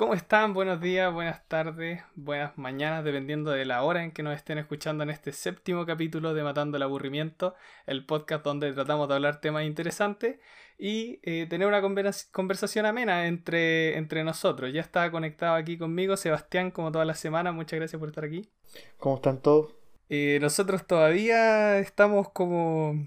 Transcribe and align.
¿Cómo 0.00 0.14
están? 0.14 0.54
Buenos 0.54 0.80
días, 0.80 1.12
buenas 1.12 1.46
tardes, 1.46 2.02
buenas 2.14 2.56
mañanas, 2.56 3.04
dependiendo 3.04 3.50
de 3.50 3.66
la 3.66 3.82
hora 3.82 4.02
en 4.02 4.12
que 4.12 4.22
nos 4.22 4.34
estén 4.34 4.56
escuchando 4.56 5.04
en 5.04 5.10
este 5.10 5.30
séptimo 5.30 5.84
capítulo 5.84 6.32
de 6.32 6.42
Matando 6.42 6.78
el 6.78 6.82
Aburrimiento, 6.84 7.54
el 7.84 8.06
podcast 8.06 8.42
donde 8.42 8.72
tratamos 8.72 9.08
de 9.08 9.14
hablar 9.16 9.42
temas 9.42 9.64
interesantes 9.64 10.40
y 10.78 11.20
eh, 11.22 11.46
tener 11.50 11.68
una 11.68 11.82
conversación 12.32 12.86
amena 12.86 13.26
entre, 13.26 13.98
entre 13.98 14.24
nosotros. 14.24 14.72
Ya 14.72 14.80
está 14.80 15.10
conectado 15.10 15.54
aquí 15.54 15.76
conmigo 15.76 16.16
Sebastián, 16.16 16.70
como 16.70 16.90
todas 16.90 17.06
las 17.06 17.20
semanas. 17.20 17.52
Muchas 17.52 17.78
gracias 17.78 18.00
por 18.00 18.08
estar 18.08 18.24
aquí. 18.24 18.48
¿Cómo 18.96 19.16
están 19.16 19.42
todos? 19.42 19.74
Eh, 20.08 20.38
nosotros 20.40 20.86
todavía 20.86 21.78
estamos 21.78 22.30
como 22.30 23.06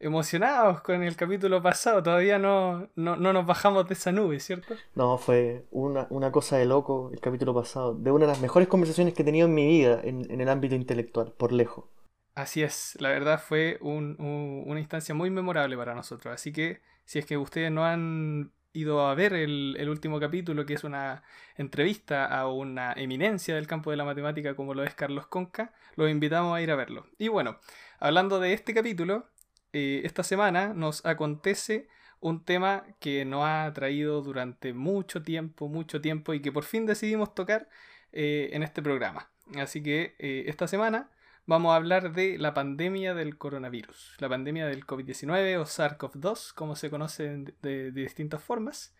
emocionados 0.00 0.80
con 0.80 1.02
el 1.02 1.16
capítulo 1.16 1.62
pasado. 1.62 2.02
Todavía 2.02 2.38
no, 2.38 2.88
no, 2.94 3.16
nos 3.16 3.46
bajamos 3.46 3.88
de 3.88 3.94
esa 3.94 4.12
nube, 4.12 4.40
¿cierto? 4.40 4.74
No, 4.94 5.18
fue 5.18 5.66
una, 5.70 6.06
cosa 6.30 6.56
de 6.56 6.66
loco 6.66 7.10
el 7.12 7.20
capítulo 7.20 7.54
pasado. 7.54 7.94
De 7.94 8.10
una 8.10 8.26
de 8.26 8.32
las 8.32 8.40
mejores 8.40 8.68
conversaciones 8.68 9.14
que 9.14 9.22
he 9.22 9.24
tenido 9.24 9.46
en 9.46 9.54
mi 9.54 9.66
vida 9.66 10.00
en, 10.02 10.40
el 10.40 10.48
ámbito 10.48 10.74
intelectual, 10.74 11.32
por 11.36 11.52
lejos. 11.52 11.86
Así 12.34 12.62
es, 12.62 12.96
la 13.00 13.08
verdad 13.08 13.40
fue 13.40 13.78
una 13.80 14.78
instancia 14.78 15.14
muy 15.14 15.30
memorable 15.30 15.76
para 15.76 15.94
nosotros. 15.94 16.32
Así 16.32 16.52
que 16.52 16.80
si 17.04 17.18
es 17.18 17.26
que 17.26 17.36
ustedes 17.36 17.72
no 17.72 17.84
han 17.84 18.52
ido 18.72 19.06
a 19.06 19.14
ver 19.14 19.32
el, 19.32 19.76
el, 19.76 19.88
último 19.88 20.20
capítulo, 20.20 20.64
que 20.64 20.74
es 20.74 20.84
una 20.84 21.24
entrevista 21.56 22.26
a 22.26 22.46
una 22.46 22.92
eminencia 22.92 23.56
del 23.56 23.66
campo 23.66 23.90
de 23.90 23.96
la 23.96 24.04
matemática 24.04 24.54
como 24.54 24.74
lo 24.74 24.84
es 24.84 24.94
Carlos 24.94 25.26
Conca, 25.26 25.72
los 25.96 26.08
invitamos 26.10 26.56
a 26.56 26.60
ir 26.60 26.70
a 26.70 26.76
verlo. 26.76 27.06
Y 27.18 27.26
bueno, 27.26 27.58
hablando 27.98 28.38
de 28.38 28.52
este 28.52 28.72
capítulo, 28.72 29.26
eh, 29.72 30.02
esta 30.04 30.22
semana 30.22 30.72
nos 30.74 31.04
acontece 31.04 31.88
un 32.20 32.44
tema 32.44 32.84
que 33.00 33.24
nos 33.24 33.44
ha 33.44 33.70
traído 33.74 34.22
durante 34.22 34.72
mucho 34.72 35.22
tiempo, 35.22 35.68
mucho 35.68 36.00
tiempo 36.00 36.34
y 36.34 36.40
que 36.40 36.52
por 36.52 36.64
fin 36.64 36.86
decidimos 36.86 37.34
tocar 37.34 37.68
eh, 38.12 38.50
en 38.52 38.62
este 38.62 38.82
programa. 38.82 39.30
Así 39.56 39.82
que 39.82 40.16
eh, 40.18 40.44
esta 40.46 40.66
semana 40.66 41.10
vamos 41.46 41.72
a 41.72 41.76
hablar 41.76 42.12
de 42.12 42.38
la 42.38 42.54
pandemia 42.54 43.14
del 43.14 43.38
coronavirus, 43.38 44.16
la 44.18 44.28
pandemia 44.28 44.66
del 44.66 44.86
COVID-19 44.86 45.58
o 45.58 45.64
SARS-CoV-2, 45.64 46.54
como 46.54 46.76
se 46.76 46.90
conoce 46.90 47.28
de, 47.62 47.92
de 47.92 48.02
distintas 48.02 48.42
formas. 48.42 48.94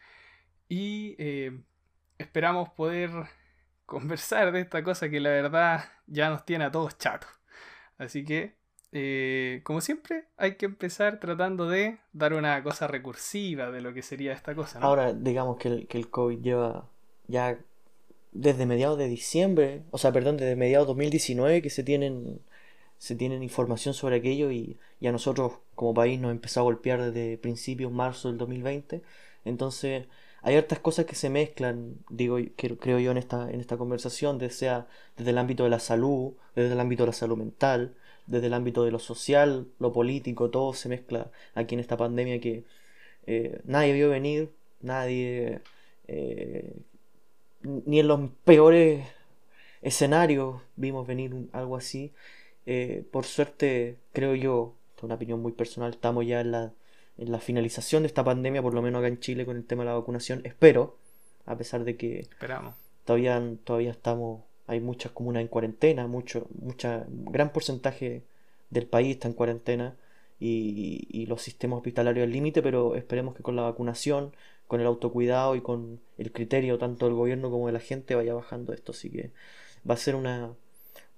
Y 0.68 1.16
esperamos 2.18 2.68
poder 2.70 3.10
conversar 3.86 4.52
de 4.52 4.60
esta 4.60 4.82
cosa 4.82 5.08
que 5.08 5.20
la 5.20 5.30
verdad 5.30 5.84
ya 6.06 6.28
nos 6.28 6.44
tiene 6.44 6.64
a 6.64 6.70
todos 6.70 6.98
chatos. 6.98 7.30
Así 7.98 8.24
que 8.24 8.57
eh, 8.92 9.60
como 9.64 9.80
siempre, 9.80 10.24
hay 10.36 10.56
que 10.56 10.66
empezar 10.66 11.20
tratando 11.20 11.68
de 11.68 11.98
dar 12.12 12.32
una 12.32 12.62
cosa 12.62 12.86
recursiva 12.86 13.70
de 13.70 13.80
lo 13.80 13.92
que 13.92 14.02
sería 14.02 14.32
esta 14.32 14.54
cosa. 14.54 14.78
Ahora, 14.80 15.12
digamos 15.12 15.58
que 15.58 15.68
el, 15.68 15.86
que 15.86 15.98
el 15.98 16.08
COVID 16.08 16.40
lleva 16.40 16.88
ya 17.26 17.58
desde 18.32 18.66
mediados 18.66 18.98
de 18.98 19.08
diciembre, 19.08 19.82
o 19.90 19.98
sea, 19.98 20.12
perdón, 20.12 20.36
desde 20.36 20.56
mediados 20.56 20.86
de 20.86 20.90
2019 20.90 21.62
que 21.62 21.70
se 21.70 21.82
tienen, 21.82 22.40
se 22.98 23.14
tienen 23.14 23.42
información 23.42 23.94
sobre 23.94 24.16
aquello 24.16 24.50
y, 24.50 24.78
a 25.04 25.12
nosotros 25.12 25.54
como 25.74 25.94
país 25.94 26.20
nos 26.20 26.32
empezó 26.32 26.60
a 26.60 26.62
golpear 26.64 27.02
desde 27.02 27.38
principios 27.38 27.92
marzo 27.92 28.28
del 28.28 28.38
2020. 28.38 29.02
Entonces, 29.44 30.06
hay 30.42 30.56
hartas 30.56 30.78
cosas 30.80 31.06
que 31.06 31.14
se 31.14 31.30
mezclan, 31.30 31.96
digo, 32.10 32.38
creo 32.56 32.98
yo 32.98 33.10
en 33.10 33.18
esta, 33.18 33.50
en 33.50 33.60
esta 33.60 33.76
conversación, 33.76 34.40
sea 34.50 34.86
desde 35.16 35.30
el 35.30 35.38
ámbito 35.38 35.64
de 35.64 35.70
la 35.70 35.80
salud, 35.80 36.34
desde 36.54 36.72
el 36.72 36.80
ámbito 36.80 37.04
de 37.04 37.08
la 37.08 37.12
salud 37.12 37.36
mental, 37.36 37.94
desde 38.28 38.46
el 38.46 38.54
ámbito 38.54 38.84
de 38.84 38.90
lo 38.90 38.98
social, 38.98 39.66
lo 39.78 39.92
político, 39.92 40.50
todo 40.50 40.74
se 40.74 40.88
mezcla 40.88 41.30
aquí 41.54 41.74
en 41.74 41.80
esta 41.80 41.96
pandemia 41.96 42.40
que 42.40 42.64
eh, 43.26 43.60
nadie 43.64 43.92
vio 43.94 44.10
venir, 44.10 44.50
nadie, 44.80 45.60
eh, 46.06 46.76
ni 47.62 48.00
en 48.00 48.08
los 48.08 48.30
peores 48.44 49.06
escenarios 49.82 50.60
vimos 50.76 51.06
venir 51.06 51.48
algo 51.52 51.76
así. 51.76 52.12
Eh, 52.66 53.04
por 53.10 53.24
suerte, 53.24 53.96
creo 54.12 54.34
yo, 54.34 54.74
es 54.96 55.02
una 55.02 55.14
opinión 55.14 55.40
muy 55.40 55.52
personal, 55.52 55.90
estamos 55.90 56.26
ya 56.26 56.40
en 56.40 56.52
la, 56.52 56.72
en 57.16 57.32
la 57.32 57.40
finalización 57.40 58.02
de 58.02 58.08
esta 58.08 58.24
pandemia, 58.24 58.62
por 58.62 58.74
lo 58.74 58.82
menos 58.82 58.98
acá 59.00 59.08
en 59.08 59.20
Chile 59.20 59.46
con 59.46 59.56
el 59.56 59.64
tema 59.64 59.84
de 59.84 59.90
la 59.90 59.96
vacunación. 59.96 60.42
Espero, 60.44 60.96
a 61.46 61.56
pesar 61.56 61.84
de 61.84 61.96
que 61.96 62.20
Esperamos. 62.20 62.74
Todavía, 63.06 63.42
todavía 63.64 63.90
estamos 63.90 64.42
hay 64.68 64.80
muchas 64.80 65.12
comunas 65.12 65.40
en 65.40 65.48
cuarentena, 65.48 66.06
mucho, 66.06 66.46
mucha, 66.60 67.06
gran 67.08 67.52
porcentaje 67.52 68.22
del 68.70 68.86
país 68.86 69.16
está 69.16 69.26
en 69.26 69.34
cuarentena 69.34 69.96
y, 70.38 71.26
los 71.26 71.42
sistemas 71.42 71.78
hospitalarios 71.78 72.24
al 72.24 72.32
límite, 72.32 72.62
pero 72.62 72.94
esperemos 72.94 73.34
que 73.34 73.42
con 73.42 73.56
la 73.56 73.62
vacunación, 73.62 74.32
con 74.66 74.80
el 74.80 74.86
autocuidado 74.86 75.56
y 75.56 75.62
con 75.62 76.00
el 76.18 76.32
criterio 76.32 76.78
tanto 76.78 77.06
del 77.06 77.14
gobierno 77.14 77.50
como 77.50 77.66
de 77.66 77.72
la 77.72 77.80
gente 77.80 78.14
vaya 78.14 78.34
bajando 78.34 78.72
esto. 78.72 78.92
Así 78.92 79.10
que 79.10 79.32
va 79.88 79.94
a 79.94 79.98
ser 79.98 80.14
una, 80.14 80.52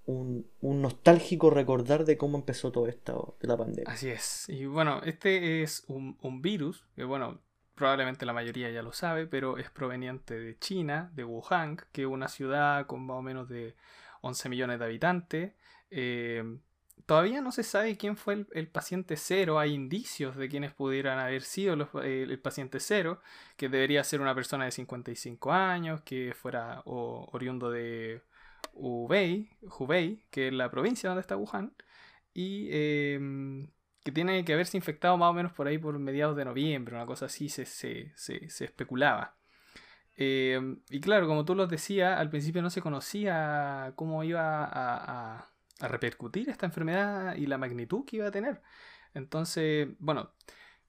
un, 0.06 0.46
nostálgico 0.62 1.50
recordar 1.50 2.04
de 2.04 2.16
cómo 2.16 2.38
empezó 2.38 2.70
todo 2.72 2.86
esto 2.86 3.36
de 3.40 3.48
la 3.48 3.56
pandemia. 3.56 3.92
Así 3.92 4.08
es. 4.08 4.48
Y 4.48 4.66
bueno, 4.66 5.00
este 5.04 5.62
es 5.62 5.84
un, 5.88 6.16
un 6.22 6.40
virus 6.40 6.86
que, 6.96 7.04
bueno, 7.04 7.40
probablemente 7.80 8.26
la 8.26 8.34
mayoría 8.34 8.70
ya 8.70 8.82
lo 8.82 8.92
sabe, 8.92 9.26
pero 9.26 9.56
es 9.56 9.70
proveniente 9.70 10.38
de 10.38 10.58
China, 10.58 11.10
de 11.14 11.24
Wuhan, 11.24 11.78
que 11.92 12.02
es 12.02 12.06
una 12.06 12.28
ciudad 12.28 12.84
con 12.86 13.06
más 13.06 13.16
o 13.16 13.22
menos 13.22 13.48
de 13.48 13.74
11 14.20 14.50
millones 14.50 14.78
de 14.78 14.84
habitantes. 14.84 15.54
Eh, 15.90 16.58
todavía 17.06 17.40
no 17.40 17.52
se 17.52 17.62
sabe 17.62 17.96
quién 17.96 18.18
fue 18.18 18.44
el, 18.52 18.68
paciente 18.68 19.16
cero, 19.16 19.58
hay 19.58 19.72
indicios 19.72 20.36
de 20.36 20.50
quienes 20.50 20.74
pudieran 20.74 21.18
haber 21.18 21.40
sido 21.40 21.74
eh, 22.02 22.24
el 22.24 22.38
paciente 22.38 22.80
cero, 22.80 23.22
que 23.56 23.70
debería 23.70 24.04
ser 24.04 24.20
una 24.20 24.34
persona 24.34 24.66
de 24.66 24.72
55 24.72 25.50
años, 25.50 26.02
que 26.02 26.34
fuera 26.34 26.82
oriundo 26.84 27.70
de 27.70 28.20
Hubei, 28.74 29.48
Hubei, 29.62 30.26
que 30.30 30.48
es 30.48 30.52
la 30.52 30.70
provincia 30.70 31.08
donde 31.08 31.22
está 31.22 31.38
Wuhan, 31.38 31.72
y 32.34 32.68
em, 32.72 33.70
que 34.04 34.12
tiene 34.12 34.44
que 34.44 34.54
haberse 34.54 34.76
infectado 34.76 35.16
más 35.16 35.30
o 35.30 35.32
menos 35.32 35.52
por 35.52 35.66
ahí 35.66 35.78
por 35.78 35.98
mediados 35.98 36.36
de 36.36 36.44
noviembre, 36.44 36.94
una 36.96 37.06
cosa 37.06 37.26
así 37.26 37.48
se, 37.48 37.66
se, 37.66 38.12
se, 38.16 38.64
especulaba. 38.64 39.36
Em, 40.16 40.80
y 40.90 41.00
claro, 41.00 41.26
como 41.26 41.44
tú 41.44 41.54
lo 41.54 41.66
decías, 41.66 42.18
al 42.18 42.30
principio 42.30 42.62
no 42.62 42.70
se 42.70 42.82
conocía 42.82 43.92
cómo 43.96 44.24
iba 44.24 44.64
a, 44.64 45.50
a, 45.80 45.88
repercutir 45.88 46.50
esta 46.50 46.66
enfermedad 46.66 47.36
y 47.36 47.46
la 47.46 47.58
magnitud 47.58 48.04
que 48.04 48.16
iba 48.16 48.28
a 48.28 48.30
tener. 48.30 48.60
Entonces, 49.14 49.88
bueno, 49.98 50.32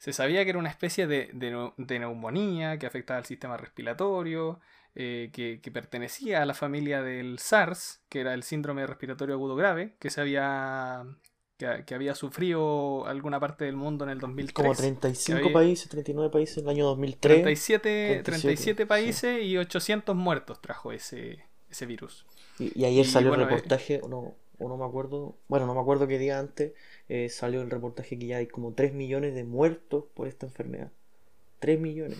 se 0.01 0.13
sabía 0.13 0.43
que 0.43 0.49
era 0.49 0.57
una 0.57 0.69
especie 0.69 1.05
de, 1.05 1.29
de, 1.31 1.99
neumonía 1.99 2.79
que 2.79 2.87
afectaba 2.87 3.19
al 3.19 3.25
sistema 3.25 3.55
respiratorio, 3.55 4.59
eh, 4.95 5.29
que, 5.31 5.71
pertenecía 5.71 6.41
a 6.41 6.45
la 6.47 6.55
familia 6.55 7.03
del 7.03 7.37
SARS, 7.37 8.01
que 8.09 8.21
era 8.21 8.33
el 8.33 8.41
síndrome 8.41 8.87
respiratorio 8.87 9.35
agudo 9.35 9.55
grave, 9.55 9.95
que 9.99 10.09
se 10.09 10.19
había 10.19 11.05
que, 11.85 11.95
había 11.95 12.15
sufrido 12.15 13.05
alguna 13.05 13.39
parte 13.39 13.65
del 13.65 13.75
mundo 13.75 14.05
en 14.05 14.11
el 14.11 14.19
2003. 14.19 14.53
Como 14.53 14.73
35 14.73 15.51
países, 15.51 15.89
39 15.89 16.31
países 16.31 16.57
en 16.57 16.63
el 16.63 16.69
año 16.69 16.85
2003. 16.85 17.43
37, 17.43 18.21
37, 18.23 18.85
países 18.85 19.43
y 19.43 19.57
800 19.57 20.15
muertos 20.15 20.61
trajo 20.61 20.91
ese, 20.91 21.45
ese 21.69 21.85
virus. 21.85 22.25
Y, 22.59 22.85
ayer 22.85 23.05
salió 23.05 23.33
el 23.33 23.41
reportaje, 23.41 24.01
o, 24.03 24.07
no, 24.07 24.35
o 24.59 24.69
no 24.69 24.77
me 24.77 24.85
acuerdo, 24.85 25.35
bueno, 25.47 25.65
no 25.65 25.75
me 25.75 25.81
acuerdo 25.81 26.07
qué 26.07 26.17
día 26.17 26.39
antes, 26.39 26.73
eh, 27.09 27.29
salió 27.29 27.61
el 27.61 27.69
reportaje 27.69 28.17
que 28.17 28.27
ya 28.27 28.37
hay 28.37 28.47
como 28.47 28.73
3 28.73 28.93
millones 28.93 29.35
de 29.35 29.43
muertos 29.43 30.05
por 30.13 30.27
esta 30.27 30.45
enfermedad. 30.45 30.91
3 31.59 31.79
millones. 31.79 32.19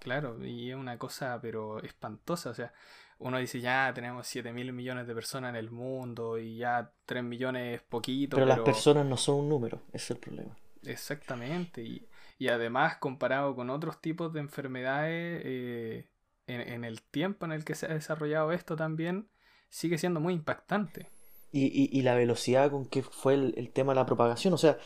Claro, 0.00 0.44
y 0.44 0.70
es 0.70 0.76
una 0.76 0.98
cosa 0.98 1.38
pero 1.42 1.82
espantosa, 1.82 2.50
o 2.50 2.54
sea, 2.54 2.72
uno 3.20 3.38
dice 3.38 3.60
ya 3.60 3.92
tenemos 3.94 4.26
7 4.26 4.52
mil 4.52 4.72
millones 4.72 5.06
de 5.06 5.14
personas 5.14 5.50
en 5.50 5.56
el 5.56 5.70
mundo 5.70 6.38
y 6.38 6.56
ya 6.56 6.92
3 7.06 7.22
millones 7.22 7.76
es 7.76 7.82
poquito. 7.82 8.36
Pero, 8.36 8.46
las 8.46 8.60
personas 8.60 9.06
no 9.06 9.16
son 9.16 9.36
un 9.36 9.48
número, 9.48 9.82
ese 9.92 10.04
es 10.04 10.10
el 10.12 10.16
problema. 10.18 10.56
Exactamente, 10.82 11.82
y, 11.82 12.08
además 12.48 12.96
comparado 12.96 13.54
con 13.54 13.68
otros 13.68 14.00
tipos 14.00 14.32
de 14.32 14.40
enfermedades, 14.40 15.42
eh, 15.44 16.08
en, 16.46 16.84
el 16.84 17.02
tiempo 17.02 17.44
en 17.44 17.52
el 17.52 17.64
que 17.64 17.74
se 17.74 17.86
ha 17.86 17.90
desarrollado 17.90 18.52
esto 18.52 18.76
también, 18.76 19.28
sigue 19.68 19.98
siendo 19.98 20.20
muy 20.20 20.32
impactante. 20.32 21.10
Y, 21.52 22.00
la 22.02 22.14
velocidad 22.14 22.70
con 22.70 22.86
que 22.86 23.02
fue 23.02 23.34
el, 23.34 23.70
tema 23.72 23.92
de 23.92 23.96
la 23.96 24.06
propagación, 24.06 24.54
o 24.54 24.58
sea, 24.58 24.78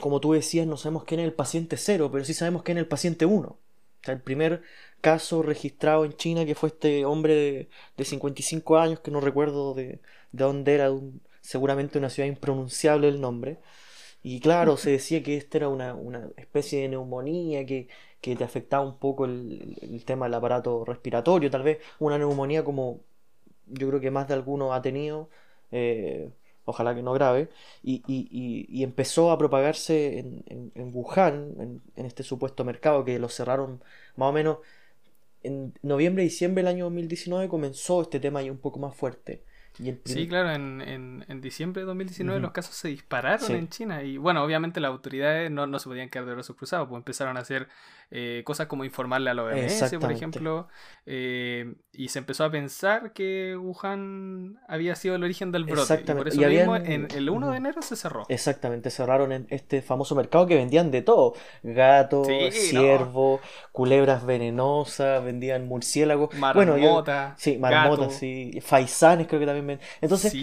como 0.00 0.20
tú 0.20 0.32
decías, 0.32 0.66
no 0.66 0.78
sabemos 0.78 1.04
quién 1.04 1.20
es 1.20 1.26
el 1.26 1.34
paciente 1.34 1.76
cero, 1.76 2.08
pero 2.10 2.24
sí 2.24 2.32
sabemos 2.32 2.62
quién 2.62 2.78
es 2.78 2.82
el 2.82 2.88
paciente 2.88 3.26
uno. 3.26 3.48
O 4.00 4.04
sea, 4.04 4.14
el 4.14 4.22
primer 4.22 4.62
caso 5.00 5.42
registrado 5.42 6.04
en 6.04 6.14
China 6.14 6.44
que 6.44 6.54
fue 6.54 6.70
este 6.70 7.04
hombre 7.04 7.68
de, 7.96 8.04
55 8.04 8.78
años, 8.78 9.00
que 9.00 9.10
no 9.10 9.20
recuerdo 9.20 9.74
de, 9.74 10.00
dónde 10.32 10.74
era, 10.74 10.90
seguramente 11.40 11.98
una 11.98 12.10
ciudad 12.10 12.28
impronunciable 12.28 13.08
el 13.08 13.20
nombre. 13.20 13.58
Y 14.22 14.40
claro, 14.40 14.76
se 14.76 14.90
decía 14.90 15.22
que 15.22 15.36
esta 15.36 15.58
era 15.58 15.68
una, 15.68 16.28
especie 16.36 16.82
de 16.82 16.88
neumonía 16.88 17.64
que, 17.66 17.88
te 18.20 18.44
afectaba 18.44 18.84
un 18.84 18.98
poco 18.98 19.24
el, 19.24 20.02
tema 20.04 20.26
del 20.26 20.34
aparato 20.34 20.84
respiratorio, 20.84 21.50
tal 21.50 21.62
vez 21.62 21.78
una 21.98 22.18
neumonía 22.18 22.64
como 22.64 23.00
yo 23.66 23.88
creo 23.88 24.00
que 24.00 24.10
más 24.10 24.28
de 24.28 24.34
alguno 24.34 24.74
ha 24.74 24.82
tenido, 24.82 25.30
eh, 25.72 26.30
ojalá 26.64 26.94
que 26.94 27.02
no 27.02 27.12
grave, 27.12 27.48
y, 27.82 28.02
y, 28.06 28.82
empezó 28.82 29.30
a 29.30 29.38
propagarse 29.38 30.18
en, 30.18 30.44
en, 30.74 30.94
Wuhan, 30.94 31.80
en, 31.96 32.06
este 32.06 32.22
supuesto 32.22 32.64
mercado 32.64 33.04
que 33.04 33.18
lo 33.18 33.28
cerraron 33.28 33.82
más 34.16 34.30
o 34.30 34.32
menos 34.32 34.58
en 35.42 35.74
noviembre, 35.82 36.22
diciembre 36.22 36.62
del 36.62 36.74
año 36.74 36.84
2019 36.84 37.48
comenzó 37.48 38.02
este 38.02 38.20
tema 38.20 38.42
ya 38.42 38.52
un 38.52 38.58
poco 38.58 38.78
más 38.78 38.94
fuerte. 38.94 39.44
Sí, 40.04 40.28
claro, 40.28 40.52
en, 40.52 40.82
en, 40.82 41.24
en, 41.28 41.40
diciembre 41.40 41.80
de 41.80 41.86
2019 41.86 42.40
los 42.40 42.50
casos 42.50 42.74
se 42.74 42.88
dispararon 42.88 43.50
en 43.52 43.68
China. 43.68 44.02
Y 44.02 44.18
bueno, 44.18 44.44
obviamente 44.44 44.78
las 44.78 44.90
autoridades 44.90 45.50
no, 45.50 45.66
no 45.66 45.78
se 45.78 45.88
podían 45.88 46.10
quedar 46.10 46.26
de 46.26 46.34
brazos 46.34 46.56
cruzados, 46.56 46.88
pues 46.88 46.98
empezaron 46.98 47.38
a 47.38 47.40
hacer 47.40 47.68
eh, 48.12 48.42
cosas 48.44 48.66
como 48.66 48.84
informarle 48.84 49.30
a 49.30 49.34
la 49.34 49.44
OMS, 49.44 49.94
por 50.00 50.10
ejemplo, 50.10 50.68
eh, 51.06 51.74
y 51.92 52.08
se 52.08 52.18
empezó 52.18 52.44
a 52.44 52.50
pensar 52.50 53.12
que 53.12 53.56
Wuhan 53.56 54.58
había 54.66 54.96
sido 54.96 55.14
el 55.14 55.22
origen 55.22 55.52
del 55.52 55.64
brote. 55.64 56.02
Y 56.02 56.12
por 56.12 56.26
eso 56.26 56.40
mismo 56.40 56.76
en 56.76 57.06
el 57.14 57.30
1 57.30 57.50
de 57.50 57.56
enero 57.56 57.82
se 57.82 57.94
cerró. 57.94 58.24
Exactamente, 58.28 58.90
cerraron 58.90 59.30
en 59.32 59.46
este 59.50 59.80
famoso 59.80 60.14
mercado 60.16 60.46
que 60.46 60.56
vendían 60.56 60.90
de 60.90 61.02
todo, 61.02 61.34
gato, 61.62 62.24
ciervo, 62.50 63.40
culebras 63.72 64.26
venenosas, 64.26 65.24
vendían 65.24 65.68
murciélagos, 65.68 66.34
marmota, 66.34 67.34
sí, 67.38 67.58
marmotas, 67.58 68.14
sí, 68.14 68.58
faisanes 68.60 69.26
creo 69.26 69.40
que 69.40 69.46
también 69.46 69.80
entonces, 70.00 70.34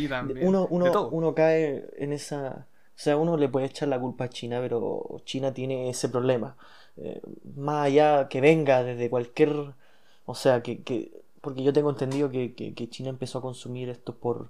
uno, 0.42 0.68
uno, 0.70 1.10
uno 1.10 1.36
cae 1.36 1.86
en 1.98 2.13
esa... 2.13 2.68
O 2.90 3.00
sea, 3.00 3.16
uno 3.16 3.38
le 3.38 3.48
puede 3.48 3.68
echar 3.68 3.88
la 3.90 4.00
culpa 4.00 4.24
a 4.24 4.30
China, 4.30 4.60
pero 4.60 5.22
China 5.24 5.54
tiene 5.54 5.90
ese 5.90 6.10
problema. 6.10 6.58
Eh, 6.98 7.22
más 7.56 7.88
allá 7.88 8.28
que 8.28 8.42
venga 8.42 8.84
desde 8.84 9.10
cualquier... 9.10 9.74
O 10.26 10.36
sea, 10.36 10.62
que... 10.62 11.12
porque 11.42 11.64
yo 11.64 11.74
tengo 11.74 11.90
entendido 11.90 12.30
que, 12.30 12.88
China 12.90 13.10
empezó 13.10 13.40
a 13.40 13.42
consumir 13.42 13.90
esto 13.90 14.16
por, 14.16 14.50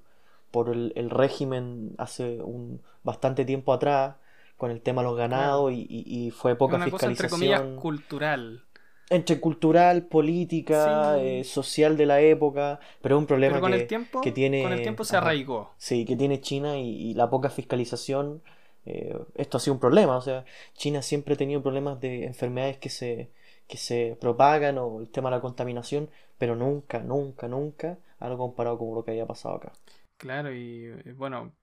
por 0.52 0.70
el, 0.70 1.10
régimen 1.10 1.94
hace 1.98 2.42
un 2.42 2.82
bastante 3.04 3.46
tiempo 3.46 3.74
atrás, 3.74 4.16
con 4.58 4.72
el 4.72 4.82
tema 4.82 5.02
de 5.02 5.08
los 5.08 5.18
ganados, 5.18 5.72
y, 5.74 6.32
fue 6.36 6.56
poca 6.56 6.80
fiscalización. 6.80 7.76
cultural 7.76 8.64
entre 9.10 9.40
cultural, 9.40 10.04
política, 10.04 11.18
eh, 11.20 11.44
social 11.44 11.96
de 11.96 12.06
la 12.06 12.20
época, 12.20 12.80
pero 13.02 13.16
es 13.16 13.20
un 13.20 13.26
problema 13.26 13.60
con 13.60 13.72
que, 13.72 13.78
el 13.82 13.88
tiempo, 13.88 14.22
que 14.22 14.32
tiene... 14.32 14.64
Con 14.64 14.74
el 14.74 14.82
tiempo 14.82 15.06
se 15.06 15.16
arraigó. 15.16 15.72
Sí, 15.78 16.04
que 16.06 16.16
tiene 16.16 16.42
China 16.42 16.78
y, 16.78 17.14
la 17.14 17.30
poca 17.30 17.50
fiscalización. 17.50 18.42
Eh, 18.90 19.18
esto 19.36 19.58
ha 19.58 19.60
sido 19.60 19.74
un 19.74 19.80
problema, 19.82 20.16
o 20.16 20.22
sea, 20.22 20.46
China 20.74 21.02
siempre 21.02 21.34
ha 21.34 21.38
tenido 21.38 21.62
problemas 21.62 22.00
de 22.00 22.24
enfermedades 22.26 22.78
que 22.78 22.90
se, 22.90 23.32
que 23.68 23.78
se 23.78 24.18
propagan 24.22 24.78
o 24.78 25.02
el 25.02 25.10
tema 25.10 25.30
de 25.30 25.36
la 25.36 25.42
contaminación, 25.42 26.10
pero 26.38 26.56
nunca, 26.56 27.00
nunca, 27.00 27.50
nunca 27.50 27.98
algo 28.20 28.38
comparado 28.38 28.78
con 28.78 28.96
lo 28.96 29.04
que 29.04 29.12
había 29.12 29.26
pasado 29.26 29.56
acá. 29.56 29.74
Claro, 30.18 30.54
y 30.54 30.86
eh, 30.86 31.14
bueno, 31.18 31.54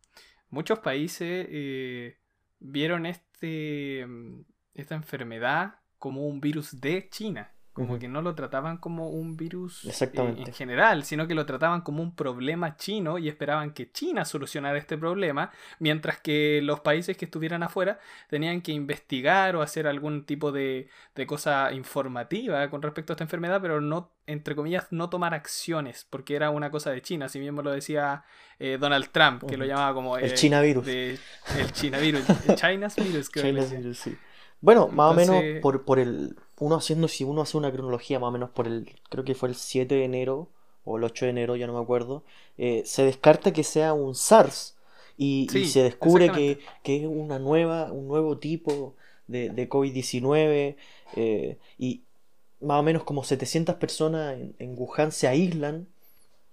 muchos 0.50 0.81
países 0.81 1.49
vieron 2.61 3.06
este, 3.06 4.05
mm, 4.06 4.44
esta 4.75 4.94
enfermedad 4.94 5.76
como 5.99 6.26
un 6.26 6.41
virus 6.41 6.79
de 6.79 7.09
China. 7.09 7.55
Como 7.75 7.99
que 7.99 8.06
no 8.06 8.23
lo 8.23 8.37
trataban 8.37 8.79
como 8.79 9.09
un 9.09 9.37
virus 9.37 9.85
eh, 9.85 10.11
en 10.15 10.53
general, 10.53 11.03
sino 11.03 11.26
que 11.26 11.35
lo 11.35 11.44
trataban 11.44 11.81
como 11.81 12.05
un 12.05 12.15
problema 12.15 12.76
chino 12.76 13.19
y 13.19 13.29
esperaban 13.29 13.73
que 13.73 13.91
China 13.91 14.25
solucionara 14.25 14.79
este 14.79 14.97
problema, 14.97 15.50
mientras 15.81 16.21
que 16.21 16.61
los 16.62 16.79
países 16.81 17.17
que 17.17 17.25
estuvieran 17.25 17.65
afuera 17.65 17.99
tenían 18.29 18.61
que 18.61 18.71
investigar 18.71 19.56
o 19.56 19.62
hacer 19.62 19.88
algún 19.88 20.25
tipo 20.25 20.53
de, 20.53 20.88
cosa 21.26 21.73
informativa 21.73 22.71
con 22.71 22.81
respecto 22.81 23.12
a 23.12 23.15
esta 23.15 23.25
enfermedad, 23.25 23.61
pero 23.61 23.81
no, 23.81 24.12
entre 24.29 24.55
comillas, 24.55 24.87
no 24.93 25.11
tomar 25.11 25.35
acciones, 25.35 26.06
porque 26.09 26.37
era 26.37 26.50
una 26.50 26.71
cosa 26.71 26.93
de 26.93 27.03
China, 27.03 27.26
así 27.26 27.41
mismo 27.41 27.61
lo 27.61 27.73
decía 27.73 28.23
eh, 28.61 28.79
Donald 28.81 29.09
Trump, 29.11 29.43
que 29.49 29.56
lo 29.56 29.65
llamaba 29.65 29.93
como... 29.94 30.17
el 30.17 30.32
China 30.35 30.61
virus. 30.61 30.87
el 30.87 31.19
China 31.73 31.99
virus, 31.99 32.25
China's 32.55 32.94
virus, 32.94 33.32
China's 33.32 33.73
virus, 33.73 33.99
sí. 33.99 34.17
Bueno, 34.65 34.88
más 34.88 35.12
o 35.12 35.15
menos 35.15 35.61
por, 35.61 35.85
por 35.85 35.99
el. 35.99 36.37
Uno 36.59 36.77
haciendo, 36.77 37.09
si 37.09 37.25
uno 37.25 37.43
hace 37.43 37.56
una 37.56 37.73
cronología, 37.73 38.19
más 38.19 38.29
o 38.29 38.33
menos 38.33 38.51
por 38.51 38.67
el. 38.67 38.91
Creo 39.09 39.25
que 39.25 39.35
fue 39.35 39.49
el 39.49 39.55
7 39.55 39.95
de 39.95 40.05
enero, 40.05 40.49
o 40.85 40.99
el 40.99 41.05
8 41.05 41.27
de 41.27 41.31
enero, 41.31 41.56
ya 41.56 41.67
no 41.67 41.75
me 41.75 41.83
acuerdo. 41.83 42.25
Eh, 42.59 42.83
se 42.85 43.05
descarta 43.05 43.53
que 43.53 43.65
sea 43.65 43.93
un 43.93 44.15
SARS. 44.15 44.77
Y, 45.17 45.49
se 45.49 45.83
descubre 45.85 46.31
que, 46.33 46.59
es 46.85 47.06
una 47.06 47.39
nueva, 47.39 47.93
un 47.93 48.09
nuevo 48.09 48.39
tipo 48.39 48.95
de, 49.29 49.51
de 49.51 49.69
COVID-19. 49.69 50.77
Eh, 51.17 51.59
y 51.79 52.03
más 52.61 52.81
o 52.81 52.83
menos 52.83 53.05
como 53.05 53.23
700 53.23 53.77
personas 53.77 54.35
en, 54.35 54.55
en 54.59 54.75
Wuhan 54.77 55.12
se 55.12 55.29
aíslan 55.29 55.87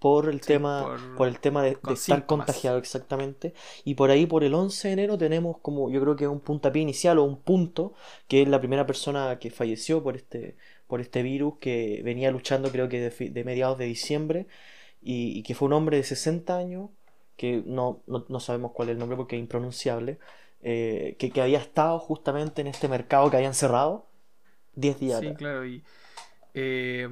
por 0.01 0.29
el 0.29 0.41
tema 0.41 0.97
por, 1.15 1.27
el 1.27 1.39
tema 1.39 1.61
de, 1.61 1.77
estar 1.93 2.25
contagiado 2.25 2.79
exactamente. 2.79 3.53
Y 3.83 3.93
por 3.93 4.09
ahí 4.09 4.25
por 4.25 4.43
el 4.43 4.55
11 4.55 4.87
de 4.87 4.93
enero 4.95 5.15
tenemos 5.15 5.59
como 5.59 5.91
yo 5.91 6.01
creo 6.01 6.15
que 6.15 6.27
un 6.27 6.39
puntapié 6.39 6.81
inicial 6.81 7.19
o 7.19 7.23
un 7.23 7.39
punto 7.39 7.93
que 8.27 8.41
es 8.41 8.47
la 8.47 8.59
primera 8.59 8.87
persona 8.87 9.37
que 9.37 9.51
falleció 9.51 10.01
por 10.01 10.15
este 10.15 10.55
por 10.87 11.01
este 11.01 11.21
virus 11.21 11.59
que 11.59 12.01
venía 12.03 12.31
luchando 12.31 12.71
creo 12.71 12.89
que 12.89 13.11
de, 13.11 13.43
mediados 13.43 13.77
de 13.77 13.85
diciembre 13.85 14.47
y, 15.03 15.43
que 15.43 15.53
fue 15.53 15.67
un 15.67 15.73
hombre 15.73 15.97
de 15.97 16.03
60 16.03 16.57
años 16.57 16.89
que 17.37 17.61
no, 17.63 18.01
no, 18.07 18.39
sabemos 18.39 18.71
cuál 18.71 18.89
es 18.89 18.93
el 18.93 18.99
nombre 18.99 19.17
porque 19.17 19.35
es 19.35 19.39
impronunciable 19.39 20.17
eh, 20.63 21.15
que, 21.19 21.29
que, 21.29 21.41
había 21.43 21.59
estado 21.59 21.99
justamente 21.99 22.61
en 22.61 22.67
este 22.67 22.87
mercado 22.87 23.29
que 23.29 23.37
habían 23.37 23.53
cerrado 23.53 24.07
10 24.77 24.99
días 24.99 25.19
sí 25.19 25.35
claro 25.35 25.63
y 25.63 25.83
eh, 26.55 27.07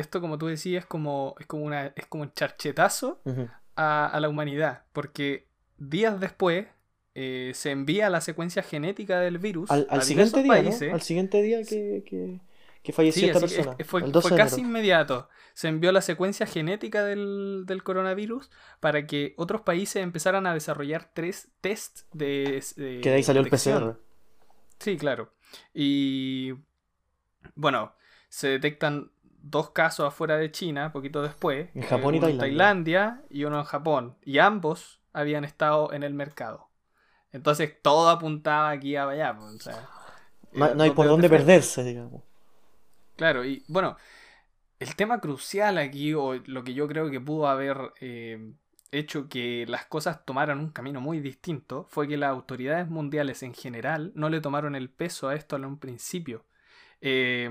esto, 0.00 0.20
como 0.20 0.38
tú 0.38 0.46
decías, 0.46 0.84
es 0.84 0.86
como, 0.86 1.34
es 1.38 1.46
como, 1.46 1.64
una, 1.64 1.92
es 1.96 2.06
como 2.06 2.24
un 2.24 2.32
charchetazo 2.32 3.20
a, 3.76 4.18
la 4.20 4.28
humanidad, 4.28 4.84
porque 4.92 5.46
días 5.78 6.20
después 6.20 6.66
eh, 7.14 7.52
se 7.54 7.70
envía 7.70 8.10
la 8.10 8.20
secuencia 8.20 8.62
genética 8.62 9.20
del 9.20 9.38
virus 9.38 9.70
al, 9.70 10.02
siguiente 10.02 10.42
día, 10.42 10.92
Al 10.92 11.02
siguiente 11.02 11.42
día 11.42 11.62
que, 11.62 12.40
falleció 12.92 13.26
esta 13.26 13.40
persona. 13.40 13.76
fue, 13.84 14.36
casi 14.36 14.60
inmediato. 14.62 15.28
Se 15.54 15.68
envió 15.68 15.92
la 15.92 16.02
secuencia 16.02 16.46
genética 16.46 17.04
del, 17.04 17.80
coronavirus 17.82 18.50
para 18.80 19.06
que 19.06 19.34
otros 19.36 19.62
países 19.62 20.02
empezaran 20.02 20.46
a 20.46 20.54
desarrollar 20.54 21.10
tres 21.12 21.48
tests 21.60 22.06
de, 22.12 22.62
Que 22.76 23.10
de 23.10 23.16
ahí 23.16 23.22
salió 23.22 23.42
el 23.42 23.48
PCR. 23.48 23.98
Sí, 24.78 24.96
claro. 24.96 25.32
Y 25.74 26.54
bueno, 27.54 27.92
se 28.28 28.48
detectan 28.48 29.10
dos 29.42 29.70
casos 29.70 30.06
afuera 30.06 30.36
de 30.36 30.50
China, 30.50 30.92
poquito 30.92 31.22
después. 31.22 31.68
En 31.74 31.82
Japón 31.82 32.14
y 32.14 32.20
Tailandia. 32.20 32.32
En 32.32 32.38
Tailandia 32.38 33.22
y 33.30 33.44
uno 33.44 33.58
en 33.58 33.64
Japón. 33.64 34.16
Y 34.24 34.38
ambos 34.38 35.00
habían 35.12 35.44
estado 35.44 35.92
en 35.92 36.02
el 36.02 36.14
mercado. 36.14 36.68
Entonces 37.32 37.80
todo 37.82 38.08
apuntaba 38.08 38.70
aquí 38.70 38.96
a 38.96 39.08
allá. 39.08 39.36
Pues, 39.36 39.68
no, 40.74 40.82
hay 40.82 40.90
por 40.90 41.06
dónde 41.06 41.28
perderse, 41.28 41.84
digamos. 41.84 42.22
Claro, 43.16 43.44
y 43.44 43.62
bueno, 43.68 43.96
el 44.78 44.96
tema 44.96 45.20
crucial 45.20 45.78
aquí, 45.78 46.14
o 46.14 46.34
lo 46.34 46.64
que 46.64 46.74
yo 46.74 46.88
creo 46.88 47.10
que 47.10 47.20
pudo 47.20 47.48
haber 47.48 47.92
eh, 48.00 48.52
hecho 48.90 49.28
que 49.28 49.66
las 49.68 49.86
cosas 49.86 50.24
tomaran 50.24 50.58
un 50.58 50.70
camino 50.70 51.00
muy 51.00 51.20
distinto, 51.20 51.86
fue 51.90 52.08
que 52.08 52.16
las 52.16 52.30
autoridades 52.30 52.88
mundiales 52.88 53.42
en 53.42 53.54
general 53.54 54.12
no 54.14 54.28
le 54.28 54.40
tomaron 54.40 54.74
el 54.74 54.88
peso 54.90 55.28
a 55.28 55.34
esto 55.34 55.56
en 55.56 55.66
un 55.66 55.78
principio. 55.78 56.44
Eh, 57.00 57.50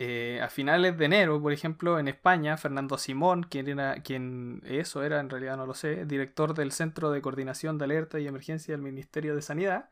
eh, 0.00 0.40
a 0.40 0.48
finales 0.48 0.96
de 0.96 1.06
enero, 1.06 1.42
por 1.42 1.52
ejemplo, 1.52 1.98
en 1.98 2.06
España, 2.06 2.56
Fernando 2.56 2.98
Simón, 2.98 3.42
quien 3.42 3.68
era, 3.68 4.00
quien 4.02 4.62
eso 4.64 5.02
era, 5.02 5.18
en 5.18 5.28
realidad 5.28 5.56
no 5.56 5.66
lo 5.66 5.74
sé, 5.74 6.04
director 6.06 6.54
del 6.54 6.70
Centro 6.70 7.10
de 7.10 7.20
Coordinación 7.20 7.78
de 7.78 7.84
Alerta 7.84 8.20
y 8.20 8.28
Emergencia 8.28 8.72
del 8.74 8.82
Ministerio 8.82 9.34
de 9.34 9.42
Sanidad, 9.42 9.90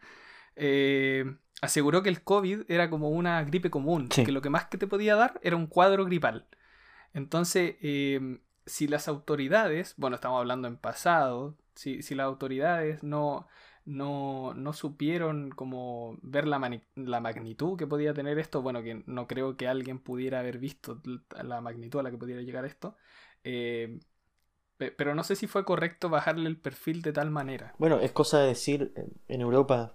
eh, 0.54 1.36
aseguró 1.60 2.04
que 2.04 2.08
el 2.08 2.22
COVID 2.22 2.62
era 2.68 2.88
como 2.88 3.10
una 3.10 3.42
gripe 3.42 3.68
común, 3.68 4.08
que 4.08 4.30
lo 4.30 4.42
que 4.42 4.50
más 4.50 4.66
que 4.66 4.78
te 4.78 4.86
podía 4.86 5.16
dar 5.16 5.40
era 5.42 5.56
un 5.56 5.66
cuadro 5.66 6.04
gripal. 6.04 6.46
Entonces, 7.12 7.75
eh, 7.82 8.38
si 8.64 8.86
las 8.86 9.08
autoridades, 9.08 9.94
bueno, 9.96 10.14
estamos 10.14 10.38
hablando 10.38 10.68
en 10.68 10.76
pasado, 10.76 11.56
si, 11.75 12.02
si 12.02 12.14
las 12.14 12.26
autoridades 12.26 13.02
no, 13.02 13.48
no, 13.87 14.52
no 14.55 14.73
supieron 14.73 15.50
como 15.50 16.19
ver 16.21 16.47
la, 16.47 16.59
la, 16.97 17.21
magnitud 17.21 17.78
que 17.78 17.87
podía 17.87 18.12
tener 18.12 18.38
esto. 18.38 18.61
Bueno, 18.61 18.83
que 18.83 19.02
no 19.07 19.26
creo 19.26 19.57
que 19.57 19.69
alguien 19.69 19.99
pudiera 19.99 20.40
haber 20.40 20.59
visto 20.59 21.00
la 21.43 21.61
magnitud 21.61 22.00
a 22.00 22.02
la 22.02 22.11
que 22.11 22.19
pudiera 22.19 22.43
llegar 22.43 22.64
esto. 22.64 22.97
Eh, 23.45 24.00
pero 24.76 25.14
no 25.14 25.25
sé 25.25 25.37
si 25.37 25.47
fue 25.47 25.64
correcto 25.64 26.11
bajarle 26.11 26.49
el 26.49 26.59
perfil 26.59 27.00
de 27.00 27.12
tal 27.12 27.31
manera. 27.31 27.75
Bueno, 27.78 27.99
es 28.00 28.12
cosa 28.12 28.40
de 28.40 28.49
decir, 28.49 28.93
en 29.28 29.40
Europa 29.40 29.95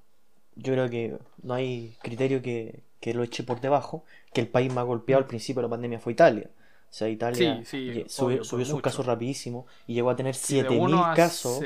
yo 0.56 0.74
creo 0.74 0.90
que 0.90 1.18
no 1.44 1.54
hay 1.54 1.98
criterio 2.02 2.42
que, 2.42 2.84
que 3.00 3.14
lo 3.14 3.24
eche 3.24 3.44
por 3.44 3.62
debajo, 3.62 4.06
que 4.34 4.42
el 4.42 4.48
país 4.48 4.74
más 4.74 4.86
golpeado 4.86 5.22
al 5.22 5.28
principio 5.28 5.62
de 5.62 5.68
la 5.68 5.72
pandemia 5.72 6.00
fue 6.00 6.14
Italia. 6.14 6.50
O 6.92 6.94
sea, 6.94 7.08
Italia 7.08 7.64
subió, 8.08 8.44
sus 8.44 8.82
casos 8.82 9.06
rapidísimo 9.06 9.66
y 9.88 9.94
llegó 9.94 10.10
a 10.10 10.16
tener 10.18 10.36
7000 10.36 10.94
casos. 11.16 11.62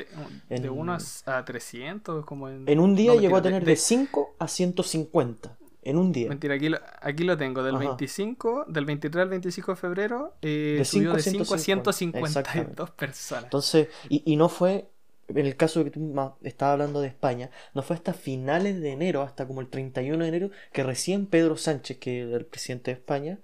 de 0.48 0.70
1 0.70 0.98
a 1.26 1.44
300, 1.44 2.24
como 2.24 2.48
en. 2.48 2.68
En 2.68 2.78
un 2.78 2.94
día 2.94 3.12
llegó 3.16 3.36
a 3.36 3.42
tener 3.42 3.64
de, 3.64 3.74
5 3.74 4.36
a 4.38 4.46
150. 4.46 5.58
En 5.82 5.98
un 5.98 6.12
día. 6.12 6.28
Mentira, 6.28 6.54
aquí 6.54 6.68
lo, 6.68 6.78
aquí 7.00 7.24
lo 7.24 7.36
tengo. 7.36 7.64
Del 7.64 7.76
25, 7.76 8.66
del 8.68 8.84
23 8.84 9.22
al 9.22 9.28
25 9.30 9.72
de 9.72 9.76
febrero, 9.76 10.34
eh, 10.42 10.76
de 10.78 10.84
subió 10.84 11.12
de 11.12 11.22
5 11.22 11.54
a 11.54 11.58
152 11.58 12.90
personas. 12.92 13.44
Entonces, 13.44 13.88
y, 14.08 14.22
y 14.24 14.36
no 14.36 14.48
fue 14.48 14.88
en 15.28 15.44
el 15.44 15.56
caso 15.56 15.82
que 15.82 15.90
tú 15.90 16.14
estabas 16.42 16.74
hablando 16.74 17.00
de 17.00 17.08
España, 17.08 17.50
no 17.74 17.82
fue 17.82 17.96
hasta 17.96 18.14
finales 18.14 18.80
de 18.80 18.92
enero, 18.92 19.22
hasta 19.22 19.44
como 19.48 19.60
el 19.60 19.66
31 19.68 20.22
de 20.22 20.28
enero, 20.28 20.50
que 20.72 20.84
recién 20.84 21.26
Pedro 21.26 21.56
Sánchez, 21.56 21.98
que 21.98 22.22
era 22.22 22.36
el 22.36 22.46
presidente 22.46 22.92
de 22.92 22.96
España, 22.96 23.40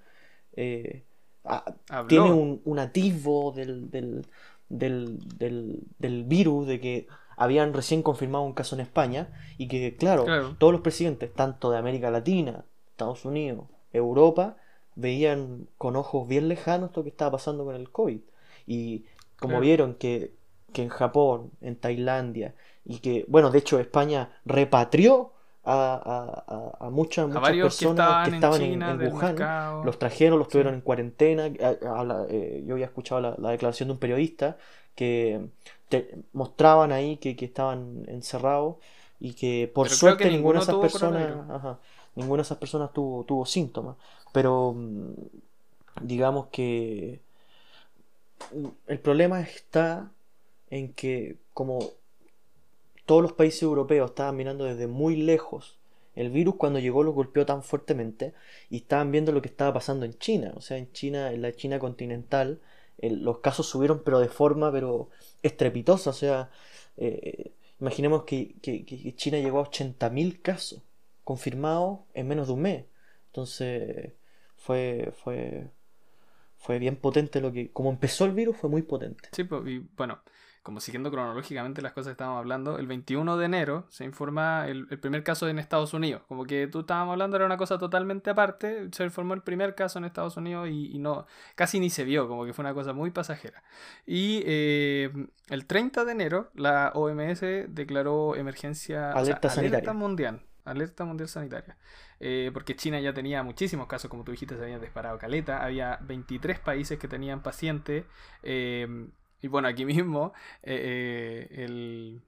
eh, 0.55 1.03
a- 1.45 1.75
Habló. 1.89 2.09
tiene 2.09 2.33
un, 2.33 2.61
un 2.65 2.79
atisbo 2.79 3.53
del, 3.53 3.91
del, 3.91 4.27
del, 4.69 5.19
del, 5.99 6.25
virus, 6.25 6.67
de 6.67 6.81
que 6.81 7.07
habían 7.37 7.73
recién 7.75 8.03
confirmado 8.03 8.45
un 8.45 8.53
caso 8.55 8.75
en 8.77 8.81
España 8.83 9.29
y 9.59 9.69
que, 9.69 9.97
claro, 9.97 10.25
Claro. 10.25 10.55
todos 10.59 10.73
los 10.73 10.83
presidentes, 10.83 11.33
tanto 11.35 11.71
de 11.71 11.79
América 11.79 12.11
Latina, 12.11 12.65
Estados 12.91 13.25
Unidos, 13.25 13.67
Europa, 13.93 14.57
veían 14.95 15.67
con 15.79 15.97
ojos 15.97 16.29
bien 16.29 16.49
lejanos 16.49 16.91
esto 16.91 17.03
que 17.03 17.09
estaba 17.11 17.33
pasando 17.33 17.65
con 17.65 17.75
el 17.75 17.91
COVID. 17.91 18.21
Y 18.67 19.05
como 19.39 19.53
Claro. 19.55 19.61
vieron 19.63 19.95
que, 19.95 20.35
que 20.73 20.83
en 20.83 20.89
Japón, 20.89 21.51
en 21.61 21.77
Tailandia, 21.77 22.55
y 22.85 22.99
que, 22.99 23.25
bueno, 23.29 23.51
de 23.51 23.59
hecho 23.59 23.79
España 23.81 24.31
repatrió 24.45 25.33
a, 25.65 26.75
a, 26.81 26.87
a- 26.87 26.91
muchas, 26.91 27.29
muchas 27.29 27.57
que 27.77 27.85
personas 27.87 27.87
estaban, 27.87 28.23
que 28.23 28.31
estaban 28.31 28.63
en 28.63 28.85
China 28.85 28.91
en 28.91 29.01
Wuhan, 29.03 29.51
los 29.81 29.99
trajeron, 29.99 30.39
los 30.39 30.49
Sí. 30.49 30.53
tuvieron 30.53 30.75
en 30.75 30.81
cuarentena. 30.81 31.45
habla- 31.87 32.27
eh, 32.29 32.63
yo 32.67 32.75
había 32.75 32.87
escuchado 32.87 33.21
la, 33.21 33.35
la 33.39 33.51
declaración 33.51 33.89
de 33.89 33.93
un 33.95 33.99
periodista 33.99 34.57
que 34.95 35.49
te- 35.89 36.17
mostraban 36.33 36.93
ahí 36.93 37.17
que, 37.19 37.37
que 37.37 37.45
estaban 37.47 38.05
encerrados 38.09 38.77
y 39.21 39.35
que 39.35 39.71
por 39.73 39.87
Pero 39.87 39.97
suerte 39.97 40.25
que 40.25 40.31
ninguna 40.31 40.59
de 40.59 40.63
esas 40.65 40.77
personas, 40.77 41.51
ajá, 41.51 41.79
ninguna 42.17 42.43
de 42.43 42.47
esas 42.47 42.59
personas 42.59 42.93
tuvo, 42.93 43.25
tuvo 43.25 43.47
síntomas. 43.47 43.97
Pero 44.33 44.73
mm, 44.77 45.13
digamos 46.03 46.47
que 46.49 47.21
mm, 48.55 48.67
el 48.87 48.99
problema 49.01 49.41
está 49.41 50.11
en 50.71 50.93
que 50.95 51.39
como 51.55 51.81
todos 53.13 53.21
los 53.21 53.35
países 53.35 53.63
europeos 53.63 54.09
estaban 54.09 54.37
mirando 54.37 54.65
desde 54.65 54.87
muy 54.87 55.17
lejos 55.17 55.79
el 56.15 56.31
virus 56.31 56.55
cuando 56.55 56.79
llegó 56.79 57.03
lo 57.03 57.13
golpeó 57.13 57.45
tan 57.45 57.63
fuertemente 57.63 58.33
y 58.71 58.79
estaban 58.79 59.11
viendo 59.11 59.33
lo 59.33 59.43
que 59.43 59.51
estaba 59.51 59.75
pasando 59.75 60.07
en 60.07 60.15
China. 60.17 60.55
O 60.57 60.63
sea, 60.63 60.79
en 60.79 60.91
China, 60.93 61.31
en 61.31 61.43
la 61.43 61.53
China 61.53 61.79
continental, 61.79 62.63
los 63.03 63.41
casos 63.41 63.67
subieron 63.67 64.01
pero 64.03 64.19
de 64.19 64.31
forma 64.31 64.73
pero 64.73 65.11
estrepitosa. 65.43 66.09
O 66.09 66.15
sea, 66.15 66.49
eh, 66.97 67.53
imaginemos 67.83 68.25
que, 68.25 68.55
China 69.15 69.37
llegó 69.37 69.59
a 69.61 69.71
80.000 69.71 70.41
casos 70.41 70.81
confirmados 71.23 71.99
en 72.15 72.29
menos 72.29 72.47
de 72.47 72.55
un 72.55 72.63
mes. 72.63 72.87
Entonces, 73.27 74.15
fue, 74.57 75.13
fue, 75.23 75.69
fue 76.57 76.79
bien 76.79 76.97
potente 76.97 77.43
lo 77.43 77.53
que... 77.53 77.71
Como 77.73 77.91
empezó 77.91 78.25
el 78.25 78.33
virus, 78.33 78.57
fue 78.57 78.71
muy 78.71 78.81
potente. 78.81 79.29
Sí, 79.33 79.45
pues, 79.45 79.63
bueno, 79.99 80.23
como 80.63 80.81
siguiendo 80.81 81.11
cronológicamente 81.11 81.83
las 81.83 81.93
cosas 81.93 82.11
que 82.11 82.13
estábamos 82.13 82.39
hablando, 82.39 82.79
el 82.79 82.87
21 82.87 83.37
de 83.37 83.45
enero 83.47 83.87
se 83.89 84.05
informa 84.05 84.67
el, 84.69 84.87
el 84.91 84.99
primer 85.01 85.25
caso 85.25 85.49
en 85.49 85.59
Estados 85.59 85.93
Unidos. 85.95 86.23
Como 86.29 86.45
que 86.45 86.67
tú 86.69 86.81
estábamos 86.81 87.13
hablando 87.13 87.37
era 87.37 87.47
una 87.47 87.57
cosa 87.57 87.79
totalmente 87.79 88.31
aparte, 88.31 88.89
se 88.93 89.05
informó 89.05 89.35
el 89.35 89.43
primer 89.43 89.75
caso 89.75 89.99
en 89.99 90.05
Estados 90.05 90.37
Unidos 90.37 90.69
y, 90.71 90.95
y 90.95 90.99
no, 90.99 91.27
casi 91.57 91.81
ni 91.81 91.91
se 91.91 92.05
vio, 92.05 92.29
como 92.29 92.45
que 92.45 92.53
fue 92.53 92.63
una 92.65 92.75
cosa 92.75 92.93
muy 92.93 93.11
pasajera. 93.11 93.63
Y 94.07 94.43
eh, 94.47 95.11
el 95.49 95.67
30 95.67 96.05
de 96.05 96.13
enero 96.13 96.51
la 96.55 96.93
OMS 96.95 97.41
declaró 97.69 98.37
emergencia, 98.37 99.17
o 99.17 99.25
sea, 99.25 99.37
Alerta 99.37 99.49
sanitaria. 99.51 99.91
alerta 99.91 99.93
mundial. 99.95 100.43
Alerta 100.65 101.05
mundial 101.05 101.29
sanitaria. 101.29 101.77
Eh, 102.21 102.51
porque 102.55 102.77
China 102.77 103.01
ya 103.01 103.13
tenía 103.13 103.43
muchísimos 103.43 103.89
casos, 103.89 104.09
como 104.09 104.23
tú 104.23 104.31
dijiste, 104.31 104.57
se 104.57 104.63
habían 104.63 104.81
disparado 104.81 105.19
caleta. 105.19 105.65
Había 105.65 105.99
23 106.03 106.61
países 106.61 106.99
que 106.99 107.09
tenían 107.09 107.43
pacientes. 107.43 108.05
eh, 108.45 109.09
y 109.43 109.49
bueno, 109.49 109.69
aquí 109.69 109.85
mismo, 109.85 110.33
eh, 110.63 111.49
eh, 111.51 111.65
el, 111.65 112.23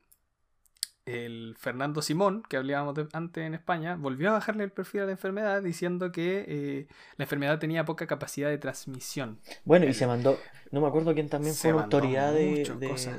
el 1.07 1.55
Fernando 1.59 2.01
Simón, 2.01 2.43
que 2.49 2.57
hablábamos 2.57 2.95
de- 2.95 3.09
antes 3.13 3.45
en 3.45 3.53
España, 3.55 3.97
volvió 3.97 4.31
a 4.31 4.33
bajarle 4.35 4.65
el 4.65 4.73
perfil 4.73 5.03
a 5.03 5.05
la 5.07 5.13
enfermedad 5.13 5.63
diciendo 5.63 6.11
que 6.13 6.45
eh, 6.49 6.87
la 7.19 7.25
enfermedad 7.25 7.59
tenía 7.59 7.85
poca 7.85 8.07
capacidad 8.07 8.49
de 8.49 8.57
transmisión. 8.59 9.39
Bueno, 9.65 9.87
y 9.87 9.93
se 9.93 10.07
mandó, 10.07 10.39
no 10.71 10.81
me 10.81 10.87
acuerdo 10.87 11.13
quién 11.15 11.29
también 11.29 11.55
fue 11.55 11.73
una 11.75 11.85
autoridad 11.85 12.33
de, 12.33 12.65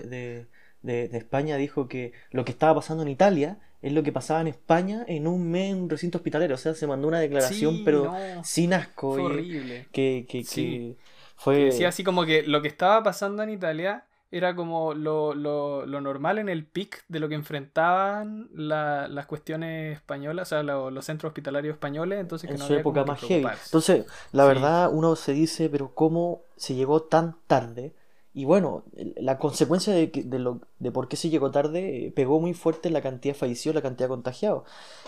de, 0.10 0.48
de- 0.82 1.18
España, 1.18 1.58
dijo 1.58 1.88
que 1.88 2.14
lo 2.32 2.44
que 2.44 2.52
estaba 2.52 2.76
pasando 2.76 3.04
en 3.04 3.10
Italia 3.10 3.60
es 3.82 3.94
lo 3.94 4.02
que 4.02 4.12
pasaba 4.12 4.42
en 4.42 4.48
España 4.48 5.04
en 5.08 5.28
un 5.28 5.50
mes 5.52 5.72
en 5.72 5.84
un 5.84 5.90
recinto 5.90 6.18
hospitalario. 6.18 6.56
O 6.56 6.58
sea, 6.58 6.74
se 6.74 6.88
mandó 6.88 7.08
una 7.08 7.20
declaración, 7.20 7.78
Sí, 7.78 7.82
pero 7.86 8.06
no, 8.06 8.44
sin 8.44 8.74
asco. 8.74 9.14
fue 9.14 9.22
horrible. 9.24 9.86
que, 9.92 10.26
que, 10.28 10.44
Sí. 10.44 10.96
que 10.98 10.98
fue... 11.36 11.56
Que 11.56 11.66
decía 11.66 11.90
así 11.90 12.04
como 12.04 12.26
que 12.26 12.44
lo 12.44 12.62
que 12.62 12.68
estaba 12.68 13.04
pasando 13.04 13.44
en 13.44 13.50
Italia 13.50 14.06
era 14.32 14.56
como 14.56 14.94
lo, 14.94 15.34
lo- 15.34 15.86
lo 15.86 16.02
normal 16.02 16.40
en 16.40 16.50
el 16.50 16.66
pic 16.66 17.06
de 17.08 17.20
lo 17.20 17.30
que 17.30 17.36
enfrentaban 17.36 18.50
la- 18.54 19.08
las 19.08 19.28
cuestiones 19.28 19.96
españolas, 19.96 20.48
o 20.48 20.50
sea, 20.50 20.64
lo- 20.64 20.92
los 20.92 21.06
centros 21.06 21.30
hospitalarios 21.30 21.74
españoles, 21.74 22.20
entonces 22.20 22.48
que 22.50 22.54
en 22.56 22.60
no 22.60 22.66
su 22.66 22.74
había 22.74 22.82
época 22.82 23.06
más 23.06 23.22
heavy. 23.22 23.48
Entonces, 23.66 24.06
la 24.32 24.44
Sí. 24.44 24.48
verdad, 24.50 24.90
uno 24.92 25.16
se 25.16 25.32
dice, 25.34 25.70
pero 25.70 25.94
¿cómo 25.94 26.42
se 26.58 26.76
llegó 26.76 27.04
tan 27.04 27.36
tarde? 27.48 27.94
Y 28.34 28.44
bueno, 28.44 28.84
la 29.16 29.38
consecuencia 29.38 29.94
de, 29.94 30.08
de, 30.08 30.40
lo, 30.40 30.60
de 30.80 30.92
por 30.92 31.08
qué 31.08 31.16
se 31.16 31.30
llegó 31.30 31.52
tarde 31.52 32.08
eh, 32.08 32.12
pegó 32.12 32.42
muy 32.42 32.54
fuerte 32.54 32.90
en 32.90 32.94
la 32.94 33.02
cantidad 33.02 33.34
de 33.34 33.40
fallecidos, 33.40 33.76
la 33.76 33.82
cantidad 33.82 34.08
de 34.10 34.14
contagiados. 34.16 34.64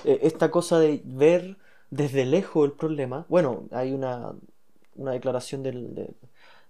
Eh, 0.05 0.19
esta 0.21 0.49
cosa 0.49 0.79
de 0.79 1.01
ver 1.03 1.57
desde 1.89 2.25
lejos 2.25 2.65
el 2.65 2.71
problema, 2.73 3.25
bueno, 3.27 3.65
hay 3.71 3.91
una, 3.91 4.33
una 4.97 5.11
declaración 5.11 5.63
del, 5.63 5.95
de- 5.95 6.13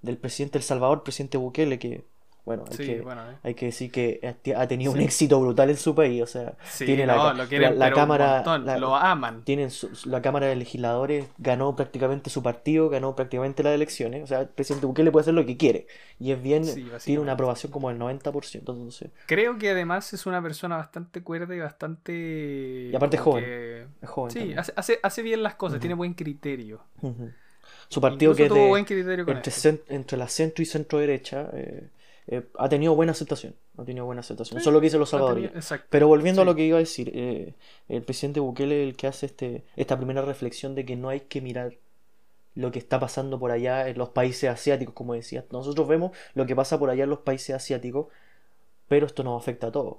del 0.02 0.18
presidente 0.18 0.58
El 0.60 0.64
Salvador, 0.64 1.04
presidente 1.04 1.38
Bukele, 1.38 1.80
que, 1.80 2.06
bueno, 2.46 2.64
hay 2.70 2.78
Sí, 2.78 2.86
que, 2.86 3.02
bueno, 3.02 3.30
eh. 3.30 3.36
hay 3.44 3.56
que 3.56 3.66
decir 3.66 3.92
que 3.92 4.22
ha- 4.56 4.68
tenido 4.68 4.94
un 4.94 5.02
éxito 5.02 5.38
brutal 5.42 5.70
en 5.70 5.76
su 5.76 5.94
país, 5.96 6.22
o 6.22 6.28
sea, 6.28 6.56
Sí, 6.70 6.86
tiene 6.86 7.06
la, 7.06 7.16
no, 7.16 7.24
ca- 7.24 7.34
lo 7.34 7.48
quieren, 7.48 7.78
la- 7.78 7.92
cámara, 7.92 8.44
la- 8.60 8.78
lo 8.78 8.96
aman. 8.96 9.44
tienen 9.44 9.70
su- 9.70 9.90
la 10.06 10.22
Cámara 10.22 10.46
de 10.48 10.56
Legisladores 10.56 11.26
ganó 11.40 11.76
prácticamente 11.76 12.30
su 12.30 12.42
partido, 12.44 12.88
ganó 12.90 13.16
prácticamente 13.18 13.64
las 13.64 13.74
elecciones. 13.74 14.24
O 14.24 14.28
sea, 14.28 14.42
el 14.42 14.48
presidente 14.50 14.86
Bukele 14.86 15.12
puede 15.12 15.24
hacer 15.24 15.34
lo 15.34 15.46
que 15.46 15.58
quiere. 15.58 15.88
Y 16.20 16.32
es 16.32 16.42
bien, 16.42 16.64
tiene 17.04 17.20
una 17.22 17.34
aprobación 17.34 17.70
como 17.72 17.90
del 17.90 17.98
90%. 17.98 18.72
Entonces, 18.72 19.10
Creo 19.26 19.58
que 19.58 19.72
además 19.72 20.14
es 20.14 20.26
una 20.26 20.42
persona 20.42 20.78
bastante 20.78 21.24
cuerda 21.24 21.54
y 21.54 21.60
bastante... 21.60 22.90
Y 22.92 22.96
aparte 22.96 23.18
como 23.18 23.32
joven. 23.32 23.44
que- 23.44 23.88
es 24.02 24.10
joven. 24.10 24.32
Sí, 24.32 24.54
hace, 24.56 25.00
hace, 25.04 25.22
bien 25.22 25.44
las 25.44 25.56
cosas, 25.56 25.80
tiene 25.80 25.96
buen 25.96 26.14
criterio. 26.14 26.82
Ujú. 27.02 27.32
Su 27.90 28.02
partido 28.02 28.34
que 28.36 28.44
es 28.44 28.50
de- 28.54 28.70
entre, 29.90 30.18
la 30.18 30.28
centro 30.28 30.62
y 30.62 30.66
centro 30.66 31.00
derecha, 31.00 31.50
eh, 31.54 31.88
eh, 32.28 32.44
ha 32.58 32.68
tenido 32.68 32.94
buena 32.96 33.14
aceptación. 33.14 33.56
Ha 33.78 33.86
tenido 33.86 34.06
buena 34.06 34.20
aceptación. 34.22 34.60
Sí, 34.60 34.64
Eso 34.64 34.70
es 34.70 34.74
lo 34.74 34.80
que 34.82 34.86
dicen 34.88 35.00
los 35.00 35.10
salvadoreños. 35.10 35.52
Pero 35.90 36.08
volviendo 36.08 36.42
a 36.42 36.46
lo 36.46 36.56
que 36.56 36.66
iba 36.66 36.78
a 36.78 36.80
decir, 36.80 37.12
eh, 37.14 37.54
el 37.88 38.02
presidente 38.02 38.40
Bukele 38.40 38.84
es 38.84 38.90
el 38.90 38.96
que 38.96 39.08
hace 39.08 39.28
este, 39.28 39.64
esta 39.76 39.96
primera 39.98 40.22
reflexión 40.22 40.76
de 40.76 40.86
que 40.86 40.96
no 40.96 41.10
hay 41.10 41.22
que 41.22 41.42
mirar 41.42 41.74
lo 42.56 42.72
que 42.72 42.80
está 42.80 43.00
pasando 43.00 43.40
por 43.40 43.52
allá 43.52 43.88
en 43.88 43.98
los 43.98 44.10
países 44.10 44.50
asiáticos, 44.50 44.94
como 44.96 45.14
decías. 45.14 45.46
Nosotros 45.52 45.88
vemos 45.88 46.12
lo 46.34 46.46
que 46.48 46.56
pasa 46.56 46.80
por 46.80 46.90
allá 46.90 47.04
en 47.04 47.10
los 47.12 47.20
países 47.20 47.56
asiáticos, 47.56 48.08
pero 48.88 49.06
esto 49.06 49.24
nos 49.24 49.40
afecta 49.42 49.68
a 49.68 49.72
todos. 49.72 49.98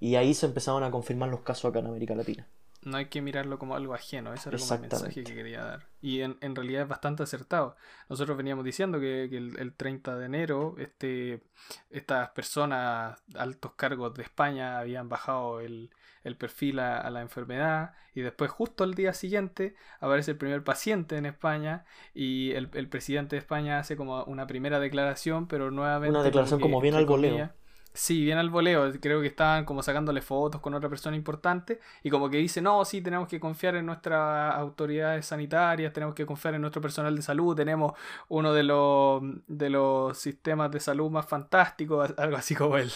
Y 0.00 0.16
ahí 0.16 0.34
se 0.34 0.44
empezaron 0.46 0.82
a 0.84 0.90
confirmar 0.90 1.30
los 1.30 1.40
casos 1.40 1.70
acá 1.70 1.78
en 1.78 1.86
América 1.86 2.14
Latina. 2.14 2.46
No 2.84 2.98
hay 2.98 3.06
que 3.06 3.22
mirarlo 3.22 3.58
como 3.58 3.76
algo 3.76 3.94
ajeno, 3.94 4.32
ese 4.34 4.50
era 4.50 4.58
como 4.58 4.74
el 4.74 4.80
mensaje 4.82 5.24
que 5.24 5.34
quería 5.34 5.64
dar. 5.64 5.88
Y 6.00 6.20
en, 6.20 6.36
en 6.42 6.54
realidad 6.54 6.82
es 6.82 6.88
bastante 6.88 7.22
acertado. 7.22 7.76
Nosotros 8.08 8.36
veníamos 8.36 8.64
diciendo 8.64 9.00
que, 9.00 9.28
que 9.30 9.38
el, 9.38 9.58
el 9.58 9.72
30 9.74 10.16
de 10.16 10.26
enero 10.26 10.74
este, 10.78 11.42
estas 11.90 12.30
personas, 12.30 13.22
altos 13.34 13.72
cargos 13.72 14.14
de 14.14 14.22
España, 14.22 14.78
habían 14.78 15.08
bajado 15.08 15.60
el, 15.60 15.90
el 16.24 16.36
perfil 16.36 16.78
a, 16.78 16.98
a 16.98 17.10
la 17.10 17.22
enfermedad 17.22 17.94
y 18.14 18.20
después 18.20 18.50
justo 18.50 18.84
el 18.84 18.94
día 18.94 19.12
siguiente 19.12 19.74
aparece 20.00 20.32
el 20.32 20.36
primer 20.36 20.62
paciente 20.62 21.16
en 21.16 21.26
España 21.26 21.84
y 22.14 22.52
el, 22.52 22.70
el 22.74 22.88
presidente 22.88 23.36
de 23.36 23.40
España 23.40 23.78
hace 23.78 23.96
como 23.96 24.24
una 24.24 24.46
primera 24.46 24.78
declaración, 24.78 25.48
pero 25.48 25.70
nuevamente... 25.70 26.10
Una 26.10 26.22
declaración 26.22 26.60
como 26.60 26.80
bien 26.80 26.94
entre 26.94 27.02
al 27.02 27.06
voleo. 27.06 27.50
Sí, 27.96 28.24
bien 28.24 28.38
al 28.38 28.50
voleo. 28.50 28.92
Creo 29.00 29.20
que 29.20 29.28
estaban 29.28 29.64
como 29.64 29.80
sacándole 29.80 30.20
fotos 30.20 30.60
con 30.60 30.74
otra 30.74 30.88
persona 30.88 31.16
importante 31.16 31.78
y 32.02 32.10
como 32.10 32.28
que 32.28 32.38
dice, 32.38 32.60
no, 32.60 32.84
sí, 32.84 33.00
tenemos 33.00 33.28
que 33.28 33.38
confiar 33.38 33.76
en 33.76 33.86
nuestras 33.86 34.52
autoridades 34.56 35.26
sanitarias, 35.26 35.92
tenemos 35.92 36.12
que 36.16 36.26
confiar 36.26 36.54
en 36.54 36.62
nuestro 36.62 36.82
personal 36.82 37.14
de 37.14 37.22
salud, 37.22 37.54
tenemos 37.54 37.92
uno 38.28 38.52
de 38.52 38.64
los, 38.64 39.22
de 39.46 39.70
los 39.70 40.18
sistemas 40.18 40.72
de 40.72 40.80
salud 40.80 41.08
más 41.08 41.26
fantásticos, 41.26 42.12
algo 42.18 42.36
así 42.36 42.56
como 42.56 42.78
el, 42.78 42.90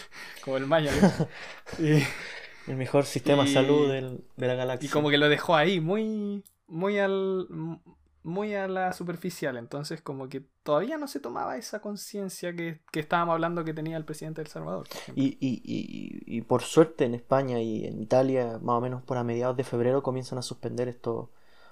como 0.45 0.57
el 0.57 0.67
Maya. 0.67 0.91
y, 1.79 2.03
El 2.71 2.77
mejor 2.77 3.05
sistema 3.05 3.45
de 3.45 3.53
salud 3.53 3.89
del- 3.91 4.25
de 4.37 4.47
la 4.49 4.55
galaxia. 4.55 4.89
y 4.89 4.91
como 4.91 5.11
que 5.11 5.19
lo 5.19 5.29
dejó 5.29 5.55
ahí, 5.55 5.81
muy, 5.81 6.43
muy 6.67 6.99
al 6.99 7.47
muy 8.29 8.55
a 8.55 8.69
la 8.69 8.93
superficial, 8.93 9.57
entonces 9.57 10.01
como 10.03 10.29
que 10.29 10.43
todavía 10.63 10.99
no 10.99 11.09
se 11.09 11.21
tomaba 11.21 11.57
esa 11.57 11.81
conciencia 11.81 12.55
que, 12.55 12.81
que 12.93 13.01
estábamos 13.01 13.35
hablando 13.35 13.65
que 13.65 13.75
tenía 13.75 13.97
el 13.97 14.05
presidente 14.05 14.41
de 14.43 14.47
El 14.47 14.53
Salvador. 14.53 14.89
por. 15.07 15.15
Y, 15.15 15.37
y, 15.41 15.63
y, 15.65 16.39
y 16.39 16.43
por 16.43 16.63
suerte 16.63 17.05
en 17.05 17.15
España 17.15 17.61
y 17.61 17.87
en 17.87 18.01
Italia, 18.01 18.59
más 18.63 18.77
o 18.77 18.81
menos 18.81 19.03
por 19.03 19.17
a 19.17 19.25
mediados 19.25 19.57
de 19.57 19.65
febrero, 19.65 20.03
comienzan 20.03 20.39
a 20.39 20.43
suspender 20.43 20.89
estos 20.89 21.29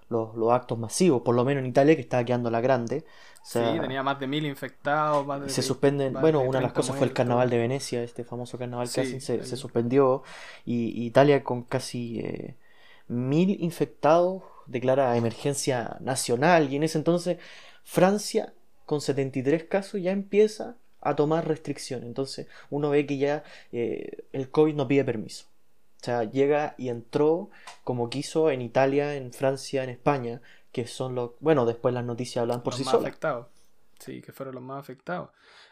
los, 0.08 0.36
los 0.36 0.52
actos 0.52 0.78
masivos, 0.78 1.22
por 1.22 1.34
lo 1.34 1.44
menos 1.44 1.62
en 1.62 1.70
Italia, 1.70 1.96
que 1.96 2.00
estaba 2.02 2.24
quedando 2.24 2.50
la 2.50 2.60
grande. 2.60 3.04
O 3.42 3.46
sea, 3.48 3.72
sí, 3.74 3.80
tenía 3.80 4.02
más 4.02 4.18
de 4.20 4.26
mil 4.26 4.44
infectados, 4.46 5.26
más 5.26 5.40
de 5.40 5.48
se 5.50 5.62
suspenden, 5.62 6.12
más 6.12 6.22
bueno, 6.22 6.40
de 6.40 6.48
una 6.48 6.58
de 6.58 6.62
las 6.64 6.72
30 6.72 6.74
cosas 6.74 6.96
fue 6.96 7.06
el 7.06 7.12
carnaval 7.12 7.50
de 7.50 7.58
Venecia, 7.58 8.02
este 8.02 8.24
famoso 8.24 8.58
carnaval 8.58 8.86
que 8.86 8.92
Sí, 8.92 9.00
hacen, 9.00 9.20
se, 9.20 9.44
se 9.44 9.56
suspendió. 9.56 10.22
Y, 10.64 10.88
y 11.02 11.06
Italia 11.06 11.42
con 11.44 11.62
casi 11.62 12.20
eh, 12.20 12.56
mil 13.08 13.62
infectados 13.62 14.42
declara 14.66 15.16
emergencia 15.16 15.96
nacional 16.00 16.72
y 16.72 16.76
en 16.76 16.82
ese 16.82 16.98
entonces 16.98 17.38
Francia, 17.84 18.52
con 18.84 19.00
73 19.00 19.64
casos, 19.64 20.00
ya 20.02 20.10
empieza 20.10 20.76
a 21.00 21.14
tomar 21.14 21.46
restricciones. 21.46 22.06
Entonces 22.06 22.48
uno 22.68 22.90
ve 22.90 23.06
que 23.06 23.18
ya 23.18 23.44
eh, 23.72 24.24
el 24.32 24.50
COVID 24.50 24.74
no 24.74 24.88
pide 24.88 25.04
permiso. 25.04 25.46
O 26.00 26.04
sea, 26.04 26.24
llega 26.24 26.74
y 26.78 26.88
entró 26.88 27.50
como 27.84 28.10
quiso 28.10 28.50
en 28.50 28.60
Italia, 28.60 29.14
en 29.14 29.32
Francia, 29.32 29.82
en 29.82 29.90
España, 29.90 30.42
que 30.72 30.86
son 30.86 31.14
los... 31.14 31.32
Bueno, 31.40 31.64
después 31.64 31.94
las 31.94 32.04
noticias 32.04 32.42
hablan 32.42 32.62
por 32.62 32.72
los 32.74 32.78
sí 32.78 32.84
más 32.84 32.92
solas. 32.92 33.08
afectados. 33.08 33.46
Sí, 33.98 34.20
que 34.20 34.32
fueron 34.32 34.56
los 34.56 34.64
más 34.64 34.78
afectados. 34.78 35.30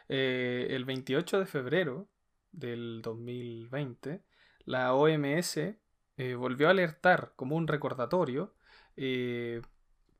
Eh, 0.08 0.68
el 0.70 0.84
28 0.84 1.40
de 1.40 1.46
febrero 1.46 2.08
del 2.52 3.02
2020, 3.02 4.22
la 4.64 4.94
OMS 4.94 5.58
eh, 6.16 6.34
volvió 6.34 6.68
a 6.68 6.70
alertar 6.70 7.32
como 7.36 7.56
un 7.56 7.66
recordatorio 7.68 8.54
eh, 8.96 9.62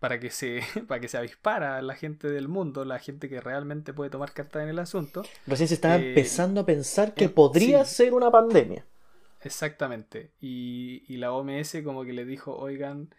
para, 0.01 0.21
que 0.21 0.31
se, 0.31 0.63
para 0.89 1.01
que 1.01 1.09
se 1.09 1.19
avispara 1.19 1.83
la 1.83 1.95
gente 1.97 2.29
del 2.31 2.49
mundo, 2.49 2.85
la 2.85 2.99
gente 2.99 3.29
que 3.29 3.41
realmente 3.41 3.93
puede 3.95 4.11
tomar 4.11 4.33
carta 4.33 4.63
en 4.63 4.69
el 4.71 4.79
asunto. 4.79 5.31
Recién 5.47 5.69
se 5.69 5.75
estaba 5.75 5.97
Eh, 5.97 6.01
empezando 6.09 6.61
a 6.61 6.67
pensar 6.67 7.15
que 7.15 7.29
podría 7.31 7.85
sí. 7.85 7.95
ser 7.97 8.13
una 8.15 8.31
pandemia. 8.31 8.85
Exactamente. 9.41 10.33
Y, 10.41 11.05
y 11.13 11.19
la 11.19 11.33
OMS 11.33 11.77
como 11.85 12.05
que 12.05 12.13
le 12.13 12.25
dijo, 12.25 12.57
oigan, 12.57 13.15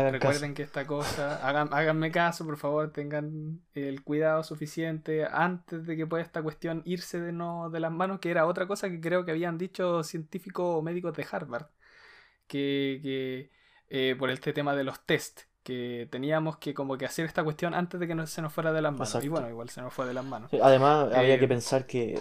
Recuerden 0.00 0.54
que 0.54 0.62
esta 0.62 0.86
cosa, 0.86 1.46
hagan, 1.46 1.68
háganme 1.72 2.10
caso, 2.10 2.46
por 2.46 2.56
favor, 2.56 2.92
tengan 2.92 3.60
el 3.74 4.02
cuidado 4.02 4.42
suficiente 4.42 5.26
antes 5.30 5.84
de 5.86 5.96
que 5.96 6.06
pueda 6.06 6.22
esta 6.22 6.42
cuestión 6.42 6.82
irse 6.86 7.20
de, 7.20 7.32
no, 7.32 7.68
de 7.68 7.80
las 7.80 7.92
manos, 7.92 8.18
que 8.18 8.30
era 8.30 8.46
otra 8.46 8.66
cosa 8.66 8.88
que 8.88 9.00
creo 9.00 9.24
que 9.26 9.32
habían 9.32 9.58
dicho 9.58 10.02
científicos 10.02 10.64
o 10.78 10.82
médicos 10.82 11.14
de 11.14 11.26
Harvard, 11.30 11.66
que, 12.46 13.00
que, 13.02 13.50
eh, 13.90 14.16
por 14.18 14.30
este 14.30 14.52
tema 14.54 14.74
de 14.74 14.84
los 14.84 15.04
test, 15.04 15.42
que 15.62 16.08
teníamos 16.10 16.56
que 16.58 16.74
como 16.74 16.98
que 16.98 17.04
hacer 17.06 17.24
esta 17.26 17.44
cuestión 17.44 17.74
antes 17.74 18.00
de 18.00 18.06
que 18.06 18.14
no, 18.14 18.26
se 18.26 18.42
nos 18.42 18.52
fuera 18.52 18.72
de 18.72 18.82
las 18.82 18.92
manos. 18.92 19.08
Exacto. 19.08 19.26
Y 19.26 19.28
bueno, 19.28 19.48
igual 19.48 19.68
se 19.68 19.80
nos 19.80 19.92
fue 19.92 20.06
de 20.06 20.14
las 20.14 20.24
manos. 20.24 20.50
Además, 20.60 21.12
había 21.14 21.34
Eh, 21.34 21.38
que 21.38 21.48
pensar 21.48 21.86
que 21.86 22.20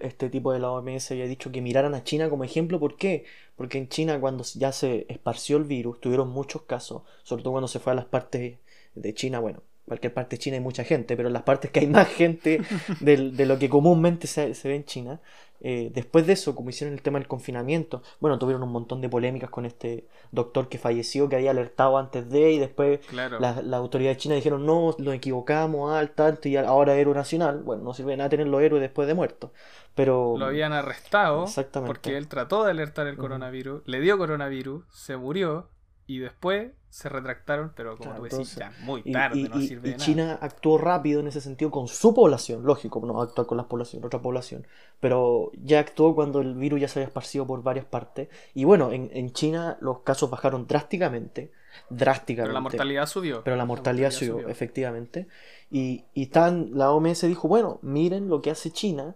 este 0.00 0.30
tipo 0.30 0.52
de 0.52 0.58
la 0.58 0.70
OMS 0.70 1.10
había 1.12 1.26
dicho 1.26 1.52
que 1.52 1.60
miraran 1.60 1.94
a 1.94 2.04
China 2.04 2.28
como 2.28 2.44
ejemplo. 2.44 2.80
¿Por 2.80 2.96
qué? 2.96 3.24
Porque 3.56 3.78
en 3.78 3.88
China, 3.88 4.18
cuando 4.20 4.44
ya 4.44 4.72
se 4.72 5.06
esparció 5.08 5.56
el 5.58 5.64
virus, 5.64 6.00
tuvieron 6.00 6.30
muchos 6.30 6.62
casos, 6.62 7.02
sobre 7.22 7.42
todo 7.42 7.52
cuando 7.52 7.68
se 7.68 7.78
fue 7.78 7.92
a 7.92 7.96
las 7.96 8.06
partes 8.06 8.58
de 8.94 9.14
China. 9.14 9.38
Bueno, 9.40 9.62
cualquier 9.86 10.12
parte 10.14 10.36
de 10.36 10.40
China 10.40 10.56
hay 10.56 10.62
mucha 10.62 10.84
gente, 10.84 11.16
pero 11.16 11.28
en 11.28 11.34
las 11.34 11.42
partes 11.42 11.70
que 11.70 11.80
hay 11.80 11.86
más 11.86 12.08
gente 12.08 12.60
de, 13.00 13.46
lo 13.46 13.58
que 13.58 13.68
comúnmente 13.68 14.26
se, 14.26 14.54
se 14.54 14.68
ve 14.68 14.76
en 14.76 14.84
China. 14.84 15.20
Eh, 15.64 15.90
después 15.94 16.26
de 16.26 16.32
eso, 16.34 16.54
como 16.54 16.70
hicieron 16.70 16.92
el 16.94 17.02
tema 17.02 17.18
del 17.18 17.28
confinamiento, 17.28 18.02
bueno, 18.20 18.38
tuvieron 18.38 18.62
un 18.62 18.72
montón 18.72 19.00
de 19.00 19.08
polémicas 19.08 19.48
con 19.48 19.64
este 19.64 20.06
doctor 20.32 20.68
que 20.68 20.76
falleció, 20.78 21.28
que 21.28 21.36
había 21.36 21.52
alertado 21.52 21.98
antes 21.98 22.28
de, 22.30 22.52
y 22.52 22.58
después 22.58 23.00
Claro. 23.06 23.38
las 23.40 23.58
autoridades 23.72 24.18
chinas 24.18 24.36
dijeron, 24.36 24.66
no, 24.66 24.94
nos 24.98 25.14
equivocamos, 25.14 25.92
al 25.92 26.10
tanto, 26.10 26.48
y 26.48 26.56
ahora 26.56 26.94
héroe 26.96 27.14
nacional. 27.14 27.62
Bueno, 27.62 27.84
no 27.84 27.94
sirve 27.94 28.10
de 28.12 28.16
nada 28.18 28.30
tener 28.30 28.48
los 28.48 28.60
héroes 28.60 28.80
después 28.82 29.06
de 29.08 29.14
muertos. 29.14 29.50
Pero 29.94 30.34
Lo 30.38 30.46
habían 30.46 30.72
arrestado 30.72 31.44
Exactamente. 31.44 31.88
porque 31.94 32.16
él 32.16 32.26
trató 32.28 32.64
de 32.64 32.70
alertar 32.70 33.06
el 33.06 33.16
coronavirus, 33.16 33.82
le 33.86 34.00
dio 34.00 34.16
coronavirus, 34.18 34.84
se 34.90 35.16
murió 35.16 35.68
y 36.06 36.18
después 36.18 36.72
se 36.92 37.08
retractaron, 37.08 37.72
pero 37.74 37.96
como 37.96 38.10
Claro, 38.10 38.18
tú 38.18 38.36
decís, 38.36 38.56
entonces- 38.56 38.58
ya 38.58 38.84
muy 38.84 39.02
tarde, 39.02 39.38
y- 39.38 39.48
no 39.48 39.60
sirve 39.60 39.88
y 39.88 39.92
de 39.92 39.96
nada. 39.96 40.04
China 40.04 40.38
actuó 40.42 40.76
rápido 40.76 41.20
en 41.20 41.26
ese 41.26 41.40
sentido 41.40 41.70
con 41.70 41.88
su 41.88 42.12
población, 42.14 42.64
lógico, 42.64 43.00
no 43.04 43.22
actuar 43.22 43.46
con 43.46 43.56
la 43.56 43.66
población, 43.66 44.04
otra 44.04 44.20
población, 44.20 44.66
pero 45.00 45.50
ya 45.64 45.80
actuó 45.80 46.14
cuando 46.14 46.42
el 46.42 46.54
virus 46.54 46.82
ya 46.82 46.88
se 46.88 46.98
había 46.98 47.06
esparcido 47.06 47.46
por 47.46 47.62
varias 47.62 47.86
partes. 47.86 48.28
Y 48.52 48.64
bueno, 48.64 48.92
en, 48.92 49.10
en 49.14 49.32
China 49.32 49.78
los 49.80 50.00
casos 50.00 50.28
bajaron 50.28 50.66
drásticamente, 50.66 51.50
drásticamente. 51.88 52.42
Pero 52.48 52.52
la 52.52 52.60
mortalidad 52.60 53.06
subió. 53.06 53.42
Pero 53.42 53.56
la 53.56 53.64
mortalidad 53.64 54.10
subió, 54.10 54.48
efectivamente. 54.48 55.28
Y, 55.70 56.04
y 56.12 56.26
tan, 56.26 56.76
la 56.76 56.92
OMS 56.92 57.26
dijo, 57.26 57.48
bueno, 57.48 57.78
miren 57.80 58.28
lo 58.28 58.42
que 58.42 58.50
hace 58.50 58.70
China, 58.70 59.14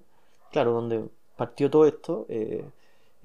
claro, 0.51 0.73
donde 0.73 1.05
partió 1.37 1.71
todo 1.71 1.87
esto, 1.87 2.25
eh, 2.31 2.65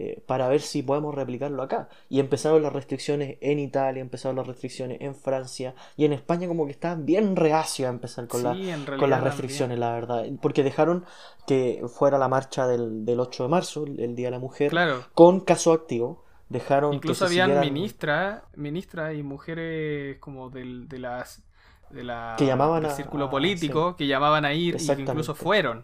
eh, 0.03 0.23
para 0.25 0.47
ver 0.47 0.61
si 0.61 0.81
podemos 0.83 1.13
replicarlo 1.13 1.61
acá. 1.61 1.89
Y 2.09 2.19
empezaron 2.19 2.63
las 2.63 2.73
restricciones 2.73 3.37
en 3.41 3.59
Italia, 3.59 4.01
empezaron 4.01 4.35
las 4.35 4.47
restricciones 4.47 4.99
en 5.01 5.13
Francia, 5.15 5.75
y 5.97 6.05
en 6.05 6.13
España 6.13 6.47
como 6.47 6.65
que 6.65 6.71
estaban 6.71 7.05
bien 7.05 7.35
reacios 7.35 7.87
a 7.87 7.91
empezar 7.91 8.27
con, 8.27 8.41
Sí, 8.41 8.45
la- 8.45 8.53
con 8.53 8.65
las 8.71 8.77
también. 9.19 9.23
restricciones, 9.23 9.79
la 9.79 9.93
verdad. 9.93 10.25
Porque 10.41 10.63
dejaron 10.63 11.05
que 11.47 11.83
fuera 11.87 12.17
la 12.17 12.27
marcha 12.27 12.67
del, 12.67 13.05
del 13.05 13.19
8 13.19 13.43
de 13.43 13.49
marzo, 13.49 13.85
el, 13.85 14.15
Día 14.15 14.27
de 14.27 14.31
la 14.31 14.39
Mujer, 14.39 14.69
Claro. 14.71 15.03
con 15.13 15.39
caso 15.41 15.71
activo. 15.73 16.23
Dejaron 16.49 16.93
Incluso 16.93 17.23
que 17.25 17.29
habían 17.31 17.47
siguieran- 17.51 17.73
ministras 17.73 18.43
ministras 18.57 19.15
y 19.15 19.23
mujeres 19.23 20.17
como 20.19 20.49
del, 20.49 20.89
de 20.89 20.99
las 20.99 21.43
de 21.91 22.03
la, 22.03 22.35
Que 22.37 22.45
llamaban 22.45 22.81
del 22.83 22.91
a- 22.91 22.95
círculo 22.95 23.25
a- 23.25 23.29
político 23.29 23.95
que 23.97 24.07
llamaban 24.07 24.45
a 24.45 24.53
ir 24.53 24.77
y 24.79 24.85
que 24.87 25.01
incluso 25.01 25.35
fueron. 25.35 25.83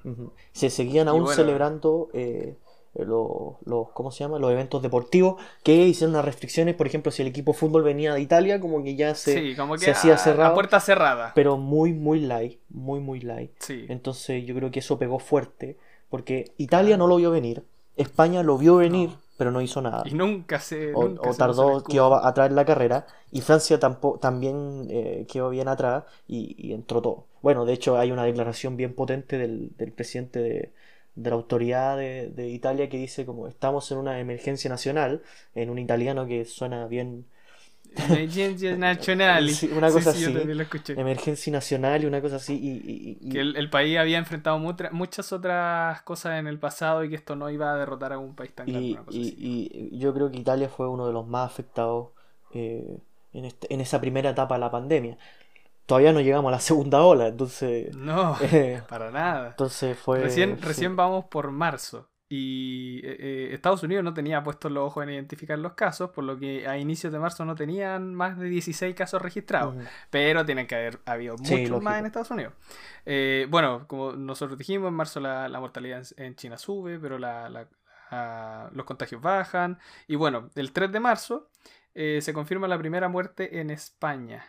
Se 0.54 0.70
seguían 0.70 1.08
Y 1.08 1.10
aún 1.10 1.24
bueno. 1.24 1.36
celebrando 1.36 2.10
eh, 2.14 2.58
los, 3.06 3.56
los- 3.66 3.90
¿cómo 3.94 4.12
se 4.12 4.24
llama? 4.24 4.40
los 4.40 4.52
eventos 4.52 4.82
deportivos 4.82 5.42
que 5.64 5.74
hicieron 5.88 6.16
unas 6.16 6.26
restricciones, 6.26 6.76
por 6.76 6.88
ejemplo, 6.88 7.12
si 7.12 7.22
el 7.22 7.28
equipo 7.28 7.52
de 7.54 7.58
fútbol 7.58 7.84
venía 7.84 8.14
de 8.14 8.22
Italia, 8.22 8.60
como 8.60 8.84
que 8.84 8.96
ya 8.96 9.14
se, 9.16 9.34
sí, 9.34 9.56
como 9.56 9.74
que 9.76 9.82
se 9.86 9.92
hacía 9.92 10.18
cerrado, 10.18 10.52
a 10.52 10.54
puerta 10.56 10.80
cerrada. 10.80 11.32
pero 11.36 11.58
muy, 11.58 11.94
muy 11.94 12.20
light, 12.20 12.60
muy, 12.70 13.00
muy 13.00 13.20
light. 13.22 13.52
Sí. 13.60 13.86
Entonces 13.90 14.46
yo 14.46 14.56
creo 14.56 14.72
que 14.72 14.80
eso 14.80 14.98
pegó 14.98 15.20
fuerte, 15.20 15.78
porque 16.10 16.52
Italia 16.58 16.98
no 16.98 17.08
lo 17.08 17.18
vio 17.18 17.32
venir, 17.32 17.64
España 17.96 18.44
lo 18.44 18.58
vio 18.58 18.78
venir, 18.78 19.10
No. 19.10 19.16
pero 19.38 19.52
no 19.52 19.62
hizo 19.62 19.82
nada. 19.82 20.04
Y 20.06 20.14
nunca 20.14 20.60
se. 20.60 20.94
O, 20.94 21.04
nunca 21.08 21.34
tardó, 21.34 21.84
quedó 21.84 22.16
atrás 22.24 22.50
en 22.50 22.56
la 22.56 22.66
carrera. 22.66 23.08
Y 23.32 23.42
Francia 23.42 23.80
tampoco, 23.80 24.20
también 24.20 24.88
eh, 24.90 25.26
quedó 25.32 25.50
bien 25.50 25.68
atrás 25.68 26.04
y, 26.28 26.56
y 26.58 26.74
entró 26.74 27.02
todo. 27.02 27.26
Bueno, 27.42 27.66
de 27.66 27.74
hecho 27.74 27.98
hay 27.98 28.12
una 28.12 28.24
declaración 28.24 28.78
bien 28.78 28.94
potente 28.94 29.38
del, 29.38 29.72
del 29.78 29.92
presidente 29.92 30.40
de, 30.40 30.72
de 31.18 31.30
la 31.32 31.36
autoridad 31.36 31.98
de, 31.98 32.30
de 32.30 32.48
Italia 32.50 32.88
que 32.90 32.98
dice 32.98 33.26
como 33.26 33.48
estamos 33.48 33.92
en 33.92 33.98
una 33.98 34.20
emergencia 34.20 34.70
nacional, 34.70 35.22
en 35.56 35.70
un 35.70 35.80
italiano 35.80 36.26
que 36.28 36.46
suena 36.46 36.88
bien 36.88 37.26
Emergencia 37.96 38.76
nacional. 38.78 39.50
Sí, 39.50 39.72
una 39.76 39.90
cosa 39.90 40.14
sí, 40.14 40.22
yo 40.22 40.28
así. 40.30 40.38
también 40.38 40.58
lo 40.58 40.64
escuché. 40.64 40.94
emergencia 40.94 41.52
nacional 41.52 42.04
y 42.04 42.06
una 42.06 42.22
cosa 42.22 42.36
así. 42.36 42.54
Y, 42.56 42.70
y- 42.92 43.18
y- 43.22 43.30
Que 43.32 43.40
el, 43.40 43.56
el 43.56 43.70
país 43.70 43.98
había 43.98 44.18
enfrentado 44.20 44.60
mutra- 44.60 44.92
muchas 44.92 45.32
otras 45.34 46.02
cosas 46.04 46.40
en 46.40 46.48
el 46.48 46.60
pasado 46.60 47.04
y 47.04 47.10
que 47.10 47.16
esto 47.16 47.36
no 47.36 47.50
iba 47.50 47.74
a 47.74 47.78
derrotar 47.78 48.14
a 48.14 48.20
un 48.20 48.36
país 48.36 48.54
tan 48.54 48.68
grande. 48.68 48.88
y- 48.88 48.92
una 48.94 49.04
cosa 49.06 49.18
y- 49.18 49.28
así. 49.28 49.36
y 49.94 49.98
yo 49.98 50.14
creo 50.14 50.30
que 50.30 50.38
Italia 50.38 50.70
fue 50.70 50.88
uno 50.88 51.08
de 51.08 51.14
los 51.14 51.26
más 51.28 51.50
afectados 51.50 52.10
eh, 52.54 52.98
en, 53.34 53.46
este- 53.46 53.74
en 53.74 53.82
esa 53.82 54.00
primera 54.00 54.30
etapa 54.32 54.56
de 54.56 54.60
la 54.62 54.70
pandemia. 54.72 55.18
Todavía 55.88 56.14
no 56.14 56.22
llegamos 56.22 56.50
a 56.50 56.52
la 56.52 56.60
segunda 56.60 57.02
ola, 57.02 57.28
entonces... 57.28 57.96
No, 57.96 58.38
eh, 58.42 58.82
para 58.90 59.10
nada. 59.10 59.50
entonces 59.50 59.98
fue... 59.98 60.20
Recién, 60.22 60.62
recién 60.62 60.96
vamos 60.96 61.26
por 61.26 61.50
marzo 61.52 62.10
y 62.30 63.00
eh, 63.06 63.16
eh, 63.20 63.50
Estados 63.54 63.84
Unidos 63.84 64.04
no 64.04 64.14
tenía 64.14 64.44
puestos 64.44 64.70
los 64.70 64.84
ojos 64.88 65.04
en 65.06 65.12
identificar 65.12 65.58
los 65.58 65.76
casos, 65.76 66.10
por 66.10 66.26
lo 66.26 66.38
que 66.38 66.68
a 66.68 66.78
inicios 66.78 67.14
de 67.14 67.20
marzo 67.20 67.46
no 67.46 67.56
tenían 67.56 68.14
más 68.14 68.38
de 68.38 68.50
16 68.50 68.94
casos 68.96 69.22
registrados, 69.22 69.76
pero 70.10 70.46
tienen 70.46 70.68
que 70.68 70.76
haber 70.76 71.00
habido 71.06 71.38
Sí, 71.38 71.56
muchos 71.56 71.82
más 71.82 72.00
en 72.00 72.06
Estados 72.06 72.30
Unidos. 72.32 72.54
Eh, 73.06 73.48
bueno, 73.50 73.88
como 73.88 74.12
nosotros 74.12 74.58
dijimos, 74.58 74.90
en 74.90 74.96
marzo 74.96 75.22
la, 75.22 75.48
la 75.48 75.60
mortalidad 75.62 76.04
en, 76.18 76.36
China 76.36 76.58
sube, 76.58 77.00
pero 77.00 77.18
la- 77.18 77.68
los 78.74 78.86
contagios 78.86 79.22
bajan. 79.22 79.80
Y 80.08 80.16
bueno, 80.16 80.50
el 80.56 80.74
3 80.74 80.92
de 80.92 81.00
marzo 81.00 81.50
eh, 81.96 82.20
se 82.22 82.34
confirma 82.34 82.68
la 82.68 82.78
primera 82.78 83.08
muerte 83.08 83.60
en 83.62 83.70
España. 83.70 84.46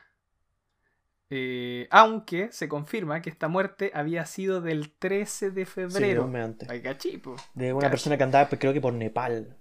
Eh, 1.30 1.86
aunque 1.90 2.50
se 2.52 2.68
confirma 2.68 3.20
que 3.20 3.28
esta 3.30 3.48
muerte 3.48 3.90
había 3.94 4.24
sido 4.24 4.60
del 4.60 4.90
13 4.90 5.50
de 5.50 5.66
febrero. 5.66 6.24
antes. 6.42 6.68
Ay, 6.70 6.80
cachipo. 6.80 7.36
De 7.54 7.72
una 7.72 7.90
persona 7.90 8.16
que 8.16 8.22
andaba, 8.24 8.48
pues, 8.48 8.60
creo 8.60 8.72
que 8.72 8.80
por 8.80 8.94
Nepal. 8.94 9.56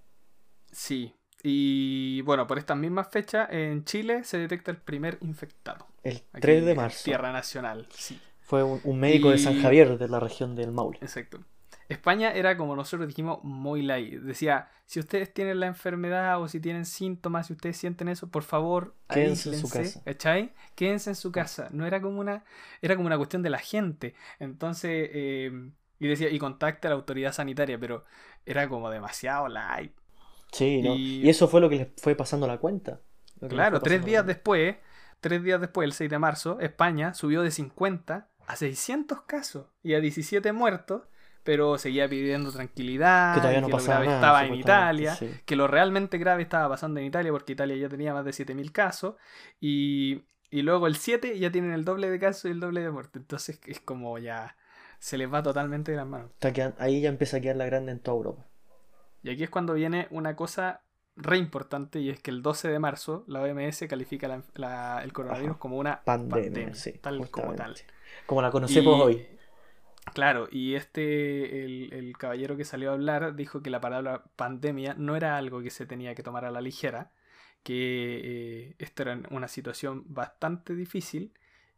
Sí. 0.71 1.13
Y 1.43 2.21
bueno, 2.21 2.47
por 2.47 2.57
estas 2.57 2.77
mismas 2.77 3.09
fechas 3.09 3.47
en 3.51 3.83
Chile 3.85 4.23
se 4.23 4.37
detecta 4.37 4.71
el 4.71 4.77
primer 4.77 5.17
infectado. 5.21 5.87
El 6.03 6.17
Aquí 6.33 6.41
3 6.41 6.65
de 6.65 6.71
en 6.71 6.77
marzo. 6.77 7.03
Tierra 7.03 7.31
Nacional, 7.31 7.87
sí, 7.91 8.19
Fue 8.41 8.63
un, 8.63 8.79
un 8.83 8.99
médico 8.99 9.29
de 9.29 9.37
San 9.37 9.61
Javier, 9.61 9.97
de 9.97 10.07
la 10.07 10.19
región 10.19 10.55
del 10.55 10.71
Maule. 10.71 10.97
exacto. 11.01 11.39
España 11.89 12.31
era, 12.33 12.57
como 12.57 12.75
nosotros 12.75 13.07
dijimos, 13.07 13.39
muy 13.43 13.81
light. 13.81 14.15
Decía, 14.21 14.69
si 14.85 14.99
ustedes 14.99 15.33
tienen 15.33 15.59
la 15.59 15.67
enfermedad 15.67 16.41
o 16.41 16.47
si 16.47 16.59
tienen 16.59 16.85
síntomas, 16.85 17.47
si 17.47 17.53
ustedes 17.53 17.77
sienten 17.77 18.09
eso, 18.09 18.29
por 18.29 18.43
favor, 18.43 18.95
Quédense 19.09 19.49
en 19.53 19.59
su 19.59 19.69
casa. 19.69 20.01
¿cachai? 20.03 20.53
Quédense 20.75 21.11
en 21.11 21.15
su 21.15 21.31
casa. 21.31 21.69
No 21.71 21.85
era 21.85 22.01
como 22.01 22.19
una, 22.19 22.43
era 22.81 22.95
como 22.95 23.07
una 23.07 23.17
cuestión 23.17 23.41
de 23.43 23.49
la 23.49 23.59
gente. 23.59 24.15
Entonces, 24.39 25.09
eh, 25.13 25.51
y 25.99 26.07
decía, 26.07 26.29
y 26.29 26.37
contacte 26.39 26.87
a 26.87 26.89
la 26.91 26.95
autoridad 26.97 27.31
sanitaria, 27.33 27.79
pero 27.79 28.03
era 28.45 28.67
como 28.67 28.89
demasiado 28.89 29.47
light. 29.47 29.93
Sí, 30.51 30.81
¿no? 30.81 30.95
Y- 30.95 31.21
Y 31.25 31.29
eso 31.29 31.47
fue 31.47 31.61
lo 31.61 31.69
que 31.69 31.75
les 31.77 31.87
fue 31.97 32.15
pasando 32.15 32.47
la 32.47 32.57
cuenta. 32.57 33.01
Claro, 33.49 33.79
tres 33.81 34.03
días 34.05 34.25
después, 34.25 34.75
tres 35.19 35.43
días 35.43 35.61
después, 35.61 35.85
el 35.85 35.93
6 35.93 36.09
de 36.09 36.19
marzo, 36.19 36.59
España 36.59 37.13
subió 37.13 37.41
de 37.43 37.51
50 37.51 38.29
a 38.47 38.55
600 38.55 39.21
casos 39.21 39.67
y 39.83 39.93
a 39.93 39.99
17 39.99 40.51
muertos, 40.53 41.03
pero 41.47 41.77
seguía 41.77 42.09
pidiendo 42.09 42.51
tranquilidad, 42.51 43.33
Que 43.33 43.39
todavía 43.39 43.61
no 43.61 43.69
lo 43.69 43.77
grave 43.77 44.05
nada, 44.05 44.17
estaba 44.17 44.45
en 44.45 44.53
Italia, 44.55 45.15
sí. 45.15 45.31
que 45.45 45.55
lo 45.55 45.65
realmente 45.65 46.17
grave 46.17 46.41
estaba 46.43 46.67
pasando 46.67 46.99
en 46.99 47.05
Italia 47.05 47.31
porque 47.31 47.53
Italia 47.53 47.77
ya 47.77 47.87
tenía 47.87 48.13
más 48.13 48.25
de 48.25 48.33
7000 48.33 48.73
casos 48.73 49.15
y 49.61 50.25
Y 50.49 50.63
luego 50.63 50.87
el 50.87 50.97
7 50.97 51.39
ya 51.39 51.49
tienen 51.49 51.71
el 51.71 51.85
doble 51.85 52.09
de 52.09 52.19
casos 52.19 52.45
y 52.45 52.49
el 52.49 52.59
doble 52.59 52.81
de 52.81 52.91
muerte. 52.91 53.19
Entonces 53.19 53.61
es 53.65 53.79
como 53.79 54.17
ya 54.17 54.57
se 54.99 55.17
les 55.17 55.33
va 55.33 55.41
totalmente 55.41 55.91
de 55.91 55.97
las 55.97 56.05
manos. 56.05 56.31
ahí 56.79 56.99
ya 56.99 57.07
empieza 57.07 57.37
a 57.37 57.39
quedar 57.39 57.55
la 57.55 57.65
grande 57.65 57.93
en 57.93 58.01
toda 58.01 58.17
Europa. 58.17 58.45
Y 59.23 59.29
aquí 59.29 59.43
es 59.43 59.49
cuando 59.49 59.73
viene 59.73 60.07
una 60.09 60.35
cosa 60.35 60.81
re 61.15 61.37
importante 61.37 62.01
y 62.01 62.09
es 62.09 62.19
que 62.19 62.29
el 62.29 62.41
12 62.41 62.67
de 62.67 62.79
marzo 62.79 63.23
la 63.27 63.41
OMS 63.41 63.85
califica 63.87 64.43
el 65.01 65.13
coronavirus 65.13 65.55
como 65.55 65.77
una 65.77 66.03
pandemia, 66.03 66.73
tal 66.99 67.29
como 67.29 67.55
tal. 67.55 67.73
Como 68.25 68.41
la 68.41 68.51
conocemos 68.51 68.99
hoy. 69.01 69.36
Claro, 70.13 70.47
y 70.51 70.75
este, 70.75 71.63
el, 71.63 72.15
caballero 72.17 72.57
que 72.57 72.65
salió 72.65 72.91
a 72.91 72.93
hablar 72.93 73.35
dijo 73.35 73.61
que 73.61 73.69
la 73.69 73.81
palabra 73.81 74.23
pandemia 74.35 74.95
no 74.97 75.15
era 75.15 75.37
algo 75.37 75.61
que 75.61 75.69
se 75.69 75.85
tenía 75.85 76.15
que 76.15 76.23
tomar 76.23 76.45
a 76.45 76.51
la 76.51 76.61
ligera, 76.61 77.11
que 77.63 78.21
eh, 78.23 78.75
esto 78.79 79.03
era 79.03 79.21
una 79.29 79.47
situación 79.47 80.05
bastante 80.07 80.75
difícil 80.75 81.33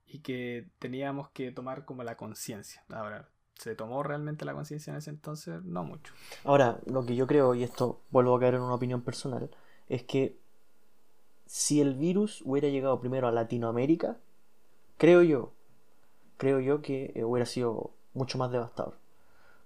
y 0.08 0.20
que 0.20 0.68
teníamos 0.80 1.30
que 1.30 1.52
tomar 1.52 1.86
como 1.86 2.04
la 2.04 2.18
conciencia. 2.18 2.84
Ahora, 2.90 3.30
¿se 3.56 3.76
tomó 3.76 4.04
realmente 4.04 4.46
la 4.46 4.54
conciencia 4.54 4.92
en 4.92 4.98
ese 4.98 5.10
entonces? 5.10 5.64
No 5.64 5.84
mucho. 5.84 6.14
Ahora, 6.44 6.80
lo 6.86 7.06
que 7.06 7.16
yo 7.16 7.28
creo, 7.28 7.56
y 7.56 7.64
esto 7.64 8.02
vuelvo 8.10 8.36
a 8.36 8.40
caer 8.40 8.56
en 8.56 8.62
una 8.62 8.76
opinión 8.76 9.02
personal, 9.02 9.50
es 9.90 10.04
que 10.04 10.38
si 11.46 11.82
el 11.82 11.96
virus 11.96 12.42
hubiera 12.46 12.70
llegado 12.70 13.00
primero 13.00 13.28
a 13.28 13.32
Latinoamérica, 13.32 14.18
creo 14.98 15.24
yo, 15.24 15.52
creo 16.38 16.60
yo 16.60 16.82
que 16.82 17.12
eh, 17.16 17.24
hubiera 17.24 17.46
sido 17.46 17.92
mucho 18.14 18.38
más 18.38 18.52
devastador. 18.52 18.96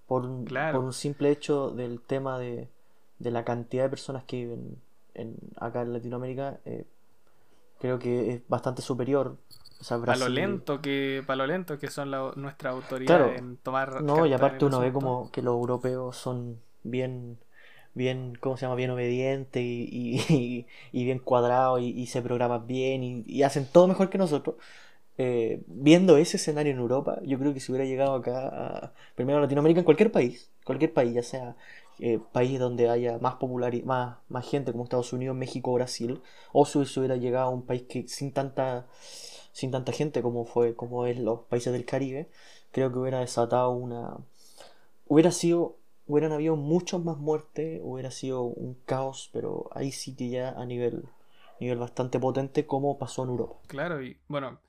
Por 0.07 0.25
un, 0.25 0.45
por 0.45 0.83
un 0.83 0.93
simple 0.93 1.31
hecho 1.31 1.71
del 1.71 2.01
tema 2.01 2.37
de, 2.37 2.67
de, 3.19 3.31
la 3.31 3.43
cantidad 3.45 3.83
de 3.83 3.89
personas 3.89 4.23
que 4.25 4.37
viven 4.37 4.77
en, 5.13 5.35
acá 5.57 5.81
en 5.81 5.93
Latinoamérica, 5.93 6.59
eh, 6.65 6.85
creo 7.79 7.99
que 7.99 8.31
es 8.31 8.41
bastante 8.47 8.81
superior. 8.81 9.37
para 9.87 10.15
lo 10.15 10.29
lento 10.29 10.81
que 10.81 11.23
para 11.25 11.37
lo 11.37 11.47
lento 11.47 11.77
que 11.77 11.89
son 11.89 12.11
la, 12.11 12.31
nuestras 12.35 12.73
autoridades 12.73 13.37
en 13.37 13.57
tomar 13.57 14.01
no 14.01 14.25
y 14.25 14.33
aparte 14.33 14.63
uno 14.63 14.79
ve 14.79 14.93
como 14.93 15.29
que 15.31 15.41
los 15.41 15.53
europeos 15.53 16.15
son 16.15 16.61
bien 16.83 17.37
bien 17.93 18.37
cómo 18.39 18.57
se 18.57 18.65
llama 18.65 18.75
bien 18.75 18.91
obedientes 18.91 19.61
y, 19.61 20.65
y, 20.91 21.03
bien 21.03 21.19
cuadrados 21.19 21.81
y, 21.81 22.05
se 22.07 22.21
programan 22.21 22.65
bien 22.67 23.03
y, 23.03 23.43
hacen 23.43 23.67
todo 23.69 23.87
mejor 23.87 24.09
que 24.09 24.17
nosotros 24.17 24.55
eh, 25.17 25.61
viendo 25.67 26.17
ese 26.17 26.37
escenario 26.37 26.71
en 26.71 26.79
Europa, 26.79 27.19
yo 27.23 27.37
creo 27.37 27.53
que 27.53 27.59
si 27.59 27.71
hubiera 27.71 27.85
llegado 27.85 28.15
acá, 28.15 28.93
primero 29.15 29.37
a 29.37 29.41
Latinoamérica, 29.41 29.79
en 29.79 29.85
cualquier 29.85 30.11
país, 30.11 30.49
cualquier 30.65 30.93
país, 30.93 31.13
ya 31.13 31.23
sea 31.23 31.55
eh, 31.99 32.19
país 32.31 32.59
donde 32.59 32.89
haya 32.89 33.19
más 33.19 33.35
popularidad, 33.35 33.85
más, 33.85 34.17
más 34.29 34.49
gente 34.49 34.71
como 34.71 34.83
Estados 34.83 35.13
Unidos, 35.13 35.35
México, 35.35 35.73
Brasil, 35.73 36.21
o 36.51 36.65
si 36.65 36.79
hubiera 36.79 37.15
llegado 37.17 37.47
a 37.47 37.51
un 37.51 37.63
país 37.63 37.83
que 37.83 38.07
sin 38.07 38.31
tanta 38.31 38.87
sin 39.51 39.69
tanta 39.69 39.91
gente 39.91 40.23
como 40.23 40.45
fue 40.45 40.75
como 40.75 41.05
es 41.05 41.19
los 41.19 41.41
países 41.41 41.71
del 41.73 41.85
Caribe, 41.85 42.27
creo 42.71 42.91
que 42.91 42.97
hubiera 42.97 43.19
desatado 43.19 43.69
una 43.69 44.17
hubiera 45.07 45.31
sido 45.31 45.77
hubieran 46.07 46.31
habido 46.31 46.55
muchos 46.55 47.03
más 47.03 47.17
muertes, 47.17 47.79
hubiera 47.83 48.09
sido 48.11 48.41
un 48.43 48.73
caos, 48.85 49.29
pero 49.31 49.69
ahí 49.73 49.91
sí 49.91 50.15
que 50.15 50.29
ya 50.29 50.49
a 50.49 50.65
nivel 50.65 51.03
nivel 51.59 51.77
bastante 51.77 52.19
potente 52.19 52.65
como 52.65 52.97
pasó 52.97 53.23
en 53.23 53.29
Europa. 53.29 53.55
Claro, 53.67 54.03
y 54.03 54.17
bueno, 54.27 54.59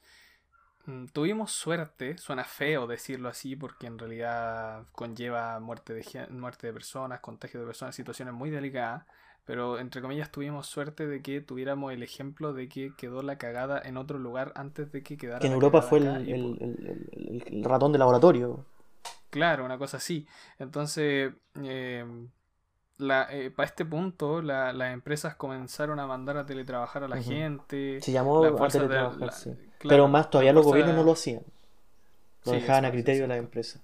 tuvimos 1.13 1.51
suerte, 1.53 2.19
suena 2.19 2.45
feo 2.45 2.87
decirlo 2.87 3.29
así 3.29 3.57
porque 3.57 3.87
en 3.87 3.99
realidad 3.99 4.85
conlleva 4.93 5.59
muerte 5.61 5.95
de, 5.95 6.27
muerte 6.31 6.67
de 6.67 6.73
personas, 6.73 7.21
contagio 7.21 7.61
de 7.61 7.67
personas, 7.67 7.95
situaciones 7.95 8.35
muy 8.35 8.51
delicadas, 8.51 9.05
pero 9.45 9.79
entre 9.79 10.03
comillas 10.03 10.31
tuvimos 10.31 10.67
suerte 10.67 11.07
de 11.07 11.23
que 11.23 11.41
tuviéramos 11.41 11.93
el 11.93 12.03
ejemplo 12.03 12.53
de 12.53 12.69
que 12.69 12.95
quedó 12.97 13.23
la 13.23 13.39
cagada 13.39 13.81
en 13.83 13.97
otro 13.97 14.19
lugar 14.19 14.53
antes 14.57 14.93
de 14.93 15.03
que 15.03 15.17
quedara. 15.17 15.41
Que 15.41 15.47
en 15.47 15.55
Europa 15.55 15.83
fue 15.83 15.99
el, 15.99 17.63
ratón 17.65 17.93
de 17.93 17.99
laboratorio. 17.99 18.65
Claro, 19.31 19.65
una 19.65 19.79
cosa 19.79 19.97
así. 19.97 20.27
Entonces, 20.59 21.33
em, 21.55 22.29
eh, 23.01 23.51
para 23.55 23.67
este 23.67 23.85
punto 23.85 24.41
las 24.41 24.93
empresas 24.93 25.35
comenzaron 25.35 25.99
a 25.99 26.07
mandar 26.07 26.37
a 26.37 26.47
teletrabajar 26.47 27.05
a 27.05 27.09
la 27.09 27.21
gente. 27.21 28.01
Se 28.01 28.13
llamó 28.13 28.45
a 28.45 28.69
teletrabajar, 28.69 29.33
Pero 29.89 30.09
más 30.09 30.31
todavía 30.31 30.53
los 30.53 30.65
gobiernos 30.65 30.95
no 30.95 31.03
lo 31.03 31.13
hacían. 31.13 31.43
Lo 32.45 32.53
dejaban 32.53 32.85
a 32.85 32.91
criterio 32.91 33.23
de 33.23 33.29
las 33.29 33.39
empresas. 33.39 33.81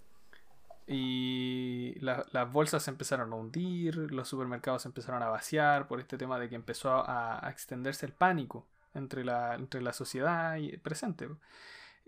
Y 0.87 1.95
las 2.01 2.53
bolsas 2.53 2.83
se 2.83 2.91
empezaron 2.91 3.33
a 3.33 3.37
hundir, 3.37 3.95
los 3.97 4.29
supermercados 4.29 4.83
se 4.83 4.89
empezaron 4.89 5.23
a 5.23 5.29
vaciar 5.29 5.87
por 5.87 6.01
este 6.01 6.19
tema 6.19 6.39
de 6.39 6.49
que 6.49 6.57
empezó 6.57 7.05
a, 7.07 7.49
extenderse 7.49 8.07
el 8.07 8.13
pánico 8.13 8.67
entre 8.95 9.25
la, 9.25 9.55
entre 9.55 9.81
la 9.83 9.93
sociedad 9.93 10.57
y 10.57 10.77
presente. 10.79 11.29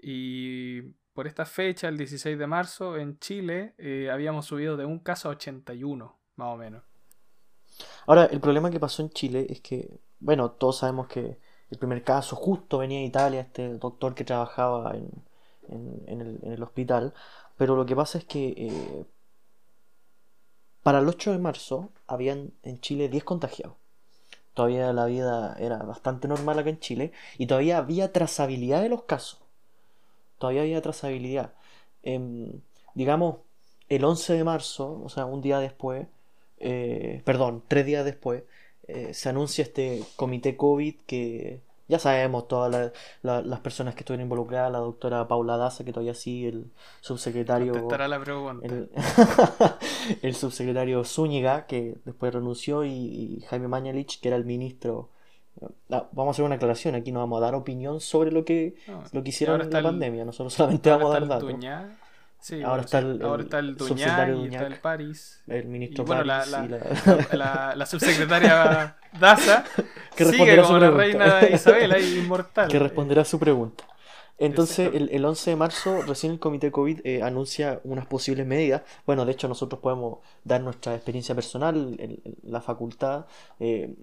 Y 0.00 0.82
por 1.14 1.28
esta 1.28 1.46
fecha, 1.46 1.88
el 1.88 1.96
16 1.96 2.36
de 2.36 2.46
marzo, 2.46 2.96
en 2.96 3.18
Chile 3.20 3.74
eh, 3.78 4.10
habíamos 4.10 4.46
subido 4.46 4.76
de 4.76 4.84
un 4.84 4.98
caso 4.98 5.28
a 5.28 5.32
81, 5.32 6.16
más 6.36 6.48
o 6.48 6.56
menos. 6.56 6.82
Ahora, 8.06 8.24
el 8.26 8.40
problema 8.40 8.70
que 8.70 8.80
pasó 8.80 9.02
en 9.02 9.10
Chile 9.10 9.46
es 9.48 9.60
que, 9.60 10.00
bueno, 10.18 10.50
todos 10.50 10.78
sabemos 10.78 11.06
que 11.06 11.38
el 11.72 11.78
primer 11.78 12.04
caso 12.04 12.36
justo 12.36 12.78
venía 12.78 12.98
de 12.98 13.06
Italia, 13.06 13.40
este 13.40 13.78
doctor 13.78 14.14
que 14.14 14.24
trabajaba 14.24 14.94
en, 14.94 16.42
el, 16.44 16.62
hospital, 16.62 17.14
pero 17.56 17.76
lo 17.76 17.86
que 17.86 17.96
pasa 17.96 18.18
es 18.18 18.26
que 18.26 18.48
eh, 18.58 19.04
para 20.82 20.98
el 20.98 21.08
8 21.08 21.32
de 21.32 21.38
marzo 21.38 21.88
habían 22.06 22.52
en 22.62 22.78
Chile 22.82 23.08
10 23.08 23.24
contagiados. 23.24 23.76
Todavía 24.52 24.92
la 24.92 25.06
vida 25.06 25.56
era 25.58 25.78
bastante 25.78 26.28
normal 26.28 26.58
acá 26.58 26.68
en 26.68 26.78
Chile 26.78 27.12
y 27.38 27.46
todavía 27.46 27.78
había 27.78 28.12
trazabilidad 28.12 28.82
de 28.82 28.90
los 28.90 29.04
casos. 29.04 29.40
Todavía 30.36 30.60
había 30.60 30.82
trazabilidad. 30.82 31.54
Em, 32.02 32.60
digamos, 32.94 33.36
el 33.88 34.04
11 34.04 34.34
de 34.34 34.44
marzo, 34.44 35.00
o 35.02 35.08
sea, 35.08 35.24
un 35.24 35.40
día 35.40 35.58
después, 35.58 36.06
eh, 36.58 37.22
perdón, 37.24 37.62
tres 37.66 37.86
días 37.86 38.04
después, 38.04 38.42
eh, 38.88 39.14
se 39.14 39.28
anuncia 39.28 39.62
este 39.62 40.02
comité 40.16 40.56
COVID 40.56 40.96
que 41.06 41.60
ya 41.92 41.98
sabemos 41.98 42.48
todas 42.48 42.92
las 43.22 43.60
personas 43.60 43.94
que 43.94 44.00
estuvieron 44.00 44.24
involucradas, 44.24 44.72
la 44.72 44.78
doctora 44.78 45.28
Paula 45.28 45.58
Daza, 45.58 45.84
que 45.84 45.92
todavía 45.92 46.14
sí, 46.14 46.46
el 46.46 46.70
subsecretario... 47.02 47.74
El, 50.22 50.34
subsecretario 50.34 51.04
Zúñiga, 51.04 51.66
que 51.66 51.98
después 52.06 52.32
renunció, 52.32 52.84
y, 52.84 53.44
Jaime 53.48 53.68
Mañalich, 53.68 54.20
que 54.20 54.28
era 54.28 54.38
el 54.38 54.46
ministro... 54.46 55.10
Ah, 55.90 56.08
vamos 56.12 56.28
a 56.28 56.30
hacer 56.32 56.46
una 56.46 56.54
aclaración, 56.54 56.94
aquí 56.94 57.12
no 57.12 57.20
vamos 57.20 57.38
a 57.38 57.44
dar 57.44 57.54
opinión 57.54 58.00
sobre 58.00 58.32
lo 58.32 58.46
que, 58.46 58.74
lo 59.12 59.22
que 59.22 59.28
hicieron 59.28 59.60
en 59.60 59.70
la 59.70 59.82
pandemia, 59.82 60.24
nosotros 60.24 60.54
solamente 60.54 60.88
vamos 60.88 61.14
a 61.14 61.20
dar 61.20 61.28
datos 61.28 61.52
ahora, 62.64 62.82
está 62.82 62.98
el, 62.98 63.22
ahora 63.22 63.42
está 63.42 63.58
el 63.58 63.76
Duñá 63.76 64.28
y 64.34 64.46
está 64.46 64.66
el 64.66 64.80
París. 64.80 65.42
El 65.46 65.66
ministro 65.66 66.04
bueno, 66.04 66.24
la, 66.24 66.44
la, 66.46 67.74
la, 67.76 67.86
subsecretaria 67.86 68.96
Daza 69.20 69.64
que 70.16 70.24
sigue 70.24 70.60
como 70.60 70.78
la 70.78 70.90
reina 70.90 71.48
Isabel 71.48 71.92
ahí 71.92 72.18
inmortal. 72.24 72.68
Que 72.68 72.78
responderá 72.78 73.22
a 73.22 73.24
su 73.24 73.38
pregunta. 73.38 73.84
Entonces, 74.38 74.90
el, 74.92 75.08
el, 75.12 75.24
11 75.24 75.50
de 75.50 75.56
marzo, 75.56 76.02
recién 76.02 76.32
el 76.32 76.40
comité 76.40 76.72
COVID 76.72 77.00
eh, 77.04 77.22
anuncia 77.22 77.80
unas 77.84 78.06
posibles 78.06 78.44
medidas. 78.44 78.82
Bueno, 79.06 79.24
de 79.24 79.30
hecho, 79.30 79.46
nosotros 79.46 79.80
podemos 79.80 80.18
dar 80.42 80.60
nuestra 80.60 80.96
experiencia 80.96 81.32
personal 81.32 81.94
en, 82.00 82.20
la 82.42 82.60
facultad. 82.60 83.26
Eh, 83.60 83.94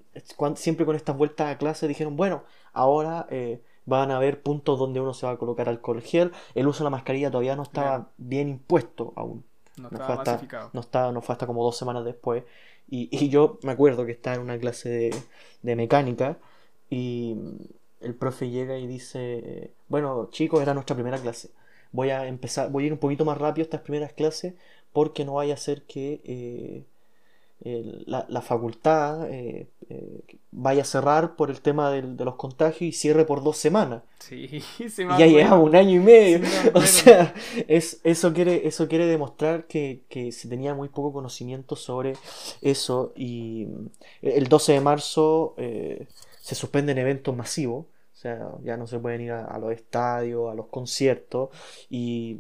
siempre 0.55 0.85
con 0.85 0.95
estas 0.95 1.17
vueltas 1.17 1.49
a 1.49 1.57
clase 1.57 1.89
dijeron, 1.89 2.15
bueno, 2.15 2.43
ahora 2.71 3.27
eh, 3.29 3.61
van 3.89 4.11
a 4.11 4.17
haber 4.17 4.41
puntos 4.41 4.79
donde 4.79 5.01
uno 5.01 5.13
se 5.13 5.25
va 5.25 5.33
a 5.33 5.37
colocar 5.37 5.67
alcohol 5.67 6.01
gel. 6.01 6.31
El 6.55 6.67
uso 6.67 6.79
de 6.79 6.85
la 6.85 6.89
mascarilla 6.91 7.31
todavía 7.31 7.55
no 7.55 7.63
estaba 7.63 8.09
bien, 8.17 8.47
impuesto 8.49 9.13
aún. 9.15 9.43
No, 9.77 9.89
fue 9.89 10.05
hasta, 10.05 10.41
no, 10.73 10.81
estaba, 10.81 11.11
no 11.11 11.21
fue 11.21 11.33
hasta 11.33 11.47
como 11.47 11.63
dos 11.63 11.77
semanas 11.77 12.05
después. 12.05 12.43
Y, 12.89 13.29
yo 13.29 13.59
me 13.63 13.71
acuerdo 13.71 14.05
que 14.05 14.13
estaba 14.13 14.35
en 14.37 14.41
una 14.41 14.57
clase 14.57 14.89
de, 14.89 15.15
de 15.61 15.75
mecánica 15.75 16.37
y 16.89 17.35
el 18.01 18.15
profe 18.15 18.49
llega 18.49 18.77
y 18.77 18.87
dice, 18.87 19.71
bueno 19.87 20.29
chicos, 20.31 20.61
era 20.61 20.73
nuestra 20.73 20.95
primera 20.95 21.17
clase. 21.17 21.51
Voy 21.91 22.09
a 22.09 22.27
empezar, 22.27 22.71
voy 22.71 22.83
a 22.83 22.87
ir 22.87 22.93
un 22.93 22.99
poquito 22.99 23.25
más 23.25 23.37
rápido 23.37 23.63
estas 23.63 23.81
primeras 23.81 24.13
clases 24.13 24.53
porque 24.93 25.25
no 25.25 25.33
vaya 25.35 25.53
a 25.53 25.57
ser 25.57 25.83
que 25.83 26.21
eh, 26.23 26.85
la, 27.61 28.41
facultad 28.41 29.29
eh, 29.29 29.69
eh, 29.89 30.21
vaya 30.51 30.83
a 30.83 30.85
cerrar 30.85 31.35
por 31.35 31.49
el 31.49 31.59
tema 31.59 31.91
de 31.91 32.23
los 32.23 32.35
contagios 32.35 32.81
y 32.81 32.91
cierre 32.93 33.25
por 33.25 33.43
dos 33.43 33.57
semanas. 33.57 34.03
Sí, 34.19 34.63
ya 34.97 35.27
lleva 35.27 35.59
un 35.59 35.75
año 35.75 35.97
y 35.97 35.99
medio. 35.99 36.47
o 36.73 36.81
sea, 36.83 37.33
es, 37.67 37.99
eso, 38.03 38.33
quiere, 38.33 38.65
eso 38.67 38.87
quiere 38.87 39.07
demostrar 39.07 39.67
que, 39.67 40.05
se 40.31 40.47
tenía 40.47 40.73
muy 40.73 40.87
poco 40.87 41.11
conocimiento 41.11 41.75
sobre 41.75 42.13
eso. 42.61 43.11
Y 43.15 43.67
el 44.21 44.47
12 44.47 44.73
de 44.73 44.81
marzo 44.81 45.55
eh, 45.57 46.07
se 46.39 46.55
suspenden 46.55 46.97
eventos 46.97 47.35
masivos. 47.35 47.85
O 48.13 48.21
sea, 48.21 48.51
ya 48.63 48.75
no 48.77 48.85
se 48.85 48.99
pueden 48.99 49.21
ir 49.21 49.31
a 49.31 49.57
los 49.59 49.71
estadios, 49.71 50.51
a 50.51 50.55
los 50.55 50.67
conciertos. 50.67 51.49
Y 51.89 52.37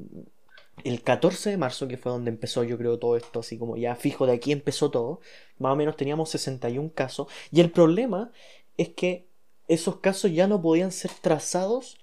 el 0.83 1.01
14 1.03 1.51
de 1.51 1.57
marzo, 1.57 1.87
que 1.87 1.97
fue 1.97 2.11
donde 2.11 2.29
empezó 2.31 2.63
yo 2.63 2.77
creo 2.77 2.99
todo 2.99 3.15
esto, 3.17 3.39
así 3.41 3.57
como 3.57 3.77
ya 3.77 3.95
fijo, 3.95 4.25
de 4.25 4.33
aquí 4.33 4.51
empezó 4.51 4.91
todo, 4.91 5.21
más 5.57 5.73
o 5.73 5.75
menos 5.75 5.95
teníamos 5.97 6.29
61 6.29 6.91
casos, 6.93 7.27
y 7.51 7.61
el 7.61 7.71
problema 7.71 8.31
es 8.77 8.89
que 8.89 9.27
esos 9.67 9.97
casos 9.97 10.31
ya 10.31 10.47
no 10.47 10.61
podían 10.61 10.91
ser 10.91 11.11
trazados 11.21 11.97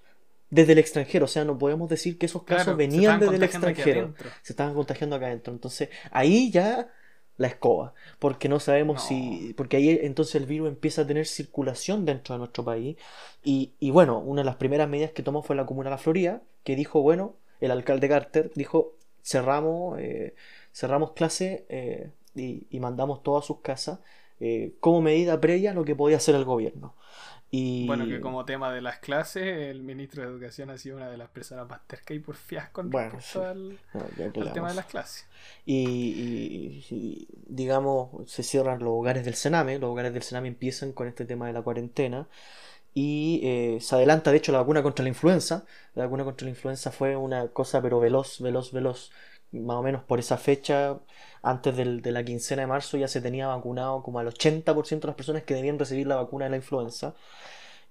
desde 0.49 0.71
el 0.73 0.77
extranjero. 0.79 1.25
O 1.25 1.27
sea, 1.27 1.43
no 1.43 1.57
podemos 1.57 1.89
decir 1.89 2.17
que 2.17 2.25
esos 2.27 2.43
casos 2.43 2.63
Claro, 2.63 2.77
venían 2.77 3.19
desde 3.19 3.35
el 3.35 3.43
extranjero. 3.43 4.13
Se 4.41 4.53
estaban 4.53 4.73
contagiando 4.73 5.15
acá 5.17 5.25
adentro. 5.27 5.51
Entonces, 5.53 5.89
ahí 6.11 6.49
ya 6.51 6.89
la 7.35 7.47
escoba. 7.47 7.93
Porque 8.19 8.47
no 8.47 8.59
sabemos 8.61 8.95
No. 9.03 9.07
si. 9.09 9.53
Porque 9.57 9.77
ahí 9.77 9.99
entonces 10.01 10.35
el 10.35 10.45
virus 10.45 10.69
empieza 10.69 11.01
a 11.01 11.07
tener 11.07 11.25
circulación 11.27 12.05
dentro 12.05 12.35
de 12.35 12.39
nuestro 12.39 12.63
país. 12.63 12.95
Y, 13.43 13.73
y 13.79 13.91
bueno, 13.91 14.19
una 14.19 14.41
de 14.41 14.45
las 14.45 14.55
primeras 14.55 14.87
medidas 14.87 15.11
que 15.11 15.23
tomó 15.23 15.43
fue 15.43 15.55
la 15.57 15.65
Comuna 15.65 15.89
de 15.89 15.95
La 15.95 15.97
Florida, 15.97 16.41
que 16.63 16.75
dijo, 16.77 17.01
bueno, 17.01 17.35
el 17.61 17.71
alcalde 17.71 18.07
Carter 18.09 18.51
dijo, 18.55 18.95
cerramos, 19.23 19.99
eh, 19.99 20.35
cerramos 20.73 21.11
clase 21.13 21.65
eh, 21.69 22.11
y, 22.35 22.67
y 22.69 22.79
mandamos 22.79 23.23
todos 23.23 23.43
a 23.45 23.47
sus 23.47 23.61
casas 23.61 23.99
eh, 24.39 24.75
como 24.79 25.01
medida 25.01 25.39
previa 25.41 25.71
a 25.71 25.73
lo 25.73 25.85
que 25.85 25.95
podía 25.95 26.17
hacer 26.17 26.35
el 26.35 26.45
gobierno. 26.45 26.95
Y 27.51 27.87
Bueno, 27.87 28.05
que 28.07 28.19
como 28.21 28.45
tema 28.45 28.71
de 28.73 28.81
las 28.81 28.99
clases, 28.99 29.43
el 29.69 29.81
ministro 29.81 30.21
de 30.21 30.27
Educación 30.29 30.69
ha 30.69 30.77
sido 30.77 30.97
una 30.97 31.09
de 31.09 31.17
las 31.17 31.29
personas 31.29 31.67
más 31.67 31.87
tercas 31.87 32.15
y 32.15 32.19
porfiadas 32.19 32.69
con 32.69 32.91
Bueno, 32.91 33.11
respecto 33.11 33.41
sí. 33.41 33.47
al, 33.49 33.79
No, 33.93 34.51
tema 34.53 34.69
de 34.69 34.75
las 34.75 34.85
clases. 34.85 35.25
Y, 35.65 35.75
y- 36.89 36.95
y, 36.95 37.27
digamos, 37.47 38.29
se 38.31 38.43
cierran 38.43 38.79
los 38.79 38.89
hogares 38.89 39.25
del 39.25 39.35
Sename. 39.35 39.79
Los 39.79 39.89
hogares 39.91 40.13
del 40.13 40.23
Sename 40.23 40.47
empiezan 40.49 40.93
con 40.93 41.07
este 41.07 41.25
tema 41.25 41.47
de 41.47 41.53
la 41.53 41.61
cuarentena. 41.61 42.27
Y 42.93 43.41
eh, 43.43 43.77
se 43.81 43.95
adelanta, 43.95 44.31
de 44.31 44.37
hecho, 44.37 44.51
la 44.51 44.59
vacuna 44.59 44.81
contra 44.83 45.03
la 45.03 45.09
influenza. 45.09 45.65
La 45.93 46.05
vacuna 46.05 46.23
contra 46.23 46.45
la 46.45 46.49
influenza 46.51 46.91
fue 46.91 47.15
una 47.15 47.47
cosa, 47.49 47.81
pero 47.81 47.99
veloz, 47.99 48.39
veloz, 48.41 48.71
veloz. 48.71 49.11
Más 49.51 49.77
o 49.77 49.83
menos 49.83 50.03
por 50.03 50.19
esa 50.19 50.37
fecha, 50.37 50.99
antes 51.41 51.75
del- 51.77 52.01
de 52.01 52.11
la 52.11 52.23
quincena 52.25 52.63
de 52.63 52.67
marzo, 52.67 52.97
ya 52.97 53.07
se 53.07 53.21
tenía 53.21 53.47
vacunado 53.47 54.03
como 54.03 54.19
al 54.19 54.27
80% 54.27 55.07
de 55.07 55.11
las 55.11 55.15
personas 55.17 55.43
que 55.43 55.53
debían 55.53 55.79
recibir 55.79 56.07
la 56.07 56.15
vacuna 56.17 56.45
de 56.45 56.51
la 56.51 56.57
influenza. 56.57 57.15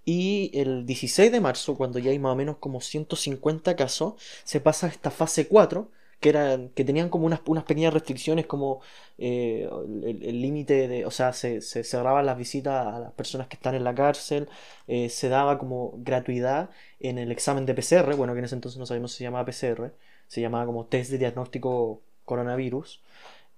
Y 0.04 0.50
el 0.54 0.86
16 0.86 1.32
de 1.32 1.40
marzo, 1.40 1.76
cuando 1.76 1.98
ya 1.98 2.10
hay 2.10 2.18
más 2.18 2.32
o 2.32 2.36
menos 2.36 2.56
como 2.58 2.80
150 2.80 3.76
casos, 3.76 4.14
se 4.44 4.60
pasa 4.60 4.86
a 4.86 4.90
esta 4.90 5.10
fase 5.10 5.48
4, 5.48 5.90
que, 6.20 6.30
eran, 6.30 6.70
que 6.70 6.84
tenían 6.84 7.08
como 7.08 7.26
unas, 7.26 7.40
unas 7.46 7.64
pequeñas 7.64 7.92
restricciones, 7.94 8.46
como 8.46 8.80
eh, 9.18 9.68
el 10.02 10.40
límite 10.40 10.88
de, 10.88 11.06
o 11.06 11.10
sea, 11.10 11.32
se, 11.32 11.60
se 11.60 11.84
cerraban 11.84 12.26
las 12.26 12.38
visitas 12.38 12.86
a 12.86 12.98
las 12.98 13.12
personas 13.12 13.48
que 13.48 13.56
están 13.56 13.74
en 13.74 13.84
la 13.84 13.94
cárcel, 13.94 14.48
eh, 14.88 15.08
se 15.08 15.28
daba 15.28 15.58
como 15.58 15.94
gratuidad 15.98 16.70
en 17.00 17.18
el 17.18 17.30
examen 17.32 17.66
de 17.66 17.74
PCR, 17.74 18.14
bueno, 18.16 18.32
que 18.32 18.40
en 18.40 18.46
ese 18.46 18.54
entonces 18.54 18.78
no 18.78 18.86
sabíamos 18.86 19.12
si 19.12 19.18
se 19.18 19.24
llamaba 19.24 19.44
PCR, 19.46 19.92
se 20.26 20.40
llamaba 20.40 20.66
como 20.66 20.86
test 20.86 21.10
de 21.10 21.18
diagnóstico 21.18 22.00
coronavirus. 22.24 23.02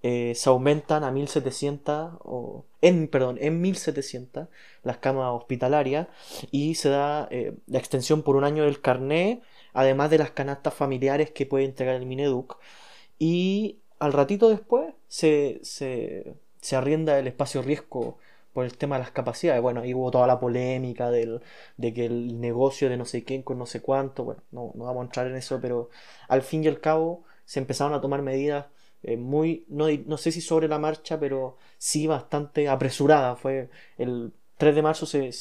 Eh, 0.01 0.33
se 0.35 0.49
aumentan 0.49 1.03
a 1.03 1.11
1700 1.11 2.19
o 2.23 2.63
en 2.81 3.09
perdón 3.09 3.37
en 3.41 3.59
1700 3.59 4.47
las 4.83 4.97
camas 4.97 5.31
hospitalarias 5.33 6.07
y 6.51 6.75
se 6.75 6.87
da 6.87 7.27
la 7.67 7.79
extensión 7.79 8.23
por 8.23 8.37
un 8.37 8.45
año 8.45 8.63
del 8.63 8.79
carné, 8.79 9.41
además 9.73 10.09
de 10.09 10.17
las 10.19 10.31
canastas 10.31 10.73
familiares 10.73 11.31
que 11.31 11.45
puede 11.45 11.65
entregar 11.65 11.95
el 11.95 12.05
Mineduc. 12.05 12.57
Y 13.19 13.79
al 13.99 14.13
ratito 14.13 14.49
después 14.49 14.93
se, 15.07 15.59
se, 15.63 16.35
se 16.61 16.75
arrienda 16.75 17.19
el 17.19 17.27
espacio 17.27 17.61
riesgo 17.61 18.17
por 18.53 18.65
el 18.65 18.77
tema 18.77 18.97
de 18.97 19.03
las 19.03 19.11
capacidades. 19.11 19.61
Bueno, 19.61 19.81
ahí 19.81 19.93
hubo 19.93 20.11
toda 20.11 20.27
la 20.27 20.39
polémica 20.39 21.11
del, 21.11 21.41
de 21.77 21.93
que 21.93 22.05
el 22.05 22.39
negocio 22.39 22.89
de 22.89 22.97
no 22.97 23.05
sé 23.05 23.23
quién 23.23 23.43
con 23.43 23.57
no 23.59 23.65
sé 23.65 23.81
cuánto. 23.81 24.23
Bueno, 24.23 24.41
no, 24.51 24.71
no 24.75 24.85
vamos 24.85 25.01
a 25.01 25.05
entrar 25.05 25.27
en 25.27 25.35
eso, 25.35 25.59
pero 25.61 25.89
al 26.27 26.41
fin 26.41 26.63
y 26.63 26.67
al 26.67 26.79
cabo 26.81 27.23
se 27.45 27.59
empezaron 27.59 27.93
a 27.93 28.01
tomar 28.01 28.21
medidas 28.21 28.67
eh, 29.03 29.17
muy, 29.17 29.65
no, 29.69 29.87
no 30.05 30.17
sé 30.17 30.31
si 30.31 30.41
sobre 30.41 30.67
la 30.67 30.79
marcha, 30.79 31.19
pero 31.19 31.57
sí 31.77 32.07
bastante 32.07 32.67
apresurada. 32.69 33.35
Fue 33.35 33.69
el 33.97 34.33
3 34.57 34.75
de 34.75 34.81
marzo 34.81 35.05
se, 35.05 35.31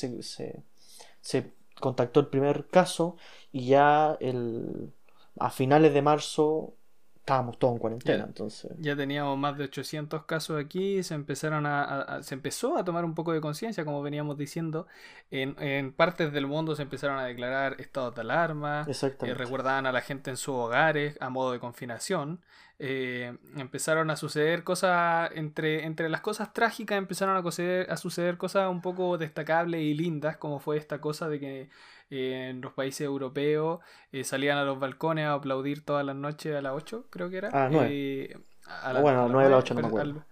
se 1.21 1.58
contactó 1.81 2.21
el 2.21 2.27
primer 2.29 2.67
caso 2.69 3.17
y 3.53 3.67
ya 3.69 4.17
el, 4.21 4.93
a 5.39 5.51
finales 5.51 5.93
de 5.95 6.03
marzo 6.03 6.75
estábamos 7.17 7.59
todos 7.59 7.75
en 7.75 7.79
cuarentena. 7.79 8.19
Ya. 8.19 8.25
Entonces, 8.25 8.71
Ya 8.79 8.97
teníamos 8.97 9.37
más 9.37 9.59
de 9.59 9.65
800 9.65 10.25
casos 10.25 10.59
aquí, 10.59 11.03
se 11.03 11.15
empezaron 11.15 11.67
a, 11.67 11.85
a- 11.85 12.01
a- 12.17 12.23
se 12.23 12.35
empezó 12.35 12.79
a 12.79 12.85
tomar 12.85 13.05
un 13.05 13.15
poco 13.15 13.33
de 13.35 13.41
conciencia, 13.43 13.85
como 13.85 14.03
veníamos 14.03 14.39
diciendo. 14.39 14.87
En, 15.31 15.55
en 15.63 15.93
partes 15.93 16.33
del 16.33 16.47
mundo 16.47 16.75
se 16.75 16.83
empezaron 16.83 17.19
a 17.19 17.25
declarar 17.27 17.77
estados 17.81 18.15
de 18.15 18.23
alarma, 18.23 18.81
eh, 18.87 18.91
exactamente. 18.91 19.39
recuerdaban 19.39 19.85
a 19.87 19.93
la 19.93 20.01
gente 20.01 20.31
en 20.31 20.37
sus 20.39 20.55
hogares 20.55 21.19
a 21.21 21.29
modo 21.29 21.53
de 21.53 21.61
confinación. 21.61 22.41
Eh, 22.79 23.37
empezaron 23.57 24.11
a 24.11 24.17
suceder 24.17 24.65
cosas, 24.65 25.31
entre, 25.35 25.85
entre 25.85 26.09
las 26.09 26.21
cosas 26.21 26.53
trágicas 26.53 26.99
empezaron 26.99 27.37
a 27.37 27.43
suceder, 27.43 27.91
a 27.91 27.97
suceder 27.97 28.37
cosas 28.39 28.71
un 28.71 28.81
poco 28.83 29.19
destacables 29.19 29.81
y 29.83 29.95
lindas, 29.95 30.37
como 30.37 30.61
fue 30.61 30.77
esta 30.77 31.01
cosa 31.01 31.29
de 31.29 31.41
que 31.41 31.71
eh, 32.11 32.49
en 32.51 32.61
los 32.61 32.73
países 32.73 33.03
europeos 33.03 33.81
eh, 34.13 34.25
salían 34.25 34.59
a 34.59 34.65
los 34.65 34.79
balcones 34.79 35.27
a 35.27 35.35
aplaudir 35.35 35.85
todas 35.85 36.05
las 36.07 36.17
noches 36.17 36.55
a 36.57 36.63
las 36.63 36.73
8, 36.75 37.07
creo 37.11 37.29
que 37.31 37.39
era. 37.39 37.49
A 37.49 37.65
las 37.65 37.73
nueve. 37.73 37.89
Eh, 37.91 38.39
a 38.67 38.93
O 38.93 39.03
bueno, 39.03 39.23
las 39.23 39.31
nueve 39.33 39.49
a 39.49 39.51
las 39.51 39.51
nueve, 39.51 39.55
ocho, 39.59 39.75
no 39.75 39.81
me 39.81 39.89
per- 39.89 39.89
acuerdo. 39.89 40.25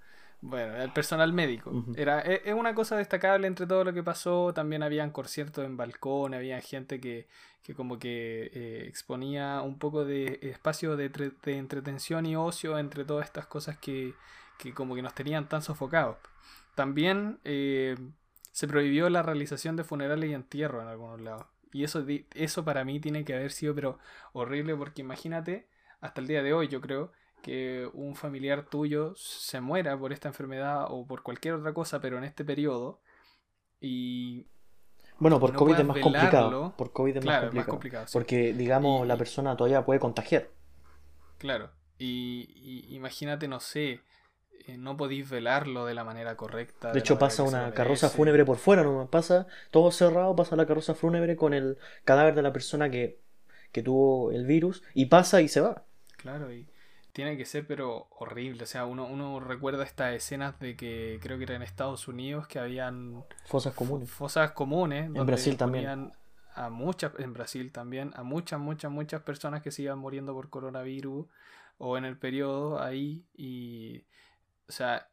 Bueno, 0.48 0.76
el 0.76 0.92
personal 0.92 1.32
médico. 1.32 1.72
Era, 1.96 2.20
e- 2.22 2.42
es 2.44 2.54
una 2.54 2.74
cosa 2.74 2.96
destacable 2.96 3.46
entre 3.46 3.66
todo 3.66 3.85
lo 3.85 3.92
que 3.92 4.02
pasó. 4.02 4.52
También 4.54 4.82
habían 4.82 5.11
conciertos 5.11 5.64
en 5.64 5.76
balcón, 5.76 6.35
había 6.35 6.61
gente 6.61 7.00
que, 7.00 7.26
que 7.62 7.74
como 7.74 7.98
que 7.98 8.50
eh, 8.54 8.85
exponía 8.88 9.61
un 9.62 9.78
poco 9.78 10.04
de 10.04 10.38
espacio 10.42 10.96
de, 10.96 11.09
de 11.09 11.56
entretención 11.59 12.26
y 12.26 12.37
ocio 12.37 12.78
entre 12.78 13.04
todas 13.04 13.26
estas 13.26 13.46
cosas 13.46 13.78
que, 13.78 14.14
que 14.59 14.72
como 14.72 14.94
que 14.94 15.02
nos 15.02 15.14
tenían 15.14 15.48
tan 15.48 15.62
sofocados. 15.62 16.16
También 16.74 17.38
eh, 17.44 17.96
se 18.52 18.68
prohibió 18.68 19.09
la 19.11 19.22
realización 19.22 19.76
de 19.76 19.85
funerales 19.85 20.30
y 20.30 20.35
entierros 20.35 20.82
en 20.82 20.88
algunos 20.88 21.20
lados. 21.20 21.46
Y 21.72 21.85
eso, 21.85 22.04
eso 22.35 22.64
para 22.64 22.85
mí 22.85 23.00
tiene 23.00 23.24
que 23.24 23.35
haber 23.35 23.50
sido 23.52 23.74
pero 23.74 23.98
horrible 24.32 24.74
porque 24.76 25.02
imagínate, 25.02 25.66
hasta 26.00 26.20
el 26.20 26.26
día 26.26 26.42
de 26.42 26.52
hoy 26.52 26.68
yo 26.68 26.80
creo 26.80 27.12
que 27.42 27.88
un 27.94 28.16
familiar 28.16 28.66
tuyo 28.66 29.14
se 29.16 29.61
muera 29.61 29.99
por 29.99 30.12
esta 30.12 30.29
enfermedad 30.29 30.87
o 30.90 31.07
por 31.07 31.22
cualquier 31.22 31.55
otra 31.55 31.72
cosa, 31.72 32.01
pero 32.01 32.18
en 32.18 32.25
este 32.25 32.44
periodo 32.44 33.01
y 33.81 34.46
Bueno, 35.18 35.38
por 35.40 35.53
no 35.53 35.59
COVID 35.59 35.79
es 35.81 35.85
más 35.87 35.99
complicado. 35.99 36.75
Por 36.77 36.92
COVID 36.92 37.16
es 37.18 37.22
claro, 37.22 37.53
más 37.53 37.66
complicado. 37.66 38.07
sí. 38.07 38.12
Porque, 38.12 38.53
digamos, 38.53 39.05
Y- 39.05 39.09
la 39.09 39.16
persona 39.16 39.57
todavía 39.57 39.85
puede 39.85 40.01
contagiar. 40.01 40.49
Claro. 41.38 41.70
Y, 41.99 42.51
y 42.90 42.94
imagínate, 42.94 43.49
no 43.49 43.61
sé, 43.61 44.01
eh, 44.66 44.77
no 44.77 44.96
podéis 44.96 45.29
velarlo 45.31 45.87
de 45.87 45.94
la 45.94 46.05
manera 46.05 46.37
correcta. 46.37 46.92
De 46.92 46.99
hecho, 46.99 47.18
pasa 47.18 47.42
una 47.42 47.72
carroza 47.72 48.11
fúnebre 48.11 48.44
por 48.44 48.57
fuera, 48.59 48.83
¿no? 48.83 49.09
Pasa 49.11 49.46
todo 49.70 49.90
cerrado, 49.90 50.35
pasa 50.37 50.57
la 50.57 50.66
carroza 50.66 50.94
fúnebre 50.94 51.37
con 51.37 51.55
el 51.55 51.79
cadáver 52.05 52.35
de 52.35 52.42
la 52.42 52.53
persona 52.53 52.90
que, 52.90 53.20
que 53.72 53.83
tuvo 53.83 54.33
el 54.33 54.46
virus 54.46 54.83
y 54.94 55.07
pasa 55.07 55.40
y 55.40 55.49
se 55.49 55.61
va. 55.61 55.85
Claro, 56.16 56.53
y 56.53 56.66
tiene 57.16 57.37
que 57.37 57.44
ser 57.46 57.66
pero 57.66 58.07
horrible. 58.11 58.64
O 58.64 58.66
sea, 58.66 58.87
uno, 58.87 59.07
uno 59.07 59.40
recuerda 59.40 59.85
estas 59.85 60.14
escenas 60.14 60.59
de 60.61 60.76
que 60.76 61.18
creo 61.22 61.38
que 61.38 61.44
era 61.44 61.57
en 61.57 61.62
Estados 61.62 62.09
Unidos 62.09 62.46
que 62.46 62.59
habían 62.59 63.24
Fosas 63.46 63.72
fo- 63.72 63.79
comunes. 63.79 64.11
fosas 64.11 64.52
comunes. 64.52 65.07
donde 65.07 65.33
Brasil 65.33 65.57
también. 65.57 66.12
A 66.55 66.70
muchas, 66.70 67.12
en 67.18 67.35
Brasil 67.35 67.70
también, 67.72 68.12
a 68.16 68.22
muchas, 68.22 68.59
muchas, 68.59 68.90
muchas 68.90 69.22
personas 69.22 69.62
que 69.62 69.70
se 69.70 69.83
iban 69.83 69.98
muriendo 69.98 70.33
por 70.33 70.48
coronavirus 70.48 71.26
o 71.79 71.98
en 71.98 72.05
el 72.07 72.16
periodo 72.18 72.83
ahí. 72.83 73.24
Y, 73.35 74.05
o 74.68 74.72
sea, 74.72 75.09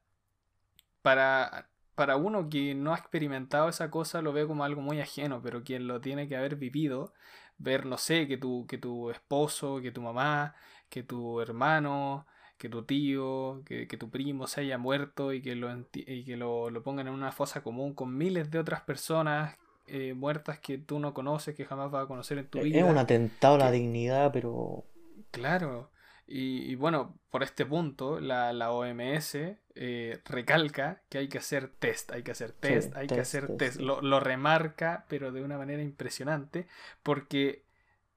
para, 1.02 1.70
para 1.96 2.16
uno 2.16 2.50
que 2.50 2.76
no 2.76 2.94
ha 2.94 2.98
experimentado 2.98 3.70
esa 3.70 3.92
cosa 3.92 4.22
lo 4.22 4.34
ve 4.34 4.48
como 4.48 4.64
algo 4.64 4.82
muy 4.82 5.02
ajeno, 5.02 5.42
pero 5.42 5.64
quien 5.64 5.88
lo 5.88 6.02
tiene 6.02 6.28
que 6.28 6.38
haber 6.38 6.56
vivido, 6.56 7.14
ver, 7.58 7.86
no 7.86 7.98
sé, 7.98 8.28
que 8.28 8.38
tu, 8.38 8.66
que 8.68 8.78
tu 8.78 9.10
esposo, 9.12 9.82
que 9.82 9.92
tu 9.92 10.02
mamá, 10.02 10.56
que 10.94 11.04
tu 11.04 11.42
hermano, 11.42 12.26
que 12.58 12.70
tu 12.70 12.84
tío, 12.86 13.62
que, 13.66 13.88
que 13.88 13.98
tu 13.98 14.10
primo 14.10 14.48
se 14.48 14.62
haya 14.62 14.78
muerto 14.78 15.34
y 15.34 15.42
que 15.42 15.56
lo, 15.56 15.70
y 15.94 16.24
que 16.26 16.38
lo, 16.38 16.70
lo 16.70 16.84
pongan 16.84 17.08
en 17.08 17.14
una 17.14 17.32
fosa 17.32 17.64
común 17.64 17.94
con 17.94 18.16
miles 18.18 18.52
de 18.52 18.60
otras 18.60 18.82
personas 18.82 19.58
eh, 19.88 20.14
muertas 20.14 20.60
que 20.60 20.78
tú 20.78 21.00
no 21.00 21.14
conoces, 21.14 21.56
que 21.56 21.66
jamás 21.66 21.92
vas 21.92 22.06
a 22.06 22.08
conocer 22.08 22.38
en 22.38 22.48
tu 22.50 22.60
Es 22.60 22.66
vida. 22.66 22.86
un 22.86 22.98
atentado 22.98 23.56
a 23.56 23.58
la 23.60 23.72
dignidad, 23.72 24.32
pero 24.32 24.86
Claro. 25.32 25.92
Y, 26.28 26.72
y 26.72 26.76
bueno, 26.76 27.20
por 27.30 27.44
este 27.44 27.66
punto, 27.66 28.20
la, 28.20 28.54
la 28.54 28.72
OMS 28.72 29.36
eh, 29.76 30.22
recalca 30.26 31.04
que 31.10 31.18
hay 31.18 31.28
que 31.28 31.40
hacer 31.40 31.68
test, 31.80 32.12
hay 32.12 32.24
que 32.24 32.32
hacer 32.32 32.52
test, 32.54 32.96
hay 32.96 33.08
que 33.10 33.20
hacer 33.22 33.50
test, 33.50 33.58
test. 33.58 33.80
Lo, 33.80 34.02
lo 34.02 34.20
remarca, 34.20 35.06
pero 35.10 35.32
de 35.32 35.44
una 35.44 35.58
manera 35.58 35.82
impresionante, 35.82 36.68
porque 37.04 37.66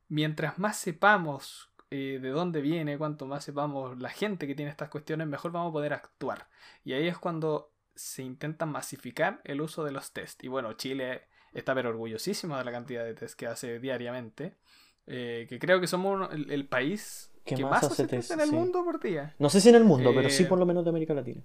mientras 0.09 0.59
más 0.59 0.77
sepamos 0.77 1.71
eh, 1.91 2.19
de 2.21 2.29
dónde 2.31 2.61
viene, 2.61 2.99
cuanto 2.99 3.27
más 3.27 3.45
sepamos 3.45 3.99
la 3.99 4.09
gente 4.11 4.47
que 4.47 4.55
tiene 4.55 4.71
estas 4.71 4.89
cuestiones, 4.89 5.27
mejor 5.27 5.53
vamos 5.53 5.71
a 5.71 5.73
poder 5.73 5.93
actuar. 5.93 6.49
Y 6.85 6.93
ahí 6.95 7.07
es 7.09 7.19
cuando 7.19 7.71
se 7.95 8.23
intenta 8.23 8.67
masificar 8.67 9.41
el 9.45 9.61
uso 9.61 9.85
de 9.85 9.93
los 9.93 10.13
test. 10.13 10.43
Y 10.45 10.49
bueno, 10.49 10.73
Chile 10.75 11.23
está 11.55 11.75
pero 11.75 11.89
orgullosísimo 11.91 12.57
de 12.59 12.65
la 12.65 12.73
cantidad 12.73 13.05
de 13.05 13.15
test 13.15 13.39
que 13.39 13.47
hace 13.47 13.79
diariamente. 13.81 14.55
eh, 15.09 15.47
que 15.49 15.59
creo 15.61 15.81
que 15.81 15.87
somos 15.87 16.33
el, 16.33 16.51
el 16.51 16.67
país 16.67 17.31
¿Qué 17.45 17.55
que 17.55 17.63
más 17.63 17.71
más 17.83 17.93
hace 17.93 18.09
test 18.09 18.33
en 18.33 18.41
el 18.41 18.49
Sí. 18.49 18.55
mundo 18.57 18.83
por 18.85 19.01
día. 19.01 19.35
no 19.39 19.49
sé 19.49 19.61
si 19.61 19.69
en 19.69 19.77
el 19.77 19.85
mundo, 19.85 20.13
pero 20.15 20.29
sí 20.29 20.43
Eh, 20.43 20.47
por 20.47 20.59
lo 20.59 20.67
menos 20.67 20.83
de 20.85 20.91
América 20.91 21.15
Latina. 21.15 21.41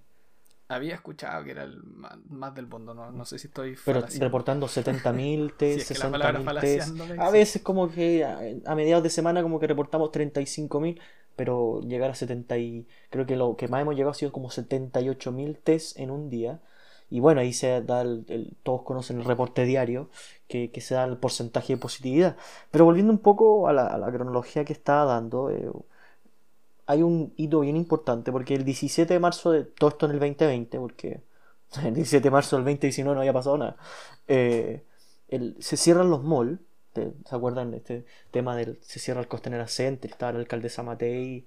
Había 0.76 0.96
escuchado 0.96 1.44
que 1.44 1.52
era 1.52 1.64
el 1.64 1.84
más, 1.84 2.18
más 2.30 2.54
del 2.56 2.68
mundo, 2.68 2.94
no, 2.94 3.12
no 3.12 3.26
sé 3.26 3.40
si 3.40 3.48
estoy 3.48 3.76
Pero 3.84 4.02
falaciando. 4.02 4.26
reportando 4.26 4.68
70.000 4.68 5.54
test, 5.58 5.76
Sí, 5.78 5.82
es 5.82 5.92
que 5.92 5.98
la 6.00 6.12
palabra 6.12 6.40
60.000 6.40 6.46
falaciando 6.46 7.08
test. 7.08 7.20
A 7.20 7.30
veces 7.32 7.62
como 7.64 7.90
que 7.92 8.24
a, 8.24 8.40
a 8.72 8.76
mediados 8.76 9.04
de 9.04 9.10
semana 9.10 9.42
como 9.42 9.60
que 9.60 9.68
reportamos 9.68 10.12
35.000, 10.12 11.00
pero 11.36 11.82
llegar 11.82 12.12
a 12.12 12.16
70 12.16 12.58
y... 12.58 12.88
Creo 13.10 13.26
que 13.26 13.36
lo 13.36 13.56
que 13.58 13.68
más 13.68 13.82
hemos 13.82 13.96
llegado 13.96 14.12
ha 14.12 14.14
sido 14.14 14.32
como 14.32 14.52
78.000 14.52 15.58
test 15.58 15.98
en 16.00 16.12
un 16.12 16.30
día. 16.30 16.60
Y 17.10 17.20
bueno, 17.20 17.42
ahí 17.42 17.54
se 17.54 17.82
da 17.82 18.02
el, 18.02 18.24
el- 18.30 18.56
todos 18.64 18.84
conocen 18.84 19.18
el 19.20 19.26
reporte 19.26 19.66
diario, 19.66 20.10
que, 20.48 20.72
que 20.72 20.80
se 20.82 20.94
da 20.96 21.04
el 21.06 21.18
porcentaje 21.18 21.74
de 21.74 21.78
positividad. 21.80 22.38
Pero 22.70 22.86
volviendo 22.86 23.12
un 23.12 23.20
poco 23.20 23.68
a 23.68 23.74
la, 23.74 23.88
a 23.88 23.98
la 23.98 24.12
cronología 24.12 24.64
que 24.64 24.74
estaba 24.74 25.06
dando, 25.06 25.50
eh, 25.50 25.70
hay 26.86 27.04
un 27.04 27.34
hito 27.38 27.62
bien 27.62 27.78
importante, 27.78 28.32
porque 28.32 28.56
el 28.56 28.66
17 28.66 29.14
de 29.16 29.20
marzo 29.20 29.52
de 29.52 29.64
todo 29.66 29.90
esto 29.92 30.06
en 30.08 30.14
el 30.14 30.20
2020, 30.20 30.80
porque 30.80 31.22
el 31.86 31.94
17 31.94 32.24
de 32.24 32.32
marzo 32.32 32.56
del 32.58 32.66
2019 32.66 33.16
no 33.16 33.22
había 33.22 33.34
pasado 33.34 33.58
nada, 33.58 33.78
eh, 34.28 34.84
el- 35.30 35.56
se 35.60 35.78
cierran 35.78 36.10
los 36.10 36.24
malls, 36.24 36.60
¿te- 36.94 37.14
¿se 37.28 37.36
acuerdan 37.36 37.72
de 37.72 37.78
este 37.78 38.06
tema 38.32 38.56
del 38.56 38.80
se 38.82 39.00
cierra 39.00 39.22
el 39.22 39.28
Costanera 39.28 39.68
Center, 39.68 40.12
estaba 40.12 40.34
la 40.34 40.40
alcaldesa 40.40 40.84
Matei, 40.84 41.46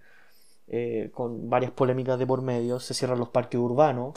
eh, 0.68 1.10
con 1.14 1.50
varias 1.50 1.72
polémicas 1.72 2.18
de 2.18 2.26
por 2.26 2.42
medio, 2.42 2.80
se 2.80 2.94
cierran 2.94 3.18
los 3.18 3.28
parques 3.30 3.60
urbanos, 3.60 4.14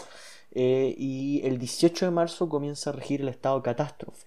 eh, 0.53 0.95
y 0.97 1.41
el 1.45 1.57
18 1.59 2.05
de 2.05 2.11
marzo 2.11 2.49
comienza 2.49 2.91
a 2.91 2.93
regir 2.93 3.21
el 3.21 3.29
estado 3.29 3.57
de 3.57 3.63
catástrofe. 3.63 4.26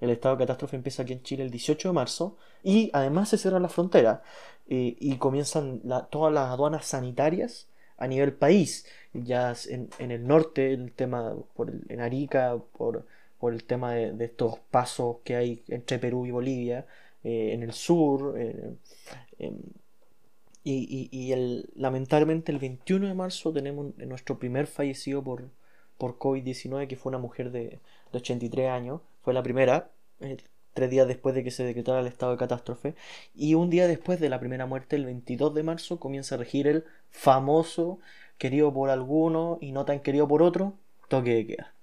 El 0.00 0.10
estado 0.10 0.36
de 0.36 0.40
catástrofe 0.44 0.76
empieza 0.76 1.02
aquí 1.02 1.12
en 1.12 1.22
Chile 1.22 1.44
el 1.44 1.50
18 1.50 1.88
de 1.88 1.92
marzo 1.94 2.36
y 2.62 2.90
además 2.92 3.28
se 3.30 3.38
cierran 3.38 3.62
las 3.62 3.72
fronteras 3.72 4.20
eh, 4.68 4.96
y 5.00 5.16
comienzan 5.16 5.80
la- 5.84 6.06
todas 6.06 6.32
las 6.32 6.48
aduanas 6.50 6.86
sanitarias 6.86 7.66
a 7.96 8.06
nivel 8.06 8.32
país. 8.32 8.86
Ya 9.12 9.54
en, 9.68 9.88
en 9.98 10.10
el 10.12 10.26
norte, 10.26 10.72
el 10.72 10.92
tema 10.92 11.34
por 11.54 11.72
en 11.88 12.00
Arica, 12.00 12.56
por, 12.76 13.06
por 13.40 13.52
el 13.52 13.64
tema 13.64 13.92
de, 13.94 14.12
de 14.12 14.24
estos 14.26 14.58
pasos 14.70 15.16
que 15.24 15.36
hay 15.36 15.62
entre 15.68 15.98
Perú 15.98 16.26
y 16.26 16.30
Bolivia, 16.30 16.86
eh, 17.24 17.50
en 17.54 17.62
el 17.62 17.72
sur. 17.72 18.34
eh, 18.38 18.74
em, 19.38 19.56
y, 20.64 21.08
y- 21.12 21.18
y 21.18 21.32
el, 21.32 21.70
lamentablemente 21.76 22.52
el 22.52 22.58
21 22.58 23.06
de 23.08 23.14
marzo 23.14 23.52
tenemos 23.52 23.96
nuestro 23.98 24.38
primer 24.38 24.66
fallecido 24.66 25.22
por, 25.22 25.44
por 25.96 26.18
COVID-19, 26.18 26.86
que 26.88 26.96
fue 26.96 27.10
una 27.10 27.18
mujer 27.18 27.50
de, 27.50 27.60
de 28.12 28.18
83 28.18 28.68
años. 28.70 29.00
Fue 29.28 29.34
la 29.34 29.42
primera, 29.42 29.90
eh, 30.20 30.38
tres 30.72 30.88
días 30.88 31.06
después 31.06 31.34
de 31.34 31.44
que 31.44 31.50
se 31.50 31.62
decretara 31.62 32.00
el 32.00 32.06
estado 32.06 32.32
de 32.32 32.38
catástrofe. 32.38 32.94
Y 33.34 33.52
un 33.56 33.68
día 33.68 33.86
después 33.86 34.20
de 34.20 34.30
la 34.30 34.40
primera 34.40 34.64
muerte, 34.64 34.96
el 34.96 35.04
22 35.04 35.52
de 35.54 35.62
marzo, 35.62 36.00
comienza 36.00 36.36
a 36.36 36.38
regir 36.38 36.66
el 36.66 36.84
famoso, 37.10 37.98
querido 38.38 38.72
por 38.72 38.88
algunos 38.88 39.58
y 39.60 39.72
no 39.72 39.84
tan 39.84 40.00
querido 40.00 40.26
por 40.26 40.42
otros, 40.42 40.72
toque 41.08 41.34
de 41.34 41.46
queda. 41.46 41.74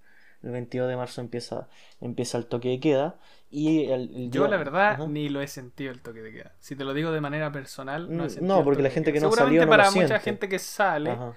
El 0.42 0.50
22 0.54 0.90
de 0.90 0.96
marzo 0.96 1.22
empieza, 1.22 1.68
empieza 2.02 2.40
el 2.40 2.48
toque 2.48 2.70
de 2.70 2.80
queda. 2.80 3.16
Y 3.52 3.86
el, 3.92 4.10
el 4.16 4.32
Yo, 4.32 4.42
día- 4.42 4.50
la 4.50 4.58
verdad, 4.58 4.94
Ajá. 4.94 5.06
ni 5.08 5.30
lo 5.30 5.40
he 5.42 5.48
sentido 5.48 5.92
el 5.92 6.02
toque 6.02 6.24
de 6.24 6.32
queda. 6.34 6.52
Si 6.60 6.76
te 6.76 6.84
lo 6.84 6.96
digo 6.96 7.12
de 7.12 7.22
manera 7.22 7.52
personal, 7.52 8.10
no 8.10 8.26
he 8.26 8.30
Mm, 8.30 8.34
sentido 8.34 8.48
no, 8.48 8.58
el 8.58 8.64
porque 8.64 8.78
toque 8.78 8.84
la 8.90 8.90
gente 8.90 9.14
que 9.14 9.20
no 9.20 9.30
Seguramente 9.30 9.60
salió 9.60 9.66
no 9.68 9.78
lo 9.78 9.78
para 9.78 9.92
mucha 9.92 10.16
siente. 10.16 10.24
gente 10.32 10.50
que 10.50 10.58
sale, 10.58 11.12
Ajá. 11.12 11.34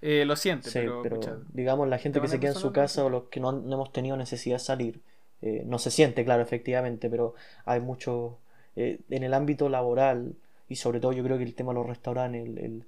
eh, 0.00 0.24
lo 0.24 0.34
siente, 0.34 0.70
Sí, 0.70 0.80
pero, 1.02 1.20
digamos 1.52 1.88
la 1.88 1.98
gente 1.98 2.20
que 2.20 2.28
se 2.28 2.40
queda 2.40 2.50
en 2.52 2.56
su 2.58 2.72
casa 2.72 3.04
o 3.04 3.08
los 3.10 3.24
que 3.24 3.40
no, 3.40 3.50
han- 3.50 3.66
no 3.68 3.74
hemos 3.74 3.92
tenido 3.92 4.16
necesidad 4.16 4.56
de 4.56 4.60
salir, 4.60 5.00
eh, 5.42 5.62
no 5.66 5.78
se 5.78 5.90
siente, 5.90 6.24
claro, 6.24 6.42
efectivamente, 6.42 7.10
pero 7.10 7.34
hay 7.64 7.80
mucho 7.80 8.38
eh, 8.76 9.00
en 9.10 9.22
el 9.22 9.34
ámbito 9.34 9.68
laboral 9.68 10.34
y 10.68 10.76
sobre 10.76 11.00
todo 11.00 11.12
yo 11.12 11.22
creo 11.24 11.36
que 11.38 11.44
el 11.44 11.54
tema 11.54 11.72
de 11.72 11.78
los 11.80 11.86
restaurantes, 11.86 12.44
el, 12.46 12.58
el- 12.58 12.84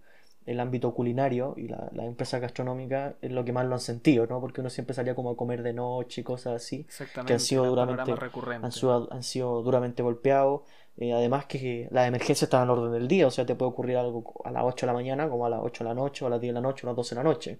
el 0.47 0.61
ámbito 0.61 0.93
culinario 0.95 1.55
y 1.57 1.69
la, 1.69 1.88
las 1.95 2.05
empresas 2.07 2.38
gastronómicas 2.40 3.14
es 3.23 3.33
lo 3.33 3.45
que 3.47 3.53
más 3.53 3.64
lo 3.67 3.75
han 3.75 3.81
sentido, 3.81 4.27
¿no? 4.27 4.40
Porque 4.43 4.61
uno 4.61 4.69
siempre 4.69 4.95
salía 4.95 5.14
como 5.14 5.31
a 5.31 5.37
comer 5.37 5.62
de 5.62 5.73
noche 5.73 6.21
y 6.21 6.25
cosas 6.25 6.55
así 6.57 6.81
exactamente, 6.87 7.27
que 7.29 7.33
han 7.33 7.40
sido 7.40 7.64
duramente, 7.67 8.23
sido, 8.73 9.11
han 9.11 9.23
sido 9.23 9.62
duramente 9.62 10.03
golpeados. 10.03 10.62
Eh, 10.99 11.12
además 11.12 11.47
que 11.47 11.88
las 11.90 12.07
emergencias 12.07 12.45
están 12.45 12.62
al 12.62 12.71
orden 12.71 12.93
del 12.93 13.09
día, 13.09 13.27
o 13.27 13.31
sea, 13.31 13.45
te 13.47 13.55
puede 13.57 13.71
ocurrir 13.73 13.97
algo 13.97 14.35
a 14.45 14.51
las 14.53 14.62
8 14.64 14.87
de 14.87 14.88
la 14.88 14.93
mañana, 14.95 15.29
como 15.29 15.47
a 15.47 15.49
las 15.51 15.61
8 15.62 15.83
de 15.83 15.88
la 15.90 15.95
noche, 15.95 16.25
o 16.25 16.29
a 16.29 16.31
las 16.31 16.40
10 16.40 16.51
de 16.51 16.55
la 16.55 16.61
noche, 16.61 16.87
o 16.87 16.88
a 16.88 16.93
las 16.93 16.97
12 16.97 17.14
de 17.14 17.21
la 17.23 17.25
noche. 17.29 17.59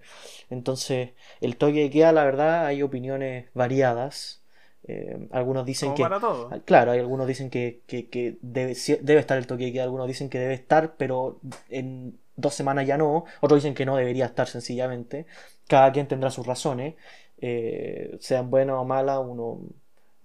Entonces, 0.49 1.11
el 1.41 1.57
toque 1.57 1.81
de 1.81 1.89
queda, 1.89 2.11
la 2.11 2.23
verdad, 2.25 2.65
hay 2.67 2.81
opiniones 2.83 3.47
variadas. 3.53 4.41
Eh, 4.87 5.27
algunos 5.31 5.65
dicen 5.65 5.87
Como 5.89 5.95
que, 5.95 6.03
para 6.03 6.19
todo. 6.19 6.49
Ah, 6.51 6.59
Claro, 6.63 6.91
hay 6.91 6.99
algunos 6.99 7.27
dicen 7.27 7.49
que, 7.49 7.81
que- 7.87 8.07
que 8.09 8.37
debe, 8.41 8.75
debe 9.01 9.19
estar 9.19 9.37
el 9.37 9.47
toque 9.47 9.65
de 9.65 9.73
queda, 9.73 9.83
algunos 9.83 10.07
dicen 10.07 10.29
que 10.29 10.39
debe 10.39 10.53
estar, 10.53 10.95
pero 10.97 11.39
en 11.69 12.17
dos 12.35 12.53
semanas 12.53 12.85
ya 12.87 12.97
no, 12.97 13.25
otros 13.41 13.63
dicen 13.63 13.73
que 13.75 13.85
no 13.85 13.95
debería 13.97 14.25
estar 14.25 14.47
sencillamente. 14.47 15.25
Cada 15.67 15.91
quien 15.91 16.07
tendrá 16.07 16.29
sus 16.29 16.45
razones, 16.45 16.95
eh, 17.39 18.15
sean 18.19 18.49
buenas 18.51 18.75
o 18.77 18.85
malas, 18.85 19.19
uno, 19.25 19.59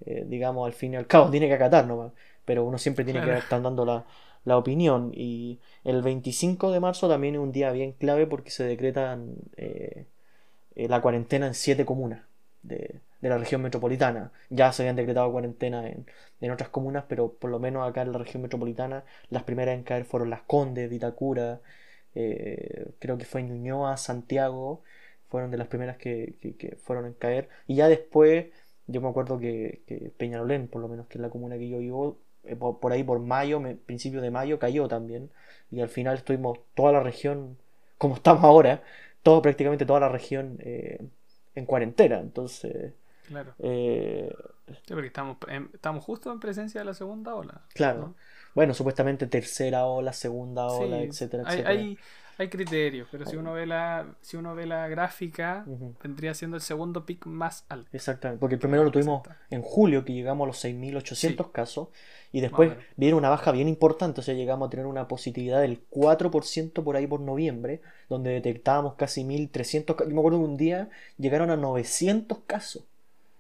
eh, 0.07 0.25
digamos, 0.27 0.67
al 0.67 0.73
fin 0.75 0.95
y 0.95 0.97
al 0.97 1.07
cabo 1.07 1.31
tiene 1.31 1.49
que 1.49 1.55
acatar 1.55 1.87
nomás, 1.87 2.13
pero 2.45 2.65
uno 2.65 2.79
siempre 2.79 3.05
tiene 3.05 3.23
que 3.23 3.37
estar 3.39 3.61
dando 3.63 3.85
la, 3.85 4.05
la 4.45 4.57
opinión. 4.59 5.13
Y 5.15 5.59
el 5.85 6.03
25 6.03 6.71
de 6.73 6.81
marzo 6.81 7.09
también 7.09 7.35
es 7.35 7.41
un 7.41 7.53
día 7.53 7.73
bien 7.73 7.93
clave 7.93 8.27
porque 8.27 8.51
se 8.51 8.65
decretan 8.65 9.35
la 10.75 11.01
cuarentena 11.01 11.47
en 11.47 11.55
siete 11.55 11.85
comunas 11.85 12.23
de, 12.63 13.01
de 13.21 13.29
la 13.29 13.39
región 13.39 13.63
metropolitana. 13.63 14.33
Ya 14.51 14.73
se 14.73 14.83
habían 14.83 14.97
decretado 14.97 15.31
cuarentena 15.33 15.87
en, 15.89 16.07
en 16.41 16.51
otras 16.51 16.69
comunas, 16.71 17.05
pero 17.09 17.33
por 17.35 17.51
lo 17.51 17.59
menos 17.59 17.89
acá 17.89 18.03
en 18.03 18.13
la 18.13 18.19
región 18.19 18.43
metropolitana 18.43 19.05
las 19.31 19.43
primeras 19.45 19.75
en 19.77 19.83
caer 19.85 20.05
fueron 20.05 20.31
Las 20.31 20.43
Condes, 20.43 20.89
Vitacura, 20.91 21.61
eh, 22.15 22.87
creo 22.99 23.19
que 23.19 23.25
fue 23.25 23.43
Ñuñoa, 23.43 23.97
Santiago, 23.97 24.83
fueron 25.29 25.51
de 25.51 25.57
las 25.59 25.69
primeras 25.69 25.97
que, 25.97 26.35
que- 26.59 26.77
fueron 26.77 27.07
en 27.07 27.15
caer. 27.15 27.49
Y 27.67 27.77
ya 27.77 27.89
después, 27.89 28.47
yo 28.87 29.01
me 29.01 29.09
acuerdo 29.09 29.39
que, 29.39 29.83
que 29.87 30.11
Peñalolén, 30.17 30.69
por 30.69 30.83
lo 30.83 30.89
menos 30.89 31.07
que 31.07 31.19
es 31.19 31.23
la 31.23 31.31
comuna 31.31 31.57
que 31.59 31.69
yo 31.69 31.79
vivo, 31.79 32.19
eh, 32.45 32.57
por, 32.57 32.81
por 32.81 32.93
ahí 32.93 33.05
por 33.05 33.21
mayo, 33.21 33.61
me- 33.61 33.77
principio 33.77 34.21
de 34.21 34.31
mayo, 34.31 34.59
cayó 34.59 34.89
también. 34.89 35.31
Y 35.71 35.81
al 35.81 35.89
final 35.89 36.17
estuvimos 36.17 36.59
toda 36.75 36.93
la 36.93 37.01
región, 37.03 37.57
como 37.99 38.15
estamos 38.17 38.43
ahora, 38.45 38.83
todo, 39.23 39.41
prácticamente 39.43 39.87
toda 39.87 40.01
la 40.01 40.09
región 40.09 40.57
eh, 40.61 40.99
en 41.55 41.67
cuarentena. 41.67 42.19
Entonces, 42.19 42.93
Claro. 43.27 43.55
eh, 43.59 44.35
Sí, 44.69 44.95
porque 44.95 45.09
estamos, 45.09 45.37
en- 45.49 45.71
estamos 45.75 46.05
justo 46.05 46.33
en 46.33 46.39
presencia 46.41 46.81
de 46.81 46.85
la 46.85 46.95
segunda 46.95 47.35
ola. 47.35 47.63
claro. 47.75 48.01
¿no? 48.01 48.15
Bueno, 48.55 48.75
supuestamente 48.75 49.27
tercera 49.27 49.85
ola, 49.87 50.13
segunda 50.13 50.67
ola, 50.67 50.99
Sí, 50.99 51.05
etcétera, 51.05 51.43
hay, 51.45 51.49
etcétera. 51.55 51.71
hay, 51.71 51.99
hay 52.39 52.49
criterios, 52.49 53.09
pero 53.11 53.27
si 53.27 53.37
uno 53.37 53.53
ve 53.53 53.67
la, 53.67 54.07
si 54.21 54.37
uno 54.37 54.55
ve 54.55 54.67
la 54.67 54.89
gráfica, 54.89 55.65
Ujú. 55.67 55.95
vendría 56.03 56.35
siendo 56.35 56.57
el 56.57 56.63
segundo 56.63 57.05
pic 57.07 57.27
más 57.27 57.65
alto. 57.69 57.89
Exactamente, 57.93 58.41
porque 58.41 58.55
el 58.55 58.61
primero 58.61 58.83
lo 58.85 58.91
tuvimos 58.91 59.23
en 59.51 59.63
julio, 59.63 60.05
que 60.05 60.13
llegamos 60.13 60.45
a 60.45 60.49
los 60.49 60.59
6.800 60.59 61.47
Sí. 61.47 61.53
casos, 61.53 61.89
y 62.33 62.41
después 62.41 62.69
Más 62.69 62.77
o 62.77 62.81
menos. 62.81 62.95
viene 62.97 63.15
una 63.17 63.29
baja 63.29 63.51
bien 63.53 63.69
importante, 63.69 64.21
o 64.21 64.23
sea, 64.25 64.35
llegamos 64.35 64.67
a 64.69 64.71
tener 64.71 64.87
una 64.87 65.09
positividad 65.09 65.61
del 65.61 65.81
4% 65.91 66.83
por 66.85 66.97
ahí 66.97 67.07
por 67.07 67.21
noviembre, 67.21 67.81
donde 68.09 68.31
detectábamos 68.31 68.95
casi 68.95 69.25
1.300 69.25 69.95
casos. 69.97 70.09
Yo 70.09 70.15
me 70.15 70.21
acuerdo 70.21 70.39
que 70.39 70.45
un 70.45 70.57
día 70.57 70.91
llegaron 71.19 71.51
a 71.51 71.57
900 71.57 72.39
casos. 72.47 72.85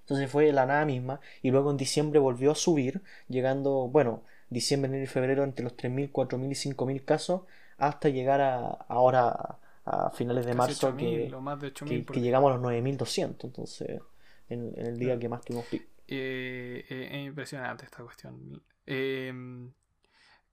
Entonces 0.03 0.29
fue 0.31 0.53
la 0.53 0.67
nada 0.67 0.85
misma, 0.85 1.21
y 1.43 1.51
luego 1.53 1.71
en 1.71 1.77
diciembre 1.77 2.19
volvió 2.19 2.51
a 2.51 2.55
subir, 2.57 3.01
llegando, 3.29 3.89
bueno, 3.89 4.23
diciembre, 4.49 4.89
enero 4.89 5.05
y 5.05 5.07
febrero 5.07 5.45
entre 5.45 5.63
los 5.63 5.77
3.000, 5.77 6.11
4.000 6.11 6.51
y 6.51 6.55
5.000 6.75 7.05
casos, 7.05 7.43
hasta 7.79 8.09
llegar 8.09 8.41
a 8.41 8.59
ahora 8.89 9.59
a 9.85 10.11
finales 10.11 10.47
de 10.47 10.55
marzo 10.55 10.93
8.000 10.93 11.31
que, 11.31 11.37
más 11.37 11.61
de 11.61 11.73
8.000 11.73 12.05
que, 12.07 12.13
que 12.15 12.21
llegamos 12.21 12.53
a 12.53 12.57
los 12.57 12.63
9.200, 12.65 13.45
entonces 13.45 14.01
en, 14.49 14.73
en 14.77 14.87
el 14.87 14.99
día 14.99 15.09
Claro. 15.11 15.21
que 15.21 15.29
más 15.29 15.43
tuvimos 15.45 15.67
pico. 15.67 15.85
Eh, 16.09 16.85
eh, 16.89 17.09
es 17.13 17.27
impresionante 17.27 17.85
esta 17.85 18.03
cuestión. 18.03 18.61
Eh, 18.91 19.33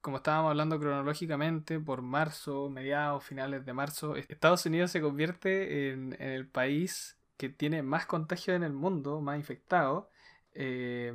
como 0.01 0.17
estábamos 0.17 0.51
hablando 0.51 0.79
cronológicamente, 0.79 1.79
por 1.79 2.01
marzo, 2.01 2.69
mediados, 2.69 3.23
finales 3.23 3.65
de 3.65 3.73
marzo, 3.73 4.15
Estados 4.15 4.65
Unidos 4.65 4.91
se 4.91 5.01
convierte 5.01 5.91
en, 5.91 6.13
en 6.19 6.29
el 6.29 6.47
país 6.47 7.17
que 7.37 7.49
tiene 7.49 7.83
más 7.83 8.05
contagios 8.05 8.55
en 8.55 8.63
el 8.63 8.73
mundo, 8.73 9.21
más 9.21 9.37
infectados. 9.37 10.05
eh, 10.53 11.13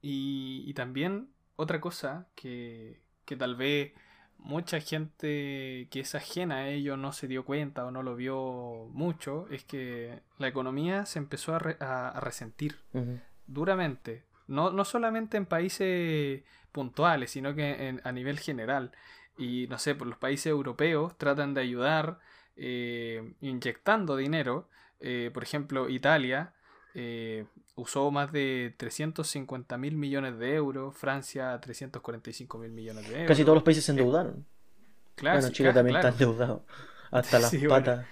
y, 0.00 0.64
y 0.66 0.74
también 0.74 1.28
otra 1.56 1.80
cosa 1.80 2.28
que, 2.34 3.00
que 3.24 3.36
tal 3.36 3.56
vez 3.56 3.92
mucha 4.38 4.80
gente 4.80 5.88
que 5.90 6.00
es 6.00 6.14
ajena 6.14 6.56
a 6.58 6.68
ello 6.68 6.96
no 6.96 7.12
se 7.12 7.26
dio 7.26 7.44
cuenta 7.44 7.84
o 7.84 7.90
no 7.90 8.02
lo 8.02 8.14
vio 8.16 8.88
mucho, 8.92 9.48
es 9.50 9.64
que 9.64 10.20
la 10.38 10.48
economía 10.48 11.06
se 11.06 11.18
empezó 11.18 11.54
a, 11.54 11.58
re- 11.58 11.76
a- 11.80 12.10
a 12.10 12.20
resentir 12.20 12.78
duramente. 13.46 14.24
No, 14.48 14.70
no 14.70 14.84
solamente 14.84 15.36
en 15.36 15.46
países 15.46 16.42
puntuales, 16.72 17.30
sino 17.30 17.54
que 17.54 17.88
en- 17.88 18.00
a 18.04 18.12
nivel 18.12 18.38
general. 18.40 18.92
Y 19.36 19.66
no 19.68 19.78
sé, 19.78 19.94
por 19.94 20.06
los 20.08 20.18
países 20.18 20.46
europeos 20.46 21.16
tratan 21.18 21.54
de 21.54 21.60
ayudar 21.60 22.18
eh, 22.56 23.34
inyectando 23.40 24.16
dinero. 24.16 24.68
Eh, 25.00 25.30
por 25.32 25.42
ejemplo, 25.44 25.88
Italia 25.88 26.52
eh, 26.94 27.46
usó 27.76 28.10
más 28.10 28.32
de 28.32 28.74
350 28.76 29.78
mil 29.78 29.96
millones 29.96 30.38
de 30.38 30.54
euros, 30.56 30.96
Francia 30.96 31.56
345 31.60 32.58
mil 32.58 32.72
millones 32.72 33.08
de 33.08 33.14
euros. 33.14 33.28
Casi 33.28 33.44
todos 33.44 33.54
los 33.56 33.62
países 33.62 33.84
se 33.84 33.92
endeudaron. 33.92 34.44
Claro, 35.14 35.38
bueno, 35.40 35.52
Chile 35.54 35.72
también 35.72 35.94
claro. 35.94 36.08
está 36.08 36.24
endeudado. 36.24 36.64
Hasta 37.10 37.38
las 37.40 37.50
Sí, 37.50 37.58
bueno. 37.58 37.84
patas. 37.84 38.06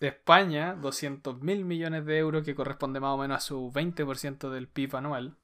España 0.00 0.74
200 0.74 1.40
mil 1.42 1.64
millones 1.64 2.04
de 2.06 2.18
euros, 2.18 2.44
que 2.44 2.54
corresponde 2.54 3.00
más 3.00 3.10
o 3.14 3.18
menos 3.18 3.36
a 3.38 3.40
su 3.40 3.70
20% 3.70 4.50
del 4.50 4.66
PIB 4.66 4.96
anual. 4.96 5.36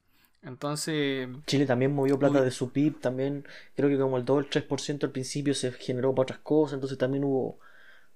Entonces. 0.43 1.27
Chile 1.45 1.65
también 1.65 1.93
movió 1.93 2.17
plata 2.17 2.41
de 2.41 2.51
su 2.51 2.71
PIB, 2.71 2.99
también 2.99 3.45
creo 3.75 3.89
que 3.89 3.97
como 3.97 4.17
el 4.17 4.25
2 4.25 4.45
el 4.45 4.49
3% 4.49 5.03
al 5.03 5.11
principio 5.11 5.53
se 5.53 5.71
generó 5.71 6.13
para 6.13 6.23
otras 6.23 6.39
cosas, 6.39 6.75
entonces 6.75 6.97
también 6.97 7.23
hubo 7.23 7.59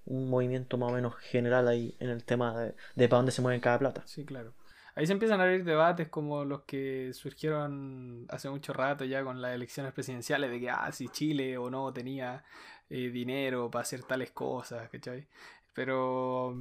un 0.05 0.30
movimiento 0.30 0.78
más 0.78 0.91
o 0.91 0.95
menos 0.95 1.15
general 1.17 1.67
ahí 1.67 1.95
en 1.99 2.09
el 2.09 2.24
tema 2.24 2.57
de, 2.57 2.76
de 2.95 3.07
para 3.07 3.17
dónde 3.17 3.32
se 3.32 3.41
mueve 3.41 3.59
cada 3.59 3.80
plata. 3.80 4.03
Sí, 4.05 4.26
claro. 4.26 4.53
Ahí 4.93 5.07
se 5.07 5.13
empiezan 5.13 5.39
a 5.39 5.43
abrir 5.43 5.63
debates 5.63 6.09
como 6.09 6.43
los 6.43 6.63
que 6.63 7.11
surgieron 7.13 8.26
hace 8.30 8.49
mucho 8.49 8.74
rato 8.74 9.05
ya 9.05 9.24
con 9.24 9.41
las 9.41 9.55
elecciones 9.55 9.93
presidenciales 9.93 10.51
de 10.51 10.59
que, 10.59 10.69
ah, 10.69 10.91
si 10.91 11.07
Chile 11.07 11.57
o 11.57 11.69
no 11.69 11.93
tenía 11.93 12.43
eh, 12.89 13.09
dinero 13.09 13.72
para 13.72 13.84
hacer 13.84 14.03
tales 14.03 14.32
cosas, 14.32 14.89
¿cachai? 14.89 15.28
Pero... 15.74 16.57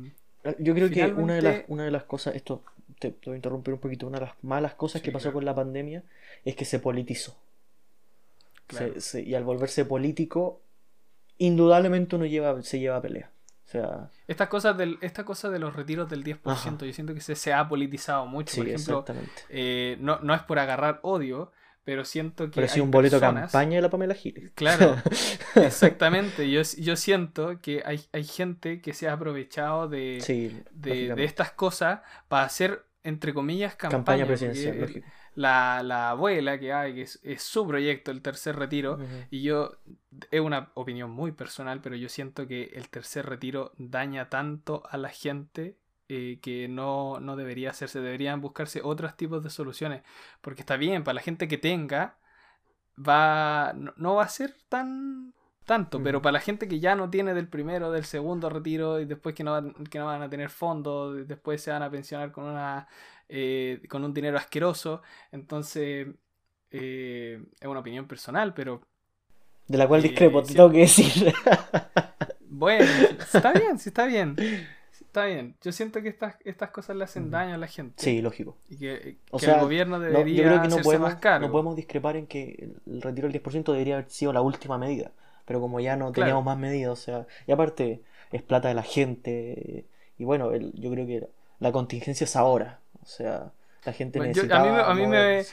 Yo 0.59 0.75
creo 0.75 0.89
que 0.89 1.05
una 1.07 1.35
de, 1.35 1.43
las, 1.43 1.65
una 1.69 1.85
de 1.85 1.91
las 1.91 2.05
cosas, 2.05 2.35
esto 2.35 2.63
te, 2.99 3.15
voy 3.25 3.35
a 3.35 3.37
interrumpir 3.37 3.75
un 3.75 3.81
poquito, 3.81 4.07
una 4.07 4.19
de 4.19 4.27
las 4.27 4.35
malas 4.43 4.75
cosas 4.75 5.03
que 5.03 5.13
pasó 5.13 5.33
con 5.33 5.45
la 5.45 5.55
pandemia 5.55 6.03
es 6.45 6.57
que 6.57 6.65
se 6.65 6.79
politizó. 6.79 7.37
y 9.15 9.35
al 9.35 9.45
volverse 9.45 9.85
político, 9.85 10.61
indudablemente 11.39 12.17
uno 12.17 12.27
lleva, 12.27 12.63
se 12.63 12.79
lleva 12.79 12.97
a 12.97 13.03
pelea. 13.03 13.31
O 13.67 13.71
sea, 13.71 14.11
estas 14.27 14.49
cosas 14.49 14.77
del, 14.77 14.99
esta 15.01 15.25
cosa 15.25 15.49
de 15.49 15.61
los 15.61 15.77
retiros 15.77 16.11
del 16.11 16.25
10%, 16.25 16.85
yo 16.85 16.93
siento 16.93 17.15
que 17.15 17.21
se, 17.21 17.37
se 17.37 17.53
ha 17.53 17.69
politizado 17.69 18.27
mucho. 18.27 18.57
por 18.57 18.69
ejemplo, 18.69 19.05
eh, 19.49 19.97
no, 20.01 20.19
no 20.21 20.35
es 20.35 20.43
por 20.43 20.59
agarrar 20.59 20.99
odio, 21.03 21.53
pero 21.91 22.05
siento 22.05 22.45
que. 22.45 22.61
Pero 22.61 22.73
hay 22.73 22.81
un 22.81 22.93
boleto 22.93 23.19
campaña 23.19 23.75
de 23.75 23.83
la 23.83 23.91
Pamela 23.91 24.15
Giles. 24.15 24.53
Claro, 24.55 24.97
exactamente. 25.57 26.49
Yo, 26.49 26.63
yo 26.79 26.95
siento 26.95 27.61
que 27.61 27.83
hay, 27.85 28.01
hay 28.13 28.23
gente 28.23 28.81
que 28.81 28.95
se 28.95 29.09
ha 29.09 29.15
aprovechado 29.15 29.89
de, 29.89 30.63
de, 30.71 31.25
estas 31.25 31.51
cosas 31.51 32.03
para 32.29 32.45
hacer, 32.45 32.85
entre 33.03 33.35
comillas, 33.35 33.75
campaña, 33.75 34.05
campaña 34.05 34.27
presidencial 34.27 35.03
la, 35.35 35.83
la 35.83 36.11
abuela 36.11 36.61
que 36.61 36.73
hay, 36.73 36.95
que 36.95 37.03
es, 37.03 37.43
su 37.43 37.67
proyecto, 37.67 38.13
el 38.13 38.23
tercer 38.23 38.55
retiro, 38.55 39.01
y 39.29 39.43
yo, 39.43 39.81
es 40.31 40.41
una 40.41 40.71
opinión 40.75 41.11
muy 41.11 41.33
personal, 41.33 41.81
pero 41.81 41.97
yo 41.97 42.09
siento 42.09 42.47
que 42.47 42.71
el 42.75 42.89
tercer 42.89 43.27
retiro 43.27 43.73
daña 43.79 44.29
tanto 44.29 44.85
a 44.89 44.97
la 44.97 45.09
gente 45.09 45.77
eh, 46.13 46.41
que 46.43 46.67
no, 46.67 47.21
no 47.21 47.37
debería 47.37 47.71
hacerse, 47.71 48.01
deberían 48.01 48.41
buscarse 48.41 48.81
otros 48.83 49.17
tipos 49.17 49.45
de 49.45 49.51
soluciones, 49.51 50.03
porque 50.41 50.63
está 50.63 50.77
bien, 50.77 51.05
para 51.05 51.15
la 51.15 51.21
gente 51.21 51.47
que 51.47 51.57
tenga, 51.57 52.19
va, 52.99 53.73
no, 53.75 54.17
va 54.17 54.25
a 54.25 54.29
ser 54.29 54.57
tan 54.69 55.35
tanto, 55.65 56.03
pero 56.03 56.21
para 56.21 56.33
la 56.33 56.41
gente 56.41 56.67
que 56.67 56.81
ya 56.81 56.97
no 56.97 57.11
tiene 57.11 57.33
del 57.33 57.47
primero, 57.47 57.93
del 57.93 58.05
segundo 58.05 58.51
retiro 58.51 58.99
y 58.99 59.05
después 59.05 59.37
que 59.37 59.45
no, 59.45 59.73
que 59.89 60.01
no 60.01 60.07
van 60.07 60.23
a 60.23 60.29
tener 60.29 60.51
fondos, 60.51 61.29
después 61.29 61.63
se 61.63 61.71
van 61.71 61.85
a 61.85 61.91
pensionar 61.91 62.33
con 62.33 62.45
una 62.45 62.89
eh, 63.29 63.83
con 63.89 64.03
un 64.03 64.13
dinero 64.13 64.37
asqueroso. 64.37 65.03
Entonces, 65.31 66.09
eh, 66.73 67.41
es 67.61 67.69
una 67.69 67.79
opinión 67.79 68.09
personal, 68.09 68.53
pero... 68.53 68.83
De 69.69 69.79
la 69.79 69.87
cual 69.87 70.01
eh, 70.01 70.09
discrepo, 70.09 70.43
te 70.43 70.55
tengo 70.55 70.73
que 70.73 70.79
decir. 70.79 71.33
bueno, 72.41 72.85
está 73.21 73.53
bien, 73.53 73.79
sí 73.79 73.91
está 73.91 74.07
bien. 74.07 74.35
Está 75.11 75.25
bien. 75.25 75.57
Yo 75.61 75.73
siento 75.73 76.01
que 76.03 76.09
estas, 76.09 76.37
estas 76.45 76.71
cosas 76.71 76.95
le 76.95 77.03
hacen 77.03 77.33
daño 77.33 77.57
a 77.57 77.59
la 77.59 77.67
gente. 77.67 77.95
Sí, 77.97 78.23
lógico. 78.23 78.57
Y 78.69 78.77
que, 78.79 79.17
el 79.43 79.61
gobierno 79.61 79.99
debería 79.99 80.45
no, 80.45 80.69
yo 80.69 80.77
creo 80.77 80.93
que 80.93 80.99
más 81.01 81.17
caro. 81.17 81.45
No 81.45 81.51
podemos 81.51 81.75
discrepar 81.75 82.15
en 82.15 82.29
que 82.29 82.71
el 82.87 83.03
retiro 83.03 83.29
del 83.29 83.43
10% 83.43 83.73
debería 83.73 83.97
haber 83.97 84.09
sido 84.09 84.33
la 84.33 84.41
última 84.41 84.79
medida. 84.79 85.11
Pero 85.47 85.61
como 85.61 85.81
ya 85.81 85.97
no 85.97 86.13
teníamos 86.13 86.45
más 86.45 86.57
medidas, 86.57 86.93
o 86.93 86.95
sea, 86.95 87.27
y 87.45 87.51
aparte 87.51 88.03
es 88.31 88.41
plata 88.43 88.69
de 88.69 88.75
la 88.75 88.85
gente. 88.85 89.85
Y 90.17 90.23
bueno, 90.23 90.55
yo 90.55 90.93
creo 90.93 91.07
que 91.09 91.27
la 91.59 91.73
contingencia 91.73 92.23
es 92.23 92.37
ahora. 92.37 92.79
O 93.03 93.07
sea, 93.07 93.51
la 93.85 93.93
gente 93.93 94.21
necesita. 94.21 94.61
A 94.61 94.63
mí, 94.63 94.71
me, 94.71 94.81
a, 94.81 94.95
mí 94.95 95.07
me 95.09 95.45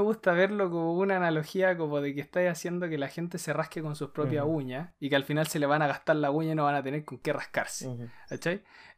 gusta 0.00 0.32
verlo 0.32 0.70
como 0.70 0.94
una 0.94 1.16
analogía 1.16 1.76
como 1.76 2.00
de 2.00 2.14
que 2.14 2.20
estáis 2.20 2.50
haciendo 2.50 2.88
que 2.88 2.98
la 2.98 3.08
gente 3.08 3.38
se 3.38 3.52
rasque 3.52 3.82
con 3.82 3.96
sus 3.96 4.10
propias 4.10 4.44
uñas 4.46 4.92
y 4.98 5.08
que 5.08 5.16
al 5.16 5.24
final 5.24 5.46
se 5.46 5.58
le 5.58 5.66
van 5.66 5.82
a 5.82 5.86
gastar 5.86 6.16
la 6.16 6.30
uña 6.30 6.52
y 6.52 6.54
no 6.54 6.64
van 6.64 6.74
a 6.74 6.82
tener 6.82 7.04
con 7.04 7.18
qué 7.18 7.32
rascarse. 7.32 7.88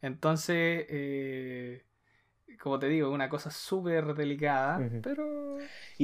Entonces, 0.01 0.85
eh, 0.89 1.83
como 2.61 2.79
te 2.79 2.87
digo, 2.87 3.09
es 3.09 3.13
una 3.13 3.29
cosa 3.29 3.51
súper 3.51 4.13
delicada, 4.15 4.79
pero, 5.03 5.57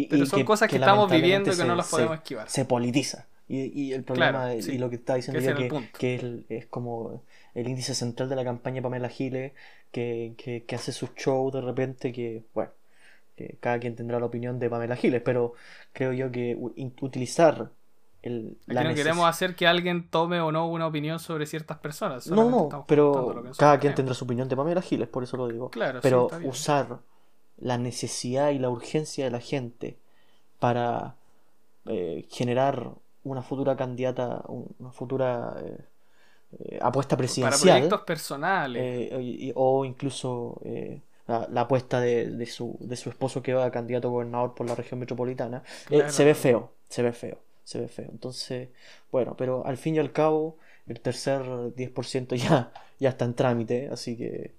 pero 0.10 0.26
son 0.26 0.44
cosas 0.44 0.70
que, 0.70 0.78
estamos 0.78 1.10
viviendo 1.10 1.52
y 1.52 1.58
que 1.58 1.66
no 1.66 1.76
las 1.76 1.90
podemos 1.90 2.18
esquivar. 2.18 2.50
Se 2.50 2.66
politiza. 2.66 3.28
Y, 3.46 3.92
el 3.92 4.04
problema, 4.04 4.56
y 4.56 4.78
lo 4.78 4.90
que 4.90 4.96
está 4.96 5.16
diciendo 5.16 5.40
yo, 5.40 5.56
que, 5.56 5.90
que 6.00 6.46
es, 6.50 6.66
como 6.68 7.24
el 7.54 7.68
índice 7.68 7.94
central 7.94 8.30
de 8.30 8.36
la 8.36 8.44
campaña 8.44 8.82
Pamela 8.82 9.10
Giles, 9.10 9.52
que, 9.92 10.34
que, 10.38 10.76
hace 10.76 10.92
sus 10.92 11.14
shows 11.16 11.54
de 11.54 11.62
repente, 11.62 12.12
que, 12.12 12.46
bueno, 12.54 12.72
que 13.36 13.58
cada 13.60 13.80
quien 13.80 13.96
tendrá 13.96 14.20
la 14.20 14.26
opinión 14.26 14.60
de 14.60 14.70
Pamela 14.70 14.96
Giles, 14.96 15.22
pero 15.24 15.54
creo 15.92 16.14
yo 16.14 16.32
que 16.32 16.58
utilizar 17.02 17.72
el, 18.22 18.58
la 18.68 18.86
no 18.86 18.96
queremos 18.96 19.28
hacer 19.28 19.54
que 19.56 19.68
alguien 19.68 20.10
tome 20.10 20.40
o 20.40 20.52
no 20.52 20.68
una 20.68 20.88
opinión 20.88 21.20
sobre 21.20 21.46
ciertas 21.46 21.78
personas. 21.80 22.28
No, 22.28 22.50
no, 22.50 22.86
pero 22.88 23.44
cada 23.58 23.78
quien 23.80 23.94
tendrá 23.94 24.16
su 24.16 24.24
opinión 24.24 24.48
de 24.48 24.56
Pamela 24.56 24.82
Giles, 24.82 25.10
por 25.10 25.24
eso 25.24 25.36
lo 25.36 25.48
digo. 25.48 25.70
Claro, 25.70 26.00
pero 26.02 26.30
usar 26.44 27.00
la 27.58 27.78
necesidad 27.78 28.52
y 28.52 28.60
la 28.60 28.70
urgencia 28.70 29.26
de 29.26 29.32
la 29.32 29.42
gente 29.42 29.98
para 30.60 31.16
eh, 31.86 32.26
generar 32.30 32.92
una 33.26 33.42
futura 33.42 33.76
candidata, 33.76 34.42
una 34.48 34.92
futura 34.92 35.56
eh, 35.62 35.78
eh, 36.60 36.80
apuesta 36.82 37.18
presidencial. 37.18 37.60
Para 37.60 37.74
proyectos 37.74 38.02
personales. 38.02 39.52
O 39.56 39.84
incluso 39.84 40.62
la, 41.28 41.62
apuesta 41.62 42.02
de, 42.02 42.46
su, 42.46 42.78
de 42.82 42.96
su 42.96 43.10
esposo 43.10 43.42
que 43.42 43.54
va 43.54 43.66
a 43.66 43.72
candidato 43.72 44.10
a 44.10 44.12
gobernador 44.12 44.54
por 44.56 44.68
la 44.68 44.76
región 44.76 45.00
metropolitana. 45.00 45.64
se 46.08 46.26
ve 46.26 46.36
feo, 46.36 46.74
se 46.90 47.02
ve 47.02 47.14
feo, 47.14 47.40
se 47.64 47.80
ve 47.80 47.88
feo. 47.88 48.10
Entonces, 48.12 48.70
bueno, 49.12 49.36
pero 49.38 49.66
al 49.66 49.78
fin 49.78 49.96
y 49.96 50.00
al 50.00 50.12
cabo, 50.12 50.58
el 50.88 51.00
tercer 51.00 51.42
10% 51.42 52.36
ya, 52.36 52.72
ya 53.00 53.10
está 53.10 53.26
en 53.26 53.34
trámite, 53.34 53.90
así 53.92 54.18
que 54.18 54.52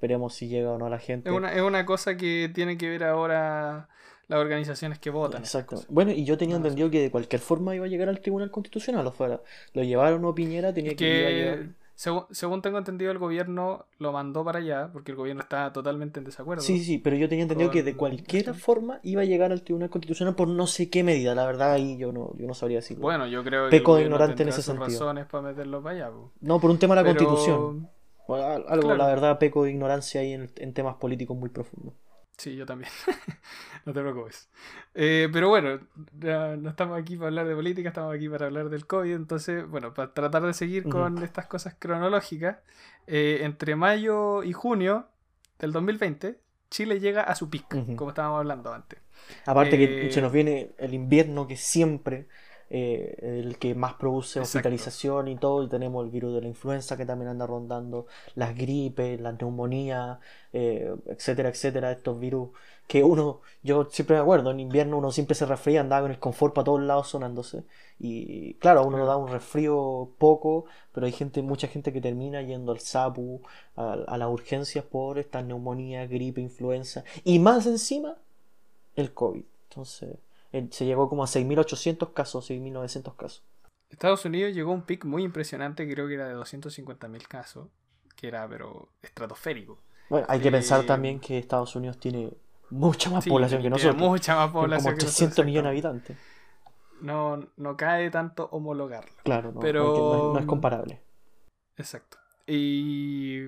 veremos 0.00 0.34
si 0.34 0.48
llega 0.48 0.70
o 0.72 0.78
no 0.78 0.86
a 0.86 0.90
la 0.90 0.98
gente. 0.98 1.28
Es 1.28 1.34
una, 1.34 1.52
es 1.52 1.62
una 1.62 1.84
cosa 1.84 2.16
que 2.16 2.50
tiene 2.54 2.78
que 2.78 2.88
ver 2.88 3.04
ahora 3.04 3.88
las 4.28 4.40
organizaciones 4.40 4.98
que 4.98 5.10
votan. 5.10 5.42
Exacto. 5.42 5.82
Bueno, 5.88 6.12
y 6.12 6.24
yo 6.24 6.38
tenía 6.38 6.56
entendido 6.56 6.90
que 6.90 7.02
de 7.02 7.10
cualquier 7.10 7.40
forma 7.40 7.74
iba 7.74 7.86
a 7.86 7.88
llegar 7.88 8.08
al 8.08 8.20
Tribunal 8.20 8.50
Constitucional, 8.50 9.06
o 9.06 9.12
fuera, 9.12 9.40
lo 9.74 9.82
llevaron 9.82 10.24
a 10.24 10.34
Piñera, 10.34 10.72
tenía 10.72 10.94
que, 10.94 11.68
Según, 11.94 12.62
tengo 12.62 12.78
entendido, 12.78 13.12
el 13.12 13.18
gobierno 13.18 13.86
lo 13.98 14.12
mandó 14.12 14.44
para 14.44 14.58
allá, 14.58 14.90
porque 14.92 15.12
el 15.12 15.16
gobierno 15.16 15.42
está 15.42 15.72
totalmente 15.72 16.18
en 16.18 16.24
desacuerdo. 16.24 16.62
Sí, 16.62 16.82
sí, 16.82 16.98
pero 16.98 17.16
yo 17.16 17.28
tenía 17.28 17.42
entendido 17.42 17.70
que 17.70 17.82
de 17.82 17.96
cualquier 17.96 18.54
forma 18.54 18.98
iba 19.02 19.22
a 19.22 19.24
llegar 19.24 19.52
al 19.52 19.62
Tribunal 19.62 19.90
Constitucional 19.90 20.34
por 20.34 20.48
no 20.48 20.66
sé 20.66 20.90
qué 20.90 21.04
medida, 21.04 21.34
la 21.34 21.46
verdad 21.46 21.72
ahí 21.72 21.96
yo 21.96 22.12
no, 22.12 22.32
yo 22.36 22.46
no 22.46 22.54
sabría 22.54 22.78
decirlo. 22.78 23.02
Bueno, 23.02 23.26
yo 23.26 23.44
creo 23.44 23.66
que 23.66 23.78
Peco 23.78 23.96
de 23.96 24.02
ignorante 24.02 24.42
en 24.42 24.48
ese 24.48 24.62
sentido. 24.62 24.86
razones 24.86 25.26
para 25.26 25.42
meterlo 25.42 25.82
para 25.82 26.06
allá. 26.06 26.10
No, 26.40 26.60
por 26.60 26.70
un 26.70 26.78
tema 26.78 26.96
de 26.96 27.02
la 27.02 27.08
Constitución. 27.08 27.88
Algo, 28.28 28.94
la 28.94 29.06
verdad, 29.06 29.38
peco 29.38 29.64
de 29.64 29.72
ignorancia 29.72 30.22
ahí 30.22 30.32
en 30.32 30.72
temas 30.72 30.96
políticos 30.96 31.36
muy 31.36 31.50
profundos. 31.50 31.94
Sí, 32.42 32.56
yo 32.56 32.66
también. 32.66 32.90
no 33.86 33.92
te 33.92 34.00
preocupes. 34.00 34.48
Eh, 34.96 35.28
pero 35.32 35.48
bueno, 35.48 35.78
no 36.20 36.70
estamos 36.70 37.00
aquí 37.00 37.14
para 37.16 37.28
hablar 37.28 37.46
de 37.46 37.54
política, 37.54 37.90
estamos 37.90 38.12
aquí 38.12 38.28
para 38.28 38.46
hablar 38.46 38.68
del 38.68 38.84
COVID. 38.84 39.14
Entonces, 39.14 39.64
bueno, 39.68 39.94
para 39.94 40.12
tratar 40.12 40.42
de 40.42 40.52
seguir 40.52 40.88
con 40.88 41.22
estas 41.22 41.46
cosas 41.46 41.76
cronológicas, 41.78 42.56
eh, 43.06 43.42
entre 43.42 43.76
mayo 43.76 44.42
y 44.42 44.52
junio 44.52 45.06
del 45.60 45.70
2020, 45.70 46.40
Chile 46.68 46.98
llega 46.98 47.22
a 47.22 47.36
su 47.36 47.48
pico, 47.48 47.86
como 47.94 48.10
estábamos 48.10 48.40
hablando 48.40 48.72
antes. 48.72 48.98
Aparte 49.46 49.78
que 49.78 50.10
se 50.10 50.20
nos 50.20 50.32
viene 50.32 50.72
el 50.78 50.94
invierno 50.94 51.46
que 51.46 51.56
siempre 51.56 52.26
eh, 52.74 53.42
el 53.42 53.58
que 53.58 53.74
más 53.74 53.92
produce 53.94 54.40
hospitalización 54.40 55.28
y 55.28 55.36
todo, 55.36 55.62
y 55.62 55.68
tenemos 55.68 56.02
el 56.06 56.10
virus 56.10 56.32
de 56.32 56.40
la 56.40 56.48
influenza 56.48 56.96
que 56.96 57.04
también 57.04 57.28
anda 57.28 57.46
rondando, 57.46 58.06
las 58.34 58.56
gripes, 58.56 59.20
la 59.20 59.32
neumonía, 59.32 60.20
eh, 60.54 60.90
etcétera, 61.04 61.50
etcétera, 61.50 61.92
estos 61.92 62.18
virus 62.18 62.48
que 62.86 63.04
uno, 63.04 63.42
yo 63.62 63.84
siempre 63.90 64.16
me 64.16 64.22
acuerdo, 64.22 64.50
en 64.50 64.60
invierno 64.60 64.96
uno 64.96 65.12
siempre 65.12 65.34
se 65.34 65.44
resfría, 65.44 65.82
andaba 65.82 66.02
con 66.02 66.12
el 66.12 66.18
confort 66.18 66.54
para 66.54 66.64
todos 66.64 66.80
lados 66.80 67.08
sonándose, 67.08 67.64
y 67.98 68.54
claro, 68.54 68.80
a 68.80 68.86
uno 68.86 68.96
le 68.96 69.04
da 69.04 69.18
un 69.18 69.28
resfrío 69.28 70.08
poco, 70.16 70.64
pero 70.94 71.04
hay 71.04 71.12
gente, 71.12 71.42
mucha 71.42 71.68
gente 71.68 71.92
que 71.92 72.00
termina 72.00 72.40
yendo 72.40 72.72
al 72.72 72.80
SAPU, 72.80 73.42
a, 73.76 73.92
a 73.92 74.16
las 74.16 74.30
urgencias 74.30 74.86
por 74.86 75.18
esta 75.18 75.42
neumonía, 75.42 76.06
gripe, 76.06 76.40
influenza, 76.40 77.04
y 77.22 77.38
más 77.38 77.66
encima, 77.66 78.16
el 78.96 79.12
COVID. 79.12 79.44
Entonces, 79.68 80.16
se 80.70 80.84
llegó 80.84 81.08
como 81.08 81.24
a 81.24 81.26
6.800 81.26 82.12
casos, 82.12 82.50
6.900 82.50 83.16
casos. 83.16 83.44
Estados 83.88 84.24
Unidos 84.24 84.54
llegó 84.54 84.72
a 84.72 84.74
un 84.74 84.82
pic 84.82 85.04
muy 85.04 85.22
impresionante, 85.22 85.90
creo 85.90 86.08
que 86.08 86.14
era 86.14 86.26
de 86.26 86.34
250.000 86.34 87.26
casos, 87.28 87.68
que 88.16 88.28
era 88.28 88.48
pero 88.48 88.88
estratosférico. 89.02 89.78
Bueno, 90.08 90.26
hay 90.28 90.40
que 90.40 90.50
pensar 90.50 90.84
también 90.84 91.20
que 91.20 91.38
Estados 91.38 91.74
Unidos 91.76 91.98
tiene 91.98 92.32
mucha 92.70 93.10
más 93.10 93.26
población 93.26 93.62
que 93.62 93.70
nosotros. 93.70 93.96
Mucha 93.96 94.36
más 94.36 94.50
población. 94.50 94.94
Como 94.94 94.98
300 94.98 95.44
millones 95.44 95.64
de 95.64 95.70
habitantes. 95.70 96.18
No, 97.00 97.48
no 97.56 97.76
cae 97.76 98.10
tanto 98.10 98.48
homologarlo. 98.52 99.12
Claro, 99.24 99.52
no, 99.52 99.60
pero... 99.60 100.32
no, 100.34 100.38
es, 100.38 100.46
comparable. 100.46 101.00
Exacto. 101.76 102.18
Y 102.46 103.46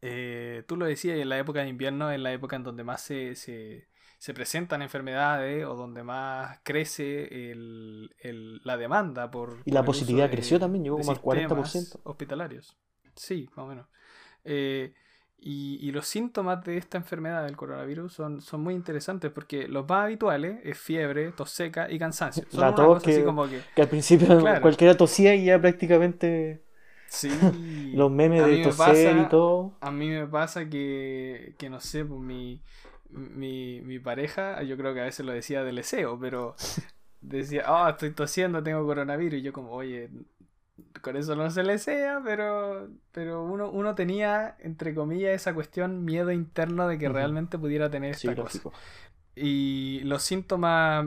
eh, 0.00 0.64
tú 0.66 0.76
lo 0.76 0.86
decías, 0.86 1.18
en 1.18 1.28
la 1.28 1.38
época 1.38 1.60
de 1.60 1.68
invierno 1.68 2.10
es 2.10 2.20
la 2.20 2.32
época 2.32 2.56
en 2.56 2.64
donde 2.64 2.84
más 2.84 3.02
se, 3.02 3.34
se, 3.34 3.88
se 4.20 4.34
presentan 4.34 4.82
enfermedades 4.82 5.64
o 5.64 5.74
donde 5.76 6.02
más 6.02 6.60
crece 6.62 7.50
el, 7.52 8.14
el, 8.20 8.60
la 8.64 8.76
demanda 8.76 9.30
por... 9.30 9.62
Y 9.64 9.70
la 9.70 9.80
por 9.80 9.86
positividad 9.94 10.26
de- 10.26 10.32
creció 10.36 10.60
también, 10.60 10.84
llegó 10.84 10.98
como 10.98 11.10
al 11.10 11.16
sistemas 11.16 11.74
40%. 11.74 12.00
Hospitalarios. 12.04 12.76
Sí, 13.16 13.48
más 13.56 13.64
o 13.64 13.66
menos. 13.66 13.86
Eh, 14.44 14.92
y, 15.38 15.78
y 15.80 15.90
los 15.90 16.06
síntomas 16.06 16.62
de 16.64 16.76
esta 16.76 16.98
enfermedad 16.98 17.44
del 17.46 17.56
coronavirus 17.56 18.12
son, 18.12 18.42
son 18.42 18.60
muy 18.60 18.74
interesantes 18.74 19.30
porque 19.32 19.66
los 19.68 19.88
más 19.88 20.04
habituales 20.04 20.60
es 20.64 20.78
fiebre, 20.78 21.32
tos 21.32 21.48
seca 21.50 21.90
y 21.90 21.98
cansancio. 21.98 22.44
Son 22.50 22.60
La 22.60 22.74
tos 22.74 22.86
cosa 22.86 23.10
así 23.10 23.20
que- 23.20 23.24
como 23.24 23.48
que... 23.48 23.62
Que 23.74 23.80
al 23.82 23.88
principio 23.88 24.26
Claro. 24.38 24.60
cualquiera 24.60 24.94
tosía 24.98 25.34
y 25.34 25.46
ya 25.46 25.58
prácticamente 25.58 26.62
Sí. 27.08 27.30
los 27.94 28.10
memes 28.10 28.44
de 28.44 28.62
toser 28.64 28.76
pasa- 29.16 29.22
y 29.22 29.28
todo. 29.30 29.78
A 29.80 29.90
mí 29.90 30.10
me 30.10 30.26
pasa 30.26 30.68
que, 30.68 31.54
que 31.58 31.70
no 31.70 31.80
sé, 31.80 32.04
pues 32.04 32.20
mi, 32.20 32.62
mi, 33.12 33.80
mi 33.82 33.98
pareja, 33.98 34.62
yo 34.62 34.76
creo 34.76 34.94
que 34.94 35.00
a 35.00 35.04
veces 35.04 35.26
lo 35.26 35.32
decía 35.32 35.64
del 35.64 35.76
deseo, 35.76 36.18
pero 36.20 36.56
decía, 37.20 37.64
ah, 37.66 37.90
estoy 37.90 38.12
tosiendo, 38.12 38.62
tengo 38.62 38.84
coronavirus, 38.86 39.40
y 39.40 39.42
yo 39.42 39.52
como, 39.52 39.72
oye, 39.72 40.10
con 41.02 41.16
eso 41.16 41.36
no 41.36 41.50
se 41.50 41.62
le 41.64 41.78
sea, 41.78 42.20
pero, 42.24 42.90
pero 43.12 43.44
uno, 43.44 43.70
uno 43.70 43.94
tenía, 43.94 44.56
entre 44.60 44.94
comillas, 44.94 45.32
esa 45.34 45.54
cuestión, 45.54 46.04
miedo 46.04 46.32
interno 46.32 46.88
de 46.88 46.98
que 46.98 47.08
realmente 47.08 47.58
pudiera 47.58 47.90
tener 47.90 48.12
Sí, 48.12 48.28
esta 48.28 48.36
cosa. 48.36 48.64
Y 49.34 50.00
los 50.04 50.22
síntomas, 50.22 51.06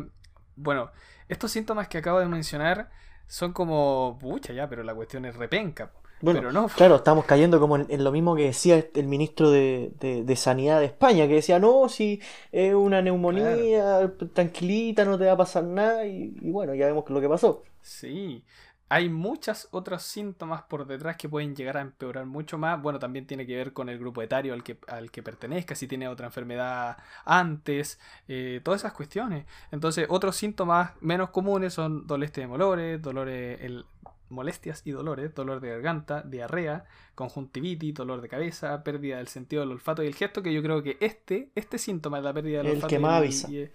bueno, 0.55 0.91
estos 1.27 1.51
síntomas 1.51 1.87
que 1.87 1.99
acabo 1.99 2.19
de 2.19 2.27
mencionar 2.27 2.91
son 3.27 3.53
como, 3.53 4.17
pucha 4.21 4.53
ya, 4.53 4.69
pero 4.69 4.83
la 4.83 4.95
cuestión 4.95 5.25
es 5.25 5.35
repenca. 5.35 5.91
po". 5.91 6.02
Bueno, 6.23 6.39
pero 6.39 6.51
no, 6.53 6.67
Claro, 6.67 6.95
estamos 6.95 7.25
cayendo 7.25 7.59
como 7.59 7.75
en, 7.75 7.85
en 7.89 8.03
lo 8.03 8.11
mismo 8.11 8.35
que 8.35 8.43
decía 8.45 8.83
el 8.93 9.07
ministro 9.07 9.51
de, 9.51 9.91
de- 9.99 10.23
de 10.23 10.35
Sanidad 10.35 10.79
de 10.79 10.85
España, 10.85 11.27
que 11.27 11.35
decía, 11.35 11.59
no, 11.59 11.89
si 11.89 12.21
es 12.51 12.73
una 12.73 13.01
neumonía, 13.01 14.11
tranquilita, 14.33 15.05
no 15.05 15.17
te 15.17 15.25
va 15.25 15.33
a 15.33 15.37
pasar 15.37 15.63
nada, 15.65 16.05
y, 16.05 16.33
y 16.41 16.51
bueno, 16.51 16.73
ya 16.75 16.85
vemos 16.87 17.03
lo 17.09 17.19
que 17.21 17.29
pasó. 17.29 17.63
Sí, 17.81 18.43
hay 18.89 19.09
muchos 19.09 19.67
otros 19.71 20.03
síntomas 20.03 20.63
por 20.63 20.85
detrás 20.87 21.17
que 21.17 21.27
pueden 21.27 21.55
llegar 21.55 21.77
a 21.77 21.81
empeorar 21.81 22.25
mucho 22.25 22.57
más. 22.57 22.81
Bueno, 22.81 22.99
también 22.99 23.27
tiene 23.27 23.45
que 23.45 23.55
ver 23.55 23.73
con 23.73 23.89
el 23.89 23.99
grupo 23.99 24.21
etario 24.21 24.53
al 24.53 24.63
que, 24.63 24.77
al 24.87 25.11
que 25.11 25.23
pertenezca, 25.23 25.75
si 25.75 25.87
tiene 25.87 26.07
otra 26.07 26.27
enfermedad 26.27 26.97
antes, 27.25 27.99
eh, 28.27 28.61
todas 28.63 28.81
esas 28.81 28.93
cuestiones. 28.93 29.45
Entonces, 29.71 30.05
otros 30.09 30.35
síntomas 30.35 30.91
menos 31.01 31.29
comunes 31.31 31.73
son 31.73 32.07
dolores 32.07 32.33
de 32.33 32.47
dolores, 32.47 33.01
dolores, 33.01 33.59
el- 33.61 33.85
molestias 34.33 34.81
y 34.85 34.91
dolores, 34.91 35.33
dolor 35.35 35.61
de 35.61 35.69
garganta, 35.69 36.21
diarrea, 36.23 36.85
conjuntivitis, 37.15 37.93
dolor 37.93 38.21
de 38.21 38.29
cabeza, 38.29 38.83
pérdida 38.83 39.17
del 39.17 39.27
sentido 39.27 39.61
del 39.61 39.71
olfato 39.71 40.03
y 40.03 40.07
el 40.07 40.15
gesto, 40.15 40.43
que 40.43 40.53
yo 40.53 40.61
creo 40.61 40.83
que 40.83 40.97
este, 40.99 41.51
este 41.55 41.77
síntoma 41.77 42.17
de 42.17 42.23
la 42.23 42.33
pérdida 42.33 42.57
del 42.59 42.67
El 42.67 42.75
olfato 42.75 42.89
que 42.89 42.99
más 42.99 43.17
avisa. 43.17 43.51
y- 43.51 43.71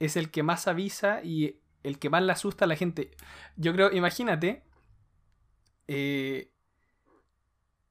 es 0.00 0.16
el 0.16 0.30
que 0.30 0.42
más 0.42 0.68
avisa 0.68 1.22
y 1.24 1.60
el 1.82 1.98
que 1.98 2.10
más 2.10 2.22
le 2.22 2.32
asusta 2.32 2.64
a 2.64 2.68
la 2.68 2.76
gente. 2.76 3.10
Yo 3.56 3.72
creo, 3.72 3.90
imagínate, 3.92 4.62
eh, 5.88 6.50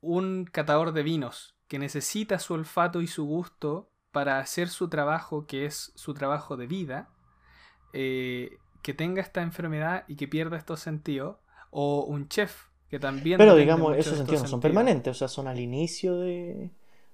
un 0.01 0.45
catador 0.45 0.91
de 0.93 1.03
vinos 1.03 1.55
que 1.67 1.79
necesita 1.79 2.39
su 2.39 2.53
olfato 2.53 3.01
y 3.01 3.07
su 3.07 3.25
gusto 3.25 3.91
para 4.11 4.39
hacer 4.39 4.69
su 4.69 4.89
trabajo, 4.89 5.45
que 5.47 5.65
es 5.65 5.91
su 5.95 6.13
trabajo 6.13 6.55
de 6.57 6.67
vida, 6.67 7.09
eh, 7.93 8.57
que 8.81 8.93
tenga 8.93 9.21
esta 9.21 9.41
enfermedad 9.41 10.05
y 10.07 10.15
que 10.15 10.27
pierda 10.27 10.57
estos 10.57 10.79
sentidos, 10.79 11.37
o 11.79 12.05
un 12.05 12.27
chef 12.27 12.65
que 12.89 12.97
también... 12.97 13.37
Pero 13.37 13.55
digamos, 13.55 13.95
esos 13.97 14.13
de 14.13 14.17
sentidos 14.19 14.41
no 14.43 14.47
son 14.47 14.61
sentidos. 14.61 14.61
permanentes, 14.61 15.11
o 15.11 15.13
sea, 15.13 15.27
son 15.27 15.47
al 15.47 15.59
inicio 15.59 16.17
de, 16.17 16.71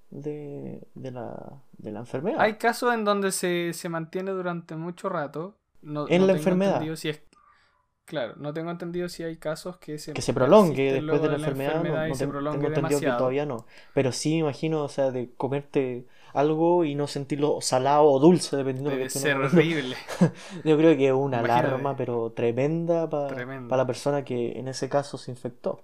de, 0.09 0.79
de 0.93 1.11
la, 1.11 1.61
de 1.77 1.91
la 1.91 1.99
enfermedad. 1.99 2.39
Hay 2.39 2.53
casos 2.55 2.93
en 2.93 3.03
donde 3.03 3.31
se, 3.33 3.73
se 3.73 3.89
mantiene 3.89 4.31
durante 4.31 4.75
mucho 4.77 5.09
rato. 5.09 5.57
No, 5.81 6.07
En 6.07 6.21
no 6.21 6.27
la 6.27 6.33
enfermedad. 6.33 6.75
entendido 6.75 6.95
Si 6.95 7.09
es, 7.09 7.21
claro, 8.05 8.35
no 8.37 8.53
tengo 8.53 8.71
entendido 8.71 9.09
si 9.09 9.23
hay 9.23 9.35
casos 9.35 9.77
que 9.79 9.97
se, 9.97 10.13
que 10.13 10.21
se 10.21 10.33
prolongue 10.33 10.93
después 10.93 11.21
de 11.21 11.27
luego 11.27 11.27
la 11.27 11.35
enfermedad, 11.35 11.83
no, 11.83 12.05
y 12.07 12.09
no 12.09 12.15
se 12.15 12.23
ten- 12.23 12.29
prolongue 12.31 12.57
tengo 12.59 12.67
entendido 12.69 12.99
que 13.01 13.17
todavía 13.17 13.45
no. 13.45 13.65
Pero 13.93 14.11
sí 14.13 14.37
imagino, 14.37 14.83
o 14.83 14.89
sea, 14.89 15.11
de 15.11 15.33
comerte 15.35 16.07
algo 16.33 16.83
y 16.85 16.95
no 16.95 17.07
sentirlo 17.07 17.59
salado 17.61 18.05
o 18.05 18.19
dulce, 18.19 18.55
dependiendo 18.57 18.89
de 18.89 18.95
lo 18.95 18.99
Debe 18.99 19.09
que 19.09 19.13
tú 19.13 19.19
ser 19.19 19.37
horrible. 19.37 19.95
Yo 20.63 20.77
creo 20.77 20.97
que 20.97 21.07
es 21.07 21.13
una 21.13 21.39
Imagínate. 21.39 21.67
alarma, 21.67 21.95
pero 21.95 22.31
tremenda 22.31 23.09
para 23.09 23.27
Tremenda. 23.27 23.77
la 23.77 23.85
persona 23.87 24.23
que 24.25 24.53
en 24.59 24.67
ese 24.67 24.89
caso 24.89 25.17
se 25.17 25.31
infectó. 25.31 25.83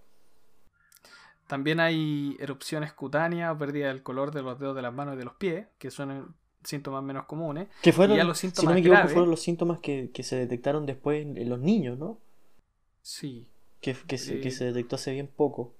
También 1.47 1.79
hay 1.79 2.37
erupciones 2.39 2.93
cutáneas 2.93 3.55
o 3.55 3.57
pérdida 3.57 3.87
del 3.87 4.03
color 4.03 4.31
de 4.31 4.43
los 4.43 4.59
dedos 4.59 4.75
de 4.75 4.81
las 4.83 4.93
manos 4.93 5.15
y 5.15 5.17
de 5.17 5.25
los 5.25 5.33
pies, 5.33 5.65
que 5.79 5.89
son 5.89 6.35
síntomas 6.63 7.01
menos 7.03 7.25
comunes. 7.25 7.67
Que 7.81 7.91
fueron, 7.91 8.17
ya 8.17 8.23
los 8.23 8.37
si 8.37 8.47
no 8.47 8.51
síntomas 8.53 8.73
me 8.75 8.79
equivoco, 8.81 8.97
graves- 8.99 9.13
fueron 9.13 9.29
los 9.31 9.41
síntomas 9.41 9.79
que, 9.79 10.11
que 10.13 10.23
se 10.23 10.35
detectaron 10.35 10.85
después 10.85 11.23
en, 11.23 11.37
en 11.37 11.49
los 11.49 11.59
niños, 11.59 11.97
¿no? 11.97 12.19
Sí. 13.01 13.47
Que, 13.81 13.95
que, 13.95 14.17
se, 14.17 14.41
que 14.41 14.49
Eh, 14.49 14.51
se 14.51 14.65
detectó 14.65 14.95
hace 14.97 15.11
bien 15.11 15.27
poco. 15.27 15.73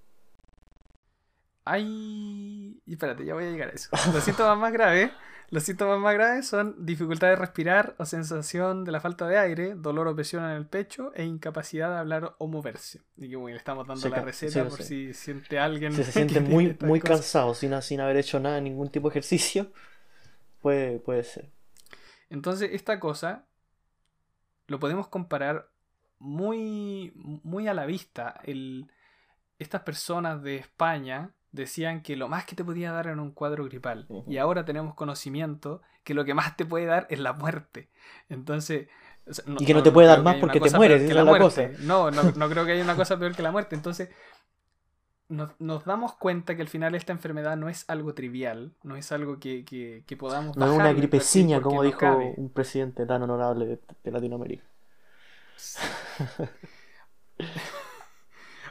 Hay. 1.71 2.81
y 2.85 2.93
Espérate, 2.93 3.25
ya 3.25 3.33
voy 3.33 3.45
a 3.45 3.51
llegar 3.51 3.69
a 3.69 3.73
eso. 3.73 3.89
Los 4.13 4.23
síntomas 4.23 4.57
más 4.57 4.73
graves. 4.73 5.11
Los 5.51 5.63
síntomas 5.63 5.99
más 5.99 6.13
graves 6.13 6.47
son 6.47 6.75
dificultad 6.85 7.29
de 7.29 7.35
respirar 7.35 7.95
o 7.97 8.05
sensación 8.05 8.85
de 8.85 8.91
la 8.91 9.01
falta 9.01 9.27
de 9.27 9.39
aire, 9.39 9.73
dolor 9.75 10.07
o 10.07 10.15
presión 10.15 10.43
en 10.45 10.51
el 10.51 10.67
pecho 10.67 11.11
e 11.15 11.23
incapacidad 11.23 11.89
de 11.89 11.97
hablar 11.97 12.35
o 12.37 12.47
moverse. 12.47 13.01
Y 13.17 13.29
que 13.29 13.35
bueno, 13.35 13.55
le 13.55 13.57
estamos 13.57 13.87
dando 13.87 14.09
la 14.09 14.21
receta 14.21 14.63
sí, 14.63 14.69
por 14.69 14.77
sé. 14.77 14.83
si 14.83 15.13
siente 15.13 15.57
alguien. 15.57 15.91
Si 15.93 16.03
se 16.03 16.11
siente 16.11 16.39
muy, 16.39 16.77
muy 16.81 16.99
cosas. 16.99 17.17
cansado 17.17 17.53
sin, 17.55 17.81
sin 17.81 17.99
haber 17.99 18.17
hecho 18.17 18.39
nada, 18.39 18.61
ningún 18.61 18.89
tipo 18.89 19.09
de 19.09 19.13
ejercicio, 19.13 19.71
puede, 20.61 20.99
puede 20.99 21.23
ser. 21.23 21.49
Entonces, 22.29 22.69
esta 22.73 22.99
cosa 22.99 23.45
lo 24.67 24.79
podemos 24.79 25.07
comparar 25.07 25.69
muy, 26.19 27.11
muy 27.15 27.67
a 27.67 27.73
la 27.73 27.87
vista. 27.87 28.39
El, 28.43 28.91
estas 29.57 29.81
personas 29.81 30.43
de 30.43 30.57
España 30.57 31.31
decían 31.51 32.01
que 32.01 32.15
lo 32.15 32.27
más 32.27 32.45
que 32.45 32.55
te 32.55 32.63
podía 32.63 32.91
dar 32.91 33.07
era 33.07 33.21
un 33.21 33.31
cuadro 33.31 33.65
gripal. 33.65 34.07
Y 34.27 34.37
ahora 34.37 34.65
tenemos 34.65 34.95
conocimiento 34.95 35.81
que 36.03 36.13
lo 36.13 36.25
que 36.25 36.33
más 36.33 36.55
te 36.57 36.65
puede 36.65 36.85
dar 36.85 37.07
es 37.09 37.19
la 37.19 37.33
muerte. 37.33 37.89
Entonces. 38.29 38.87
o 39.27 39.33
sea, 39.33 39.45
Y 39.57 39.65
que 39.65 39.73
no 39.73 39.83
te 39.83 39.91
puede 39.91 40.07
dar 40.07 40.23
más 40.23 40.35
porque 40.37 40.59
te 40.59 40.65
cosa 40.65 40.77
mueres, 40.77 41.01
es 41.01 41.13
la 41.13 41.25
muerte. 41.25 41.75
No, 41.79 42.11
no, 42.11 42.23
no 42.23 42.49
creo 42.49 42.65
que 42.65 42.73
haya 42.73 42.83
una 42.83 42.95
cosa 42.95 43.17
peor 43.17 43.35
que 43.35 43.41
la 43.41 43.51
muerte. 43.51 43.75
Entonces, 43.75 44.09
nos, 45.27 45.51
nos 45.59 45.85
damos 45.85 46.13
cuenta 46.15 46.55
que 46.55 46.61
al 46.61 46.67
final 46.67 46.95
esta 46.95 47.13
enfermedad 47.13 47.55
no 47.57 47.69
es 47.69 47.85
algo 47.89 48.13
trivial, 48.13 48.73
no 48.83 48.95
es 48.95 49.11
algo 49.11 49.39
que, 49.39 49.63
que, 49.63 50.03
que 50.07 50.17
podamos 50.17 50.57
No 50.57 50.65
es 50.65 50.71
una 50.71 50.91
gripeciña, 50.93 51.61
como 51.61 51.83
dijo 51.83 51.99
cabe. 51.99 52.33
un 52.37 52.49
presidente 52.49 53.05
tan 53.05 53.21
honorable 53.23 53.65
de, 53.65 53.79
de 54.03 54.11
Latinoamérica. 54.11 54.63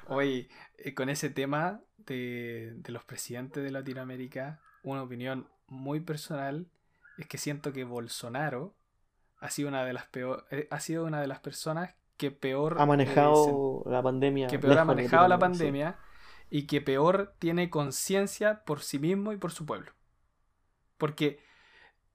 Oye, 0.06 0.48
eh, 0.78 0.94
con 0.94 1.08
ese 1.08 1.30
tema 1.30 1.80
de, 2.14 2.72
de 2.76 2.92
los 2.92 3.04
presidentes 3.04 3.62
de 3.62 3.70
Latinoamérica, 3.70 4.60
una 4.82 5.02
opinión 5.02 5.48
muy 5.66 6.00
personal 6.00 6.66
es 7.18 7.26
que 7.26 7.38
siento 7.38 7.72
que 7.72 7.84
Bolsonaro 7.84 8.74
ha 9.40 9.50
sido 9.50 9.68
una 9.68 9.84
de 9.84 9.92
las 9.92 10.06
peor, 10.06 10.46
eh, 10.50 10.68
ha 10.70 10.80
sido 10.80 11.04
una 11.04 11.20
de 11.20 11.26
las 11.26 11.40
personas 11.40 11.94
que 12.16 12.30
peor 12.30 12.76
Ha 12.78 12.84
eh, 12.84 12.86
manejado 12.86 13.82
la 13.86 14.02
pandemia. 14.02 14.48
que 14.48 14.58
peor 14.58 14.78
ha 14.78 14.84
manejado 14.84 15.28
la 15.28 15.36
sí. 15.36 15.40
pandemia 15.40 15.98
y 16.50 16.66
que 16.66 16.80
peor 16.80 17.34
tiene 17.38 17.70
conciencia 17.70 18.64
por 18.64 18.80
sí 18.80 18.98
mismo 18.98 19.32
y 19.32 19.36
por 19.36 19.52
su 19.52 19.66
pueblo. 19.66 19.92
Porque 20.96 21.40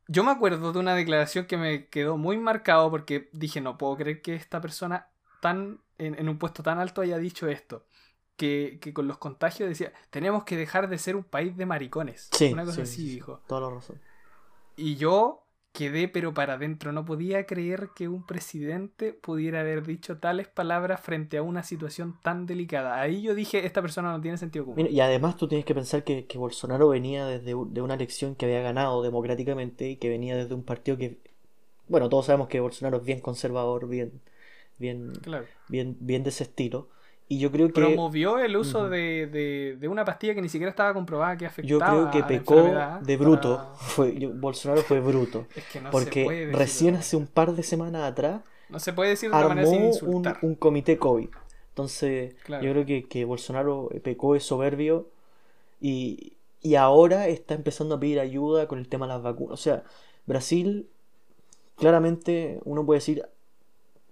yo 0.07 0.23
me 0.23 0.31
acuerdo 0.31 0.73
de 0.73 0.79
una 0.79 0.95
declaración 0.95 1.45
que 1.45 1.57
me 1.57 1.87
quedó 1.87 2.17
muy 2.17 2.37
marcado 2.37 2.89
porque 2.89 3.29
dije, 3.31 3.61
no 3.61 3.77
puedo 3.77 3.95
creer 3.95 4.21
que 4.21 4.35
esta 4.35 4.59
persona 4.59 5.07
tan 5.41 5.79
en, 5.97 6.15
en 6.15 6.27
un 6.27 6.37
puesto 6.37 6.63
tan 6.63 6.79
alto 6.79 7.01
haya 7.01 7.17
dicho 7.17 7.47
esto. 7.47 7.85
Que, 8.35 8.79
que 8.81 8.93
con 8.93 9.07
los 9.07 9.19
contagios 9.19 9.69
decía, 9.69 9.93
tenemos 10.09 10.43
que 10.43 10.57
dejar 10.57 10.89
de 10.89 10.97
ser 10.97 11.15
un 11.15 11.23
país 11.23 11.55
de 11.55 11.65
maricones. 11.65 12.29
Sí, 12.31 12.49
una 12.51 12.65
cosa 12.65 12.81
sí, 12.81 12.83
así 12.83 13.01
sí, 13.01 13.09
sí, 13.09 13.15
dijo. 13.15 13.41
Toda 13.47 13.61
la 13.61 13.69
razón. 13.69 13.99
Y 14.75 14.95
yo 14.95 15.43
quedé 15.71 16.07
pero 16.07 16.33
para 16.33 16.53
adentro. 16.53 16.91
No 16.91 17.05
podía 17.05 17.45
creer 17.45 17.89
que 17.95 18.07
un 18.07 18.25
presidente 18.25 19.13
pudiera 19.13 19.61
haber 19.61 19.85
dicho 19.85 20.17
tales 20.19 20.47
palabras 20.47 21.01
frente 21.01 21.37
a 21.37 21.43
una 21.43 21.63
situación 21.63 22.15
tan 22.23 22.45
delicada. 22.45 22.99
Ahí 22.99 23.21
yo 23.21 23.35
dije, 23.35 23.65
esta 23.65 23.81
persona 23.81 24.11
no 24.11 24.21
tiene 24.21 24.37
sentido 24.37 24.65
común. 24.65 24.79
Mira, 24.79 24.89
y 24.89 24.99
además 25.01 25.37
tú 25.37 25.47
tienes 25.47 25.65
que 25.65 25.75
pensar 25.75 26.03
que, 26.03 26.25
que 26.25 26.37
Bolsonaro 26.37 26.89
venía 26.89 27.25
desde 27.27 27.53
de 27.53 27.81
una 27.81 27.93
elección 27.93 28.35
que 28.35 28.45
había 28.45 28.61
ganado 28.61 29.03
democráticamente 29.03 29.89
y 29.89 29.97
que 29.97 30.09
venía 30.09 30.35
desde 30.35 30.55
un 30.55 30.63
partido 30.63 30.97
que, 30.97 31.19
bueno, 31.89 32.09
todos 32.09 32.27
sabemos 32.27 32.47
que 32.49 32.59
Bolsonaro 32.61 32.97
es 32.97 33.05
bien 33.05 33.21
conservador, 33.21 33.87
bien, 33.89 34.21
bien, 34.79 35.13
Claro. 35.21 35.47
bien, 35.69 35.97
bien 36.01 36.23
de 36.23 36.29
ese 36.31 36.45
estilo. 36.45 36.89
Y 37.29 37.39
yo 37.39 37.51
creo 37.51 37.67
que 37.67 37.73
Promovió 37.73 38.37
el 38.37 38.55
uso 38.57 38.89
de, 38.89 39.27
de- 39.27 39.77
de 39.79 39.87
una 39.87 40.03
pastilla 40.05 40.35
que 40.35 40.41
ni 40.41 40.49
siquiera 40.49 40.69
estaba 40.69 40.93
comprobada 40.93 41.35
que 41.37 41.45
yo 41.45 41.49
afectaba 41.49 42.11
creo 42.11 42.11
que 42.11 42.23
pecó 42.23 42.55
enfermedad 42.57 42.99
de 43.01 43.17
bruto. 43.17 43.55
para- 43.57 43.75
Fue, 43.75 44.19
yo- 44.19 44.31
Bolsonaro 44.33 44.81
fue 44.81 44.99
bruto. 44.99 45.47
Es 45.55 45.63
que 45.65 45.81
no 45.81 45.87
se 45.87 45.91
porque 45.91 46.23
puede 46.25 46.39
decir 46.47 46.55
recién 46.59 46.95
hace 46.95 47.15
un 47.17 47.25
par 47.27 47.53
de 47.53 47.63
semanas 47.63 48.03
atrás 48.03 48.41
No 48.69 48.79
se 48.79 48.93
puede 48.93 49.11
decir 49.11 49.29
de 49.31 49.35
otra 49.35 49.47
manera 49.49 49.67
sin 49.67 49.81
armó 49.81 50.17
un, 50.17 50.37
un 50.41 50.55
comité 50.55 50.97
COVID 50.97 51.29
Entonces, 51.69 52.35
Claro. 52.43 52.63
yo 52.63 52.71
creo 52.71 52.85
que, 52.85 53.05
que 53.05 53.25
Bolsonaro 53.25 53.89
pecó 54.03 54.33
de 54.35 54.39
soberbio 54.41 55.07
y, 55.81 56.33
y 56.61 56.75
ahora 56.75 57.27
está 57.29 57.55
empezando 57.55 57.95
a 57.95 57.99
pedir 57.99 58.19
ayuda 58.19 58.67
con 58.67 58.79
el 58.79 58.87
tema 58.89 59.07
de 59.07 59.13
las 59.13 59.23
vacunas. 59.23 59.53
O 59.53 59.57
sea, 59.57 59.83
Brasil, 60.27 60.87
claramente 61.77 62.59
uno 62.65 62.85
puede 62.85 62.99
decir, 62.99 63.25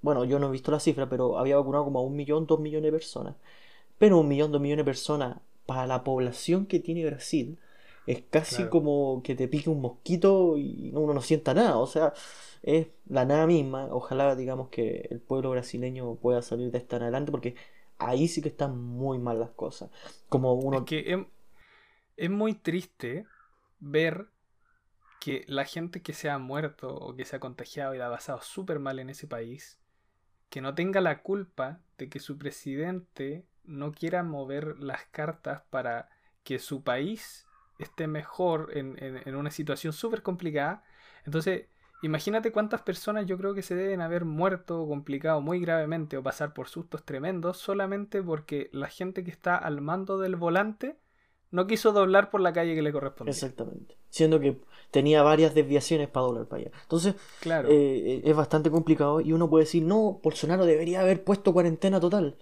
bueno, 0.01 0.25
yo 0.25 0.39
no 0.39 0.47
he 0.49 0.51
visto 0.51 0.71
la 0.71 0.79
cifra, 0.79 1.09
pero 1.09 1.37
había 1.39 1.57
vacunado 1.57 1.85
como 1.85 1.99
a 1.99 2.03
un 2.03 2.15
millón, 2.15 2.47
dos 2.47 2.59
millones 2.59 2.85
de 2.91 2.91
personas. 2.97 3.35
Pero 3.97 4.19
un 4.19 4.27
millón, 4.27 4.51
dos 4.51 4.61
millones 4.61 4.85
de 4.85 4.89
personas 4.91 5.37
para 5.65 5.87
la 5.87 6.03
población 6.03 6.65
que 6.65 6.79
tiene 6.79 7.05
Brasil 7.05 7.59
es 8.07 8.23
casi 8.29 8.55
Claro. 8.55 8.69
como 8.69 9.21
que 9.23 9.35
te 9.35 9.47
pique 9.47 9.69
un 9.69 9.81
mosquito 9.81 10.57
y 10.57 10.91
uno 10.95 11.13
no 11.13 11.21
sienta 11.21 11.53
nada. 11.53 11.77
O 11.77 11.87
sea, 11.87 12.13
es 12.63 12.87
la 13.07 13.25
nada 13.25 13.47
misma. 13.47 13.87
Ojalá, 13.91 14.35
digamos, 14.35 14.69
que 14.69 15.07
el 15.11 15.19
pueblo 15.21 15.51
brasileño 15.51 16.15
pueda 16.15 16.41
salir 16.41 16.71
de 16.71 16.79
esta 16.79 16.97
en 16.97 17.03
adelante 17.03 17.31
porque 17.31 17.55
ahí 17.99 18.27
sí 18.27 18.41
que 18.41 18.49
están 18.49 18.77
muy 18.79 19.19
mal 19.19 19.39
las 19.39 19.51
cosas. 19.51 19.91
Como 20.29 20.53
uno... 20.55 20.77
Es 20.77 20.83
que 20.83 21.13
es, 21.13 21.19
es 22.17 22.31
muy 22.31 22.55
triste 22.55 23.27
ver 23.79 24.29
que 25.19 25.45
la 25.47 25.65
gente 25.65 26.03
que 26.03 26.13
se 26.13 26.29
ha 26.31 26.39
muerto 26.39 26.95
o 26.95 27.15
que 27.15 27.25
se 27.25 27.37
ha 27.37 27.41
contagiado 27.41 27.95
y 27.95 27.99
la 27.99 28.07
ha 28.09 28.11
pasado 28.11 28.41
súper 28.43 28.79
mal 28.79 28.99
en 28.99 29.11
ese 29.11 29.27
país, 29.27 29.80
que 30.51 30.61
no 30.61 30.75
tenga 30.75 31.01
la 31.01 31.23
culpa 31.23 31.81
de 31.99 32.09
que 32.09 32.19
su 32.21 32.37
presidente 32.39 33.45
no 33.65 33.93
quiera 33.93 34.23
mover 34.23 34.79
las 34.79 35.05
cartas 35.07 35.63
para 35.71 36.09
que 36.43 36.59
su 36.59 36.83
país 36.83 37.47
esté 37.79 38.07
mejor 38.07 38.71
en, 38.77 38.97
en- 39.01 39.35
una 39.35 39.51
situación 39.51 39.93
súper 39.93 40.23
complicada. 40.23 40.83
Entonces, 41.25 41.67
imagínate 42.01 42.51
cuántas 42.51 42.83
personas 42.83 43.25
yo 43.27 43.37
creo 43.39 43.55
que 43.55 43.63
se 43.63 43.75
deben 43.75 44.01
haber 44.01 44.25
muerto 44.25 44.81
o 44.83 44.89
complicado 44.89 45.41
muy 45.41 45.59
gravemente 45.61 46.17
o 46.17 46.23
pasar 46.23 46.53
por 46.53 46.69
sustos 46.69 47.05
tremendos 47.05 47.57
solamente 47.57 48.23
porque 48.23 48.69
la 48.73 48.89
gente 48.89 49.23
que 49.25 49.31
está 49.31 49.57
al 49.57 49.81
mando 49.81 50.19
del 50.19 50.35
volante 50.37 50.97
no 51.51 51.67
quiso 51.67 51.91
doblar 51.91 52.29
por 52.31 52.41
la 52.41 52.53
calle 52.53 52.75
que 52.75 52.81
le 52.81 52.91
correspondía. 52.91 53.31
Exactamente. 53.31 53.95
Siendo 54.09 54.39
que 54.39 54.57
tenía 54.89 55.21
varias 55.23 55.53
desviaciones 55.53 56.07
para 56.09 56.25
doblar 56.25 56.45
para 56.47 56.63
allá. 56.63 56.71
Entonces, 56.83 57.15
Claro. 57.39 57.69
eh, 57.71 58.21
es 58.23 58.35
bastante 58.35 58.71
complicado 58.71 59.21
y 59.21 59.33
uno 59.33 59.49
puede 59.49 59.65
decir, 59.65 59.83
no, 59.83 60.19
Bolsonaro 60.23 60.65
debería 60.65 61.01
haber 61.01 61.23
puesto 61.23 61.53
cuarentena 61.53 61.99
total. 61.99 62.37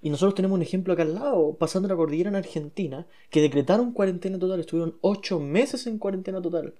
Y 0.00 0.10
nosotros 0.10 0.34
tenemos 0.34 0.56
un 0.56 0.62
ejemplo 0.62 0.92
acá 0.92 1.02
al 1.02 1.14
lado, 1.14 1.54
pasando 1.54 1.88
la 1.88 1.94
cordillera 1.94 2.28
en 2.30 2.36
Argentina, 2.36 3.06
que 3.30 3.40
decretaron 3.40 3.92
cuarentena 3.92 4.38
total, 4.38 4.58
estuvieron 4.58 4.96
ocho 5.00 5.38
meses 5.38 5.86
en 5.86 5.98
cuarentena 5.98 6.42
total. 6.42 6.74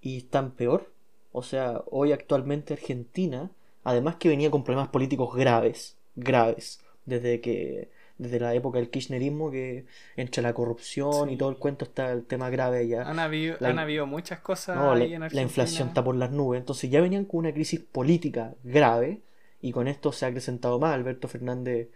Y 0.00 0.18
están 0.18 0.52
peor. 0.52 0.92
O 1.32 1.42
sea, 1.42 1.82
hoy 1.90 2.12
actualmente 2.12 2.74
Argentina, 2.74 3.50
además 3.82 4.16
que 4.16 4.28
venía 4.28 4.50
con 4.52 4.62
problemas 4.62 4.90
políticos 4.90 5.34
graves, 5.34 5.96
graves, 6.14 6.80
desde 7.06 7.40
que 7.40 7.90
desde 8.22 8.40
la 8.40 8.54
época 8.54 8.78
del 8.78 8.90
kirchnerismo 8.90 9.50
que 9.50 9.84
entre 10.16 10.42
la 10.42 10.54
corrupción 10.54 11.30
y 11.30 11.36
todo 11.36 11.50
el 11.50 11.56
cuento 11.56 11.84
está 11.84 12.12
el 12.12 12.24
tema 12.24 12.50
grave 12.50 12.78
allá. 12.78 13.02
han, 13.08 13.18
habido, 13.18 13.56
la- 13.60 13.68
han 13.70 13.78
habido 13.78 14.06
muchas 14.06 14.40
cosas 14.40 14.76
No, 14.76 14.94
la, 14.94 15.04
ahí 15.04 15.14
en 15.14 15.20
la 15.20 15.26
Argentina. 15.26 15.42
inflación 15.42 15.88
está 15.88 16.02
por 16.04 16.14
las 16.16 16.30
nubes. 16.30 16.60
Entonces 16.60 16.90
ya 16.90 17.00
venían 17.00 17.24
con 17.24 17.40
una 17.40 17.52
crisis 17.52 17.80
política 17.80 18.54
grave 18.64 19.20
y 19.60 19.72
con 19.72 19.88
esto 19.88 20.12
se 20.12 20.24
ha 20.24 20.28
acrecentado 20.28 20.78
más. 20.78 20.94
Alberto 20.94 21.28
Fernández, 21.28 21.88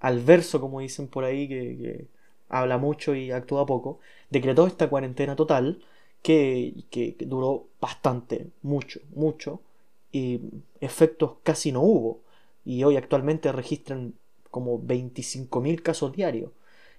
al 0.00 0.20
verso, 0.20 0.60
como 0.60 0.80
dicen 0.80 1.08
por 1.08 1.24
ahí, 1.24 1.48
que, 1.48 1.76
que 1.78 2.06
habla 2.48 2.78
mucho 2.78 3.14
y 3.14 3.30
actúa 3.30 3.66
poco, 3.66 4.00
decretó 4.30 4.66
esta 4.66 4.88
cuarentena 4.88 5.36
total 5.36 5.82
que, 6.22 6.74
que- 6.90 7.14
que 7.16 7.26
duró 7.26 7.66
bastante, 7.80 8.48
mucho, 8.62 9.00
mucho, 9.14 9.60
y 10.12 10.40
efectos 10.80 11.36
casi 11.42 11.72
no 11.72 11.80
hubo. 11.82 12.20
Y 12.64 12.84
hoy 12.84 12.96
actualmente 12.96 13.50
registran 13.52 14.14
como 14.52 14.78
25.000 14.80 15.82
casos 15.82 16.12
diarios. 16.12 16.52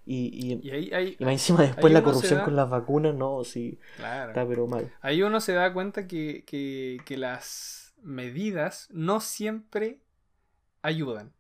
Y, 0.06 0.18
y, 0.52 0.68
Y 0.68 0.72
ahí, 0.72 0.92
ahí- 0.94 1.16
y 1.18 1.24
más 1.24 1.34
encima 1.34 1.62
después 1.64 1.94
la 1.94 2.04
corrupción 2.04 2.40
da- 2.40 2.46
con 2.46 2.58
las 2.58 2.70
vacunas, 2.70 3.16
no, 3.16 3.46
sí, 3.46 3.80
claro. 3.96 4.30
está 4.30 4.46
pero 4.46 4.68
mal. 4.68 4.92
Ahí 5.02 5.22
uno 5.24 5.40
se 5.40 5.54
da 5.54 5.72
cuenta 5.74 6.08
que, 6.08 6.44
que- 6.46 6.98
que 7.06 7.18
las 7.18 7.94
medidas 8.04 8.90
no 8.92 9.22
siempre 9.22 10.00
ayudan. 10.82 11.34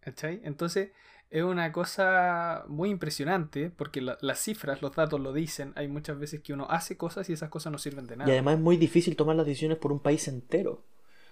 ¿Cachai? 0.00 0.40
Entonces 0.44 0.90
es 1.30 1.42
una 1.42 1.72
cosa 1.72 2.64
muy 2.68 2.90
impresionante 2.90 3.70
porque 3.70 4.02
la- 4.02 4.18
las 4.20 4.38
cifras, 4.40 4.82
los 4.82 4.94
datos 4.94 5.20
lo 5.20 5.32
dicen. 5.32 5.72
Hay 5.76 5.88
muchas 5.88 6.18
veces 6.18 6.40
que 6.42 6.52
uno 6.52 6.66
hace 6.70 6.96
cosas 6.96 7.28
y 7.30 7.32
esas 7.32 7.48
cosas 7.50 7.72
no 7.72 7.78
sirven 7.78 8.06
de 8.06 8.16
nada. 8.16 8.28
Y 8.28 8.32
además 8.32 8.56
es 8.56 8.60
muy 8.60 8.76
difícil 8.76 9.16
tomar 9.16 9.36
las 9.36 9.46
decisiones 9.46 9.78
por 9.78 9.92
un 9.92 10.00
país 10.00 10.28
entero. 10.28 10.82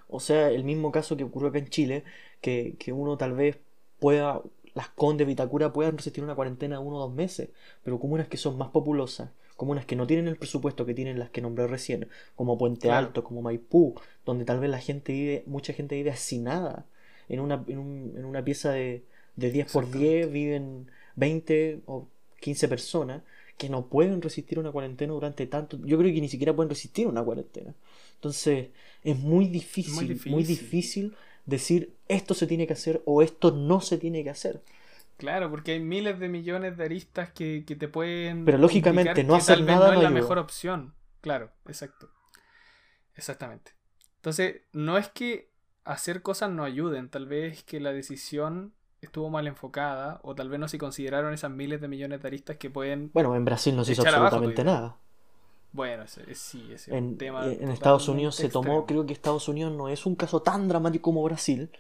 O 0.09 0.21
sea, 0.21 0.51
el 0.51 0.65
mismo 0.65 0.91
caso 0.93 1.17
que 1.17 1.25
ocurrió 1.25 1.49
acá 1.51 1.59
en 1.59 1.69
Chile, 1.69 2.05
que, 2.41 2.77
que 2.79 2.93
uno 2.93 3.17
tal 3.17 3.33
vez 3.35 3.59
pueda, 4.03 4.43
las 4.75 4.89
Condes, 4.91 5.27
Vitacura 5.27 5.73
puedan 5.73 5.97
resistir 5.99 6.25
una 6.25 6.35
cuarentena 6.35 6.77
de 6.79 6.83
uno 6.85 6.97
o 6.99 7.01
dos 7.01 7.15
meses, 7.15 7.51
pero 7.85 7.99
comunas 8.01 8.29
que 8.29 8.37
son 8.37 8.59
más 8.59 8.71
populosas, 8.71 9.31
comunas 9.57 9.87
que 9.87 9.97
no 9.97 10.07
tienen 10.07 10.29
el 10.29 10.37
presupuesto 10.37 10.87
que 10.87 10.95
tienen 10.95 11.19
las 11.19 11.31
que 11.31 11.41
nombré 11.43 11.67
recién, 11.69 12.09
como 12.37 12.59
Puente 12.59 12.89
Claro. 12.89 13.07
Alto, 13.09 13.25
como 13.25 13.43
Maipú, 13.43 13.95
donde 14.27 14.45
tal 14.45 14.61
vez 14.61 14.71
la 14.71 14.81
gente 14.81 15.13
vive, 15.13 15.45
mucha 15.47 15.73
gente 15.73 15.95
vive 15.97 16.11
hacinada, 16.11 16.87
en 17.29 17.41
una, 17.41 17.65
en 17.69 17.79
un- 17.79 18.15
en 18.17 18.25
una 18.25 18.45
pieza 18.45 18.73
de, 18.73 19.05
de 19.37 19.51
10 19.51 19.71
por 19.73 19.91
10 19.91 20.31
viven 20.31 20.91
20 21.17 21.81
o 21.87 22.09
15 22.41 22.69
personas 22.69 23.23
que 23.57 23.69
no 23.69 23.87
pueden 23.89 24.21
resistir 24.23 24.59
una 24.59 24.73
cuarentena 24.73 25.13
durante 25.13 25.47
tanto. 25.47 25.79
Yo 25.85 25.99
creo 25.99 26.13
que 26.13 26.21
ni 26.21 26.29
siquiera 26.29 26.55
pueden 26.55 26.71
resistir 26.71 27.07
una 27.07 27.23
cuarentena. 27.23 27.75
Entonces, 28.15 28.69
es 29.05 29.19
muy 29.19 29.47
difícil, 29.47 30.21
muy 30.27 30.43
difícil. 30.43 30.45
difícil, 30.45 31.17
decir 31.47 31.97
esto 32.09 32.35
se 32.35 32.47
tiene 32.47 32.67
que 32.67 32.75
hacer 32.75 33.03
o 33.07 33.23
esto 33.23 33.51
no 33.53 33.81
se 33.81 33.99
tiene 33.99 34.25
que 34.25 34.31
hacer. 34.31 34.63
Claro, 35.17 35.51
porque 35.51 35.73
hay 35.73 35.81
miles 35.81 36.19
de 36.19 36.29
millones 36.29 36.77
de 36.77 36.85
aristas 36.85 37.31
que, 37.33 37.65
que 37.67 37.77
te 37.77 37.89
pueden. 37.89 38.45
Pero 38.45 38.59
lógicamente, 38.59 39.25
no 39.25 39.35
hacer 39.35 39.59
tal 39.59 39.65
vez 39.65 39.79
nada 39.79 39.89
no 39.89 39.93
es 39.93 39.99
no 39.99 40.03
la 40.03 40.11
ayuda. 40.11 40.11
mejor 40.11 40.39
opción. 40.39 40.95
Claro, 41.21 41.53
exacto. 41.67 42.11
Exactamente. 43.15 43.73
Entonces, 44.17 44.63
no 44.73 44.99
es 44.99 45.09
que 45.09 45.51
hacer 45.85 46.23
cosas 46.23 46.51
no 46.51 46.65
ayuden, 46.65 47.09
tal 47.09 47.27
vez 47.27 47.63
que 47.65 47.81
la 47.81 47.93
decisión 47.93 48.75
estuvo 49.01 49.31
mal 49.31 49.47
enfocada, 49.47 50.21
o 50.23 50.35
tal 50.35 50.49
vez 50.49 50.61
no 50.61 50.69
se 50.69 50.79
consideraron 50.79 51.35
esas 51.35 51.51
miles 51.51 51.81
de 51.81 51.89
millones 51.89 52.23
de 52.23 52.29
aristas 52.29 52.57
que 52.57 52.71
pueden. 52.71 53.11
Bueno, 53.13 53.35
en 53.37 53.45
Brasil 53.45 53.75
no 53.77 53.85
se 53.85 53.93
hizo 53.93 54.03
abajo 54.03 54.17
absolutamente 54.17 54.63
idea. 54.63 54.65
nada. 54.65 54.97
Bueno, 55.73 56.03
ese- 56.03 56.31
es- 56.31 56.39
sí, 56.39 56.63
ese 56.73 56.75
es 56.75 56.89
un 56.89 56.97
En, 56.99 57.17
tema. 57.19 57.47
en 57.47 57.69
Estados 57.71 58.09
Unidos 58.09 58.37
se 58.37 58.49
tomó, 58.49 58.85
creo 58.87 59.07
que 59.07 59.13
Estados 59.13 59.49
Unidos 59.49 59.73
no 59.73 59.89
es 59.89 60.05
un 60.07 60.15
caso 60.17 60.41
tan 60.43 60.69
dramático 60.69 61.03
como 61.05 61.23
Brasil, 61.23 61.71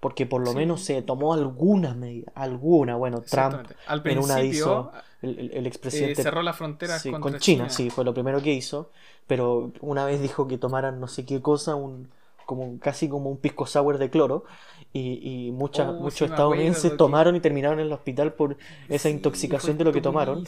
porque 0.00 0.26
por 0.26 0.42
lo 0.42 0.50
Sí. 0.52 0.56
menos 0.56 0.82
se 0.82 1.02
tomó 1.02 1.34
algunas 1.34 1.96
medidas, 1.96 2.32
alguna, 2.34 2.96
bueno, 2.96 3.20
Trump. 3.22 3.54
Al 3.86 3.98
en 3.98 4.02
principio 4.02 4.24
una 4.24 4.42
hizo 4.42 4.92
el, 5.22 5.38
el- 5.38 5.50
el 5.52 5.66
eh, 5.66 5.68
expresidente 5.68 6.22
cerró 6.22 6.42
las 6.42 6.56
fronteras 6.56 7.02
Sí, 7.02 7.10
con 7.12 7.38
China, 7.38 7.68
sí, 7.68 7.90
fue 7.90 8.04
lo 8.04 8.14
primero 8.14 8.42
que 8.42 8.52
hizo. 8.54 8.90
Pero 9.26 9.72
una 9.80 10.04
vez 10.06 10.20
dijo 10.22 10.48
que 10.48 10.58
tomaran 10.58 10.98
no 11.00 11.06
sé 11.06 11.24
qué 11.26 11.40
cosa, 11.42 11.74
un, 11.74 12.08
como 12.50 12.78
casi 12.80 13.08
como 13.08 13.30
un 13.30 13.36
pisco 13.38 13.64
sour 13.66 13.96
de 13.98 14.10
cloro. 14.10 14.44
Y, 14.92 15.46
y 15.46 15.52
muchas, 15.52 15.88
Oh, 15.88 15.92
muchos 16.00 16.28
estadounidenses 16.30 16.90
que- 16.90 16.96
tomaron 16.96 17.36
y 17.36 17.40
terminaron 17.40 17.78
en 17.78 17.86
el 17.86 17.92
hospital 17.92 18.32
por 18.32 18.56
esa 18.88 19.08
Sí, 19.08 19.14
intoxicación 19.14 19.78
de 19.78 19.84
lo 19.84 19.92
que 19.92 20.00
tomaron. 20.00 20.44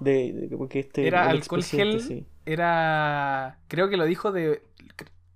De, 0.00 0.32
de- 0.34 0.56
porque 0.58 0.80
este, 0.80 1.06
Era 1.06 1.28
alcohol 1.30 1.64
gel. 1.64 2.00
sí. 2.02 2.26
Era. 2.44 3.58
Creo 3.68 3.88
que 3.88 3.96
lo 3.96 4.04
dijo 4.04 4.32
de. 4.32 4.62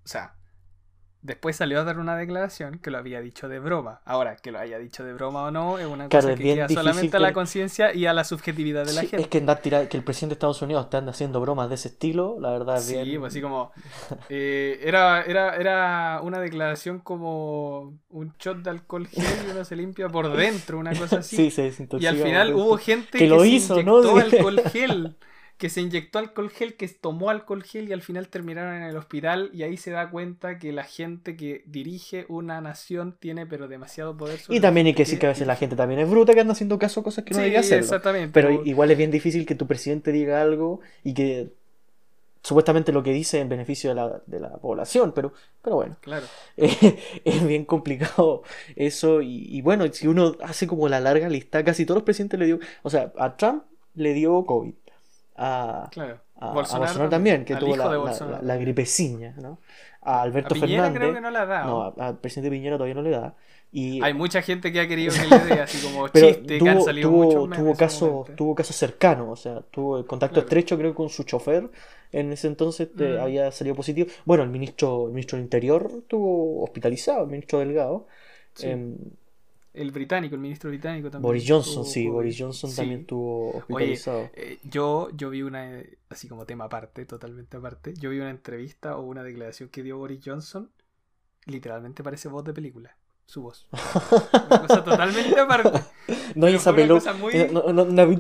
O 0.05 0.09
sea. 0.09 0.35
Después 1.23 1.55
salió 1.57 1.81
a 1.81 1.85
dar 1.85 1.99
una 1.99 2.17
declaración 2.17 2.79
que 2.79 2.91
lo 2.91 2.97
había 2.97 3.21
dicho 3.21 3.47
de 3.49 3.59
broma. 3.59 4.01
Ahora, 4.07 4.37
que 4.37 4.51
lo 4.51 4.59
haya 4.59 4.79
dicho 4.79 5.05
de 5.05 5.13
broma 5.13 5.43
o 5.45 5.51
no, 5.51 5.79
es 5.79 5.87
una 5.87 6.09
Claro, 6.09 6.29
cosa 6.29 6.33
es 6.33 6.39
que 6.41 6.55
queda 6.55 6.69
solamente 6.69 7.17
a 7.17 7.21
la 7.21 7.35
conciencia 7.35 7.95
y 7.95 8.07
a 8.07 8.15
la 8.15 8.25
subjetividad 8.25 8.87
de 8.87 8.95
la 8.95 9.03
Sí, 9.03 9.09
gente. 9.09 9.23
es 9.25 9.29
que 9.29 9.39
andar 9.39 9.61
tira- 9.61 9.87
que 9.87 9.99
el 9.99 10.03
presidente 10.03 10.31
de 10.31 10.37
Estados 10.37 10.63
Unidos 10.63 10.89
anda 10.93 11.11
haciendo 11.13 11.39
bromas 11.43 11.69
de 11.69 11.75
ese 11.75 11.89
estilo, 11.89 12.39
la 12.41 12.51
verdad 12.53 12.79
es 12.79 12.85
Sí, 12.85 12.95
bien. 12.95 13.21
pues 13.21 13.33
así 13.35 13.43
como. 13.43 13.71
eh, 14.31 14.81
era, 14.83 15.23
era, 15.23 15.57
era 15.57 16.21
una 16.23 16.41
declaración 16.41 17.01
como 17.01 17.99
un 18.09 18.33
shot 18.39 18.59
de 18.63 18.71
alcohol 18.71 19.07
gel 19.07 19.25
y 19.47 19.51
uno 19.51 19.65
se 19.65 19.77
limpia 19.77 20.09
por 20.09 20.35
dentro, 20.35 20.79
una 20.79 20.95
cosa 20.99 21.19
así. 21.19 21.37
Sí, 21.37 21.51
se 21.51 21.87
y 21.99 22.07
al 22.07 22.17
final 22.17 22.55
hubo 22.55 22.79
gente 22.79 23.11
Que 23.13 23.19
que, 23.19 23.27
lo 23.29 23.41
se 23.41 23.49
inyectó 23.49 24.21
Sí. 24.21 24.37
alcohol 24.37 24.61
gel. 24.73 25.17
Que 25.61 25.69
se 25.69 25.81
inyectó 25.83 26.19
alcohol 26.19 26.51
gel, 26.51 26.75
que 26.75 26.89
tomó 26.89 27.31
alcohol 27.31 27.63
gel 27.63 27.89
y 27.89 27.93
al 27.93 28.03
final 28.03 28.29
terminaron 28.29 28.75
en 28.75 28.83
el 28.83 28.97
hospital. 28.97 29.51
Y 29.53 29.63
ahí 29.63 29.77
se 29.77 29.91
da 29.91 30.11
cuenta 30.11 30.59
que 30.59 30.73
la 30.73 30.85
gente 30.85 31.37
que 31.37 31.63
dirige 31.67 32.25
una 32.29 32.61
nación 32.61 33.15
tiene, 33.21 33.47
pero 33.47 33.69
demasiado 33.69 34.17
poder. 34.17 34.39
sobre 34.41 34.57
Y 34.57 34.61
también 34.61 34.87
hay 34.89 34.95
que 34.95 35.03
decir 35.03 35.19
que 35.19 35.27
a 35.27 35.29
veces 35.29 35.47
la 35.47 35.57
gente 35.57 35.77
también 35.77 36.01
es 36.01 36.09
bruta 36.11 36.33
que 36.35 36.41
anda 36.41 36.53
haciendo 36.55 36.79
caso 36.79 37.01
a 37.01 37.03
cosas 37.05 37.25
que 37.25 37.31
no 37.33 37.37
Sí, 37.37 37.43
debería 37.43 37.61
hacerlo. 37.61 37.85
exactamente. 37.85 38.33
Pero 38.33 38.65
igual 38.65 38.91
es 38.91 38.99
bien 38.99 39.11
difícil 39.11 39.45
que 39.47 39.55
tu 39.55 39.67
presidente 39.67 40.13
diga 40.13 40.41
algo 40.41 40.81
y 41.05 41.13
que 41.15 41.51
supuestamente 42.43 42.91
lo 42.93 43.03
que 43.03 43.13
dice 43.13 43.39
en 43.41 43.51
beneficio 43.51 43.91
de 43.91 43.97
la, 43.97 44.23
de 44.27 44.41
la 44.41 44.57
población, 44.57 45.13
pero, 45.15 45.35
pero 45.63 45.77
bueno, 45.77 45.97
Claro. 46.01 46.25
es 46.57 47.47
bien 47.47 47.67
complicado 47.67 48.43
eso 48.77 49.21
y, 49.21 49.45
y 49.51 49.61
bueno, 49.61 49.87
si 49.93 50.07
uno 50.07 50.37
hace 50.43 50.67
como 50.67 50.89
la 50.89 51.01
larga 51.01 51.29
lista, 51.29 51.63
casi 51.65 51.85
todos 51.85 51.97
los 51.99 52.05
presidentes 52.05 52.41
le 52.41 52.47
dio, 52.47 52.59
o 52.83 52.89
sea, 52.89 53.13
a 53.19 53.37
Trump 53.37 53.65
le 53.95 54.15
dio 54.15 54.43
COVID, 54.47 54.73
a, 55.43 55.89
Claro. 55.91 56.21
a- 56.37 56.51
a 56.51 56.55
Bolsonaro 56.55 56.85
Bolsonaro, 56.85 57.11
también, 57.11 57.45
que 57.45 57.57
tuvo 57.57 57.77
la, 57.77 58.41
la- 58.43 58.57
gripeciña, 58.57 59.35
¿no? 59.41 59.59
A 60.03 60.21
A 60.21 60.23
Alberto 60.23 60.55
Piñera 60.55 60.85
Fernández. 60.85 60.99
creo 61.01 61.15
que 61.15 61.21
no 61.21 61.31
la 61.31 61.43
ha 61.43 61.47
dado. 61.47 61.67
No, 61.69 61.83
a- 62.03 62.09
al 62.09 62.19
presidente 62.19 62.51
Piñera 62.51 62.77
todavía 62.77 62.95
no 62.95 63.03
le 63.03 63.11
da. 63.11 63.35
Y, 63.73 64.03
Hay 64.03 64.15
mucha 64.15 64.43
gente 64.43 64.73
que 64.73 64.81
ha 64.81 64.89
querido 64.89 65.13
que 65.15 65.29
le 65.29 65.55
dé 65.55 65.61
así 65.61 65.79
como 65.87 66.09
chiste, 66.43 66.59
que 66.59 66.69
han 66.69 66.77
tuvo, 66.77 66.85
salido 66.87 67.09
tuvo, 67.11 67.25
muchos 67.47 67.57
tuvo 67.59 67.75
casos 67.77 68.27
tuvo 68.37 68.55
casos 68.55 68.75
cercanos, 68.77 69.29
o 69.31 69.37
sea, 69.37 69.61
tuvo 69.71 69.97
el 69.99 70.07
contacto 70.07 70.35
Claro. 70.35 70.47
estrecho 70.49 70.77
creo 70.77 70.93
con 70.95 71.09
su 71.09 71.23
chofer 71.23 71.71
en 72.11 72.33
ese 72.33 72.49
entonces 72.49 72.89
eh, 72.99 73.17
Mm. 73.19 73.23
había 73.23 73.53
salido 73.53 73.77
positivo. 73.77 74.09
Bueno, 74.25 74.43
el 74.43 74.51
ministro, 74.51 75.07
el 75.07 75.13
ministro 75.13 75.37
del 75.37 75.45
Interior 75.45 75.89
estuvo 75.99 76.65
hospitalizado, 76.65 77.23
el 77.25 77.31
ministro 77.31 77.61
Delgado. 77.61 78.07
Sí. 78.55 78.67
Em, 78.67 78.97
El 79.73 79.93
británico, 79.93 80.35
el 80.35 80.41
ministro 80.41 80.69
británico 80.71 81.11
también. 81.11 81.29
Boris 81.29 81.45
Johnson, 81.47 81.75
tuvo 81.75 81.85
sí. 81.85 82.09
Boris 82.09 82.37
Johnson 82.39 82.71
Sí. 82.71 82.77
también 82.77 83.07
Oye, 83.11 83.59
hospitalizado. 83.59 84.31
eh, 84.35 84.59
yo, 84.65 85.11
yo 85.15 85.31
vi 85.31 85.43
una, 85.43 85.79
eh, 85.81 85.99
así 86.09 86.29
como 86.29 86.45
tema 86.45 86.65
aparte, 86.65 87.07
totalmente 87.07 87.57
aparte, 87.57 87.95
yo 87.95 88.11
vi 88.11 88.19
una 88.19 88.31
entrevista 88.31 88.97
o 88.97 89.03
una 89.03 89.23
declaración 89.23 89.69
que 89.69 89.83
dio 89.83 89.97
Boris 89.99 90.21
Johnson, 90.25 90.71
literalmente 91.47 92.03
parece 92.03 92.29
voz 92.29 92.45
de 92.45 92.53
película, 92.53 92.97
su 93.31 93.43
voz. 93.43 93.67
Una 94.51 94.61
cosa 94.63 94.85
totalmente 94.85 95.39
aparte. 95.39 95.81
No 96.35 96.47
hay 96.49 96.57
esa 96.57 96.75
pelo. 96.75 96.99
muy- 97.21 97.33
eh, 97.35 97.49
No, 97.53 97.63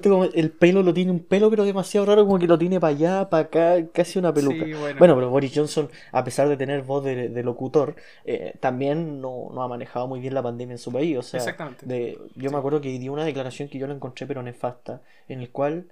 como 0.02 0.24
el 0.24 0.50
pelo 0.52 0.84
lo 0.84 0.94
tiene 0.94 1.10
un 1.10 1.18
pelo, 1.24 1.50
pero 1.50 1.64
demasiado 1.64 2.06
raro, 2.06 2.24
como 2.24 2.38
que 2.38 2.46
lo 2.46 2.56
tiene 2.56 2.78
para 2.78 2.94
allá, 2.94 3.28
para 3.30 3.44
acá, 3.44 3.86
casi 3.92 4.16
una 4.20 4.32
peluca. 4.32 4.64
Sí, 4.64 4.72
bueno. 4.74 4.98
Bueno, 5.00 5.14
pero 5.16 5.28
Boris 5.30 5.50
Johnson, 5.52 5.90
a 6.12 6.22
pesar 6.22 6.48
de 6.48 6.56
tener 6.56 6.82
voz 6.82 7.02
de, 7.02 7.28
de 7.30 7.42
locutor, 7.42 7.96
eh, 8.24 8.54
también 8.60 9.20
no, 9.20 9.50
no 9.52 9.62
ha 9.64 9.66
manejado 9.68 10.06
muy 10.06 10.20
bien 10.20 10.34
la 10.34 10.42
pandemia 10.42 10.74
en 10.74 10.78
su 10.78 10.92
país. 10.92 11.16
O 11.18 11.22
sea, 11.22 11.38
Exactamente. 11.38 11.84
de, 11.84 12.16
yo 12.36 12.48
Sí. 12.48 12.54
me 12.54 12.58
acuerdo 12.58 12.80
que 12.80 12.96
dio 12.96 13.12
una 13.12 13.24
declaración 13.24 13.68
que 13.68 13.78
yo 13.78 13.88
la 13.88 13.94
encontré, 13.94 14.24
pero 14.24 14.40
nefasta, 14.44 15.02
en 15.28 15.40
el 15.40 15.50
cual 15.50 15.86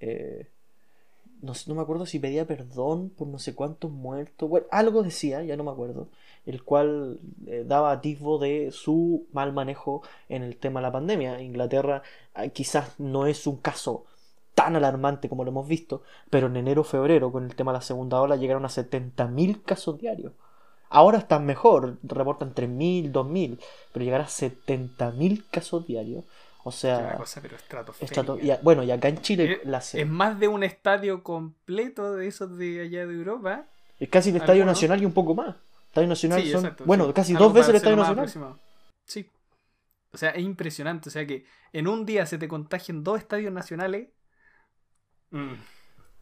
eh, 0.00 0.48
no, 1.42 1.52
no 1.66 1.74
me 1.74 1.82
acuerdo 1.82 2.06
si 2.06 2.18
pedía 2.18 2.46
perdón 2.46 3.10
por 3.10 3.28
no 3.28 3.38
sé 3.38 3.54
cuántos 3.54 3.90
muertos. 3.90 4.48
Bueno, 4.48 4.66
algo 4.70 5.02
decía, 5.02 5.42
ya 5.42 5.56
no 5.56 5.64
me 5.64 5.70
acuerdo, 5.70 6.08
el 6.46 6.62
cual 6.62 7.20
eh, 7.46 7.64
daba 7.66 7.92
atisbo 7.92 8.38
de 8.38 8.70
su 8.72 9.26
mal 9.32 9.52
manejo 9.52 10.02
en 10.28 10.42
el 10.42 10.56
tema 10.56 10.80
de 10.80 10.84
la 10.84 10.92
pandemia. 10.92 11.40
Inglaterra 11.40 12.02
ah, 12.34 12.48
quizás 12.48 12.98
no 12.98 13.26
es 13.26 13.46
un 13.46 13.56
caso 13.56 14.04
tan 14.54 14.74
alarmante 14.74 15.28
como 15.28 15.44
lo 15.44 15.50
hemos 15.50 15.68
visto, 15.68 16.02
pero 16.30 16.46
en 16.46 16.56
enero 16.56 16.82
febrero 16.82 17.30
con 17.30 17.44
el 17.44 17.54
tema 17.54 17.72
de 17.72 17.78
la 17.78 17.82
segunda 17.82 18.20
ola 18.20 18.36
llegaron 18.36 18.64
a 18.64 18.68
70.000 18.68 19.62
casos 19.62 19.98
diarios. 19.98 20.32
Ahora 20.88 21.18
están 21.18 21.44
mejor, 21.44 21.98
reportan 22.02 22.54
3.000, 22.54 23.12
2.000, 23.12 23.58
pero 23.92 24.04
llegar 24.04 24.20
a 24.22 24.26
70.000 24.26 25.44
casos 25.50 25.86
diarios. 25.86 26.24
O 26.66 26.70
Es 26.70 26.82
una 26.82 26.98
sea, 26.98 27.16
cosa, 27.16 27.40
pero 27.40 27.56
estrato- 27.56 28.38
y 28.42 28.50
a- 28.50 28.58
bueno, 28.60 28.82
y 28.82 28.90
acá 28.90 29.06
en 29.06 29.20
Chile 29.22 29.60
Es- 29.62 29.68
la 29.68 29.80
se- 29.80 30.00
Es 30.00 30.08
más 30.08 30.40
de 30.40 30.48
un 30.48 30.64
estadio 30.64 31.22
completo 31.22 32.16
de 32.16 32.26
esos 32.26 32.58
de 32.58 32.80
allá 32.80 33.06
de 33.06 33.14
Europa. 33.14 33.66
es 34.00 34.08
casi 34.08 34.30
el 34.30 34.36
Estadio 34.36 34.62
algunos. 34.62 34.76
Nacional 34.78 35.00
y 35.00 35.06
un 35.06 35.12
poco 35.12 35.34
más. 35.36 35.54
Estadio 35.86 36.08
Nacional 36.08 36.42
Sí, 36.42 36.50
son, 36.50 36.64
exacto, 36.64 36.84
bueno, 36.84 37.06
sí. 37.06 37.12
casi 37.12 37.32
Algo 37.34 37.44
dos 37.44 37.54
veces 37.54 37.68
el 37.70 37.76
Estadio 37.76 37.96
Nacional. 37.96 38.18
aproximado. 38.18 38.58
Sí. 39.04 39.30
O 40.12 40.16
sea, 40.18 40.30
es 40.30 40.42
impresionante. 40.42 41.08
O 41.08 41.12
sea 41.12 41.24
que 41.24 41.44
en 41.72 41.86
un 41.86 42.04
día 42.04 42.26
se 42.26 42.36
te 42.36 42.48
contagien 42.48 43.04
dos 43.04 43.18
estadios 43.20 43.52
nacionales. 43.52 44.08
Mm. 45.30 45.54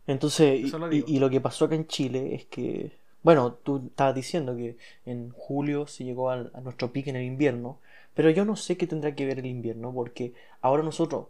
Entonces, 0.06 0.70
lo 0.72 0.92
y- 0.92 1.04
y 1.06 1.18
lo 1.18 1.30
que 1.30 1.40
pasó 1.40 1.64
acá 1.64 1.74
en 1.74 1.86
Chile 1.86 2.34
es 2.34 2.44
que, 2.46 2.98
bueno, 3.22 3.54
tú 3.54 3.86
estabas 3.88 4.14
diciendo 4.14 4.54
que 4.56 4.76
en 5.06 5.30
julio 5.30 5.86
se 5.86 6.04
llegó 6.04 6.30
al- 6.30 6.50
a 6.54 6.60
nuestro 6.60 6.92
pico 6.92 7.08
en 7.10 7.16
el 7.16 7.24
invierno, 7.24 7.80
pero 8.14 8.30
yo 8.30 8.44
no 8.44 8.56
sé 8.56 8.76
qué 8.76 8.86
tendrá 8.86 9.14
que 9.14 9.26
ver 9.26 9.38
el 9.38 9.46
invierno, 9.46 9.92
porque 9.92 10.34
ahora 10.60 10.82
nosotros, 10.82 11.26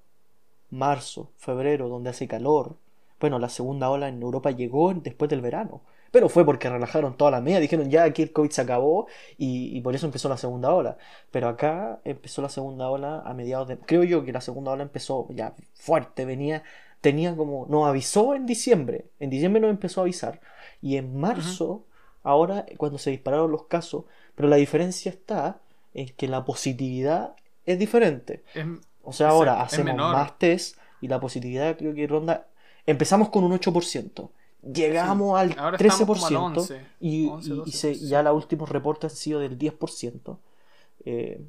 marzo, 0.71 1.31
febrero, 1.37 1.89
donde 1.89 2.11
hace 2.11 2.29
calor, 2.29 2.77
bueno, 3.21 3.39
la 3.39 3.49
segunda 3.49 3.91
ola 3.91 4.09
en 4.09 4.21
Europa 4.23 4.51
llegó 4.51 4.93
después 4.95 5.29
del 5.31 5.41
verano, 5.41 5.83
pero 6.11 6.29
fue 6.29 6.45
porque 6.45 6.69
relajaron 6.69 7.17
toda 7.17 7.31
la 7.31 7.41
media, 7.41 7.59
dijeron 7.59 7.91
ya 7.91 8.05
aquí 8.05 8.23
el 8.23 8.33
COVID 8.33 8.51
se 8.51 8.61
acabó 8.61 9.07
y, 9.39 9.77
y 9.77 9.81
por 9.81 9.95
eso 9.95 10.07
empezó 10.07 10.29
la 10.29 10.37
segunda 10.37 10.73
ola, 10.73 10.97
pero 11.31 11.49
acá 11.49 12.01
empezó 12.05 12.43
la 12.43 12.49
segunda 12.49 12.89
ola 12.89 13.23
a 13.25 13.35
mediados 13.35 13.69
de, 13.69 13.79
creo 13.79 14.05
yo 14.05 14.25
que 14.25 14.33
la 14.33 14.41
segunda 14.41 14.73
ola 14.73 14.83
empezó 14.83 15.27
ya 15.31 15.55
fuerte, 15.75 16.25
venía 16.25 16.63
tenía 17.05 17.37
como, 17.37 17.67
nos 17.69 17.87
avisó 17.87 18.35
en 18.35 18.47
diciembre, 18.47 19.05
en 19.21 19.29
diciembre 19.29 19.61
nos 19.61 19.69
empezó 19.69 20.01
a 20.01 20.05
avisar, 20.05 20.41
y 20.81 20.97
en 20.97 21.15
marzo, 21.15 21.85
ahora 22.23 22.65
cuando 22.79 22.97
se 22.97 23.11
dispararon 23.11 23.53
los 23.53 23.65
casos, 23.65 24.07
pero 24.35 24.49
la 24.49 24.57
diferencia 24.57 25.11
está 25.11 25.61
en 25.95 26.09
que 26.17 26.29
la 26.29 26.45
positividad 26.45 27.35
es 27.65 27.79
diferente. 27.79 28.45
Es- 28.55 28.67
O 29.03 29.13
sea, 29.13 29.29
ahora 29.31 29.55
es 29.63 29.73
hacemos 29.73 29.97
más 29.97 30.39
test 30.39 30.79
y 31.01 31.09
la 31.09 31.21
positividad 31.21 31.77
creo 31.77 31.95
que 31.95 32.07
ronda, 32.07 32.47
empezamos 32.87 33.29
con 33.31 33.45
un 33.45 33.53
8%, 33.53 34.31
llegamos 34.63 35.39
al 35.39 35.55
Ahora 35.59 35.77
13% 35.79 35.93
estamos 35.93 36.17
como 36.17 36.27
al 36.27 36.37
11, 36.59 36.87
y, 37.01 37.29
11, 37.29 37.49
y- 37.49 37.53
y 37.53 37.55
12%. 37.57 37.71
se- 37.79 37.95
ya 38.07 38.23
los 38.23 38.35
últimos 38.35 38.69
reportes 38.71 39.13
han 39.13 39.17
sido 39.17 39.41
del 39.41 39.59
10%, 39.59 40.41
eh, 41.05 41.41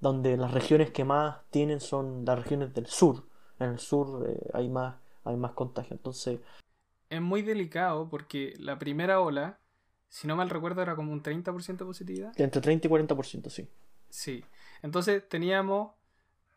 donde 0.00 0.36
las 0.36 0.52
regiones 0.52 0.90
que 0.90 1.04
más 1.04 1.36
tienen 1.50 1.80
son 1.80 2.24
las 2.24 2.38
regiones 2.38 2.74
del 2.74 2.86
sur. 2.86 3.22
En 3.60 3.70
el 3.70 3.78
sur 3.78 4.28
eh, 4.28 4.50
hay 4.52 4.68
más 4.68 4.96
hay 5.26 5.36
más 5.36 5.52
contagio. 5.52 5.94
Entonces, 5.96 6.40
es 7.08 7.20
muy 7.22 7.40
delicado 7.42 8.08
porque 8.10 8.54
la 8.58 8.78
primera 8.78 9.20
ola, 9.20 9.58
si 10.08 10.26
no 10.26 10.36
mal 10.36 10.50
recuerdo, 10.50 10.82
era 10.82 10.96
como 10.96 11.12
un 11.12 11.22
30% 11.22 11.84
de 11.84 11.88
positividad. 11.88 12.32
entre 12.38 12.60
30 12.60 12.86
y 12.88 12.90
40%, 12.90 13.48
sí. 13.48 13.66
Sí. 14.14 14.44
Entonces 14.82 15.28
teníamos 15.28 15.92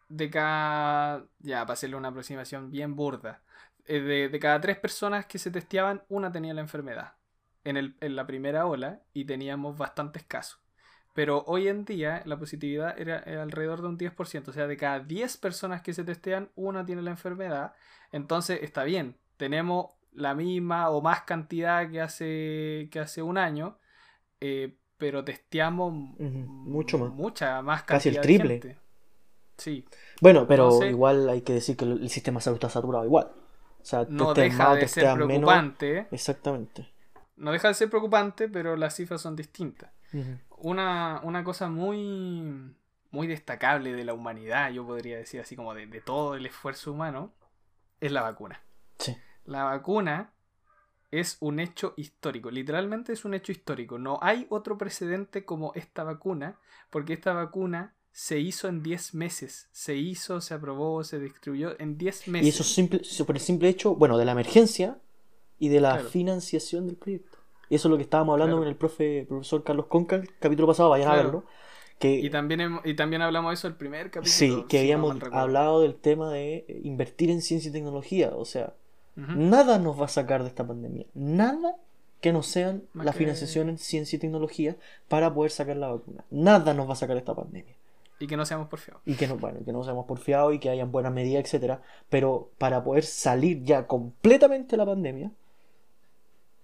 de 0.10 0.30
cada. 0.30 1.28
Ya, 1.39 1.62
para 1.66 1.74
hacerle 1.74 1.97
una 1.97 2.10
aproximación 2.10 2.72
bien 2.72 2.95
burda. 2.95 3.43
eh, 3.86 4.01
De, 4.01 4.30
de 4.30 4.39
cada 4.39 4.62
tres 4.62 4.80
personas 4.80 5.26
que 5.28 5.39
se 5.39 5.51
testeaban, 5.51 6.03
una 6.10 6.32
tenía 6.32 6.53
la 6.53 6.62
enfermedad. 6.62 7.16
En, 7.66 7.78
el, 7.78 7.97
en 8.01 8.16
la 8.16 8.28
primera 8.28 8.66
ola 8.68 9.01
y 9.14 9.26
teníamos 9.26 9.78
bastantes 9.78 10.24
casos. 10.26 10.62
Pero 11.14 11.43
hoy 11.47 11.68
en 11.68 11.86
día 11.86 12.24
la 12.26 12.39
positividad 12.39 12.99
era 12.99 13.18
alrededor 13.43 13.82
de 13.82 13.88
un 13.89 13.97
10%. 13.97 14.51
O 14.51 14.53
sea, 14.55 14.68
de 14.68 14.78
cada 14.78 14.99
10 15.01 15.38
personas 15.38 15.82
que 15.84 15.93
se 15.93 16.03
testean, 16.05 16.51
una 16.55 16.86
tiene 16.86 17.01
la 17.03 17.12
enfermedad. 17.12 17.74
Entonces 18.12 18.62
está 18.64 18.84
bien. 18.86 19.18
Tenemos 19.38 19.91
la 20.14 20.36
misma 20.36 20.89
o 20.91 21.01
más 21.01 21.24
cantidad 21.24 21.89
que 21.91 22.01
hace, 22.01 22.89
que 22.91 22.99
hace 23.01 23.22
un 23.24 23.38
año. 23.38 23.80
eh, 24.39 24.78
pero 24.98 25.24
testeamos 25.24 25.93
mucho 25.93 26.98
más. 26.98 27.12
Mucha 27.12 27.62
más 27.62 27.84
Casi 27.84 28.10
el 28.10 28.16
cantidad 28.16 28.34
de 28.34 28.38
triple. 28.50 28.62
gente. 28.62 28.82
Sí. 29.58 29.86
Bueno, 30.22 30.48
pero 30.48 30.66
Entonces- 30.66 30.91
igual 30.91 31.30
hay 31.30 31.41
que 31.41 31.54
decir 31.54 31.76
que 31.78 31.86
el 31.86 32.10
sistema 32.10 32.39
de 32.39 32.43
salud 32.43 32.58
está 32.58 32.70
saturado 32.70 33.06
igual. 33.06 33.32
O 33.82 33.86
sea, 33.86 34.06
No 34.10 34.34
deja 34.34 34.70
más 34.70 34.80
de 34.80 34.88
ser 34.88 35.04
menos. 35.16 35.28
preocupante. 35.28 36.08
Exactamente. 36.12 36.88
No 37.38 37.52
deja 37.52 37.68
de 37.70 37.74
ser 37.74 37.89
preocupante, 37.89 38.50
pero 38.50 38.76
las 38.76 38.95
cifras 38.95 39.22
son 39.22 39.36
distintas. 39.36 39.91
Una, 40.58 41.22
una 41.24 41.43
cosa 41.43 41.70
muy, 41.70 42.74
muy 43.12 43.28
destacable 43.28 43.93
de 43.93 44.04
la 44.04 44.14
humanidad, 44.14 44.72
yo 44.72 44.86
podría 44.86 45.18
decir 45.18 45.39
así 45.39 45.56
como 45.56 45.74
de, 45.74 45.86
de 45.88 46.02
todo 46.02 46.36
el 46.36 46.45
esfuerzo 46.45 46.91
humano, 46.91 47.32
es 48.02 48.12
la 48.12 48.22
vacuna. 48.24 48.62
Sí. 49.00 49.16
La 49.45 49.64
vacuna 49.66 50.32
es 51.12 51.38
un 51.39 51.60
hecho 51.60 51.93
histórico, 51.97 52.51
literalmente 52.51 53.14
es 53.14 53.24
un 53.26 53.34
hecho 53.34 53.51
histórico. 53.51 53.97
No 53.97 54.20
hay 54.22 54.45
otro 54.49 54.78
precedente 54.78 55.45
como 55.45 55.72
esta 55.76 56.03
vacuna, 56.03 56.60
porque 56.89 57.14
esta 57.14 57.34
vacuna 57.34 57.93
se 58.12 58.39
hizo 58.39 58.68
en 58.68 58.82
10 58.84 59.14
meses. 59.14 59.70
Se 59.72 59.95
hizo, 59.95 60.41
se 60.41 60.53
aprobó, 60.53 61.03
se 61.03 61.20
distribuyó 61.20 61.80
en 61.80 61.97
10 61.97 62.28
meses. 62.28 62.45
Y 62.47 62.49
eso 62.49 62.64
simple, 62.64 63.01
por 63.26 63.36
el 63.36 63.41
simple 63.41 63.70
hecho, 63.70 63.95
bueno, 63.95 64.18
de 64.18 64.26
la 64.26 64.32
emergencia 64.34 64.97
y 65.60 65.70
de 65.70 65.80
la 65.82 65.93
Claro. 65.93 66.10
financiación 66.10 66.88
del 66.88 66.95
proyecto. 66.97 67.38
Y 67.70 67.76
eso 67.76 67.88
es 67.88 67.91
lo 67.91 67.97
que 67.97 68.03
estábamos 68.03 68.34
hablando 68.34 68.55
Claro. 68.55 68.62
con 68.64 68.68
el 68.70 68.76
profe, 68.78 69.26
profesor 69.28 69.64
Carlos 69.64 69.86
Conca, 69.88 70.16
el 70.18 70.36
capítulo 70.39 70.68
pasado, 70.68 70.89
vayan 70.89 71.10
a 71.12 71.16
verlo. 71.16 71.45
Que, 71.99 72.14
Y 72.20 72.30
también, 72.30 72.62
hemos- 72.62 72.86
y 72.86 72.95
también 72.95 73.22
hablamos 73.24 73.51
de 73.51 73.53
eso 73.55 73.68
el 73.68 73.76
primer 73.76 74.12
capítulo. 74.12 74.32
sí, 74.32 74.66
que 74.70 74.80
habíamos 74.80 75.16
hablado 75.32 75.82
del 75.82 75.95
tema 75.95 76.32
de 76.32 76.66
eh, 76.68 76.82
invertir 76.84 77.30
en 77.32 77.41
ciencia 77.41 77.70
y 77.70 77.72
tecnología. 77.74 78.32
O 78.36 78.45
sea, 78.45 78.76
Nada 79.18 79.80
nos 79.80 79.99
va 79.99 80.05
a 80.05 80.09
sacar 80.09 80.43
de 80.43 80.49
esta 80.49 80.65
pandemia. 80.65 81.07
Nada 81.15 81.76
que 82.22 82.32
no 82.32 82.43
sean 82.43 82.84
Más 82.93 83.05
la 83.05 83.13
financiación 83.13 83.68
en 83.68 83.80
ciencia 83.80 84.15
y 84.15 84.20
tecnología 84.20 84.76
para 85.07 85.34
poder 85.34 85.51
sacar 85.51 85.76
la 85.78 85.88
vacuna. 85.88 86.24
Nada 86.30 86.76
nos 86.76 86.88
va 86.88 86.93
a 86.93 86.97
sacar 86.97 87.15
de 87.15 87.22
esta 87.22 87.36
pandemia. 87.36 87.74
Y 88.20 88.28
que 88.28 88.38
no 88.38 88.45
seamos 88.45 88.68
porfiados. 88.68 89.01
y 89.05 89.15
que 89.15 89.28
no, 89.28 89.38
bueno, 89.38 89.59
que 89.63 89.72
no 89.72 89.84
seamos 89.84 90.05
porfiados 90.05 90.53
y 90.53 90.59
que 90.59 90.70
hayan 90.70 90.91
buenas 90.91 91.13
medidas, 91.13 91.43
etcétera, 91.43 91.82
pero 92.09 92.51
para 92.57 92.84
poder 92.84 93.03
salir 93.03 93.63
ya 93.63 93.86
completamente 93.86 94.72
de 94.72 94.78
la 94.78 94.86
pandemia, 94.86 95.32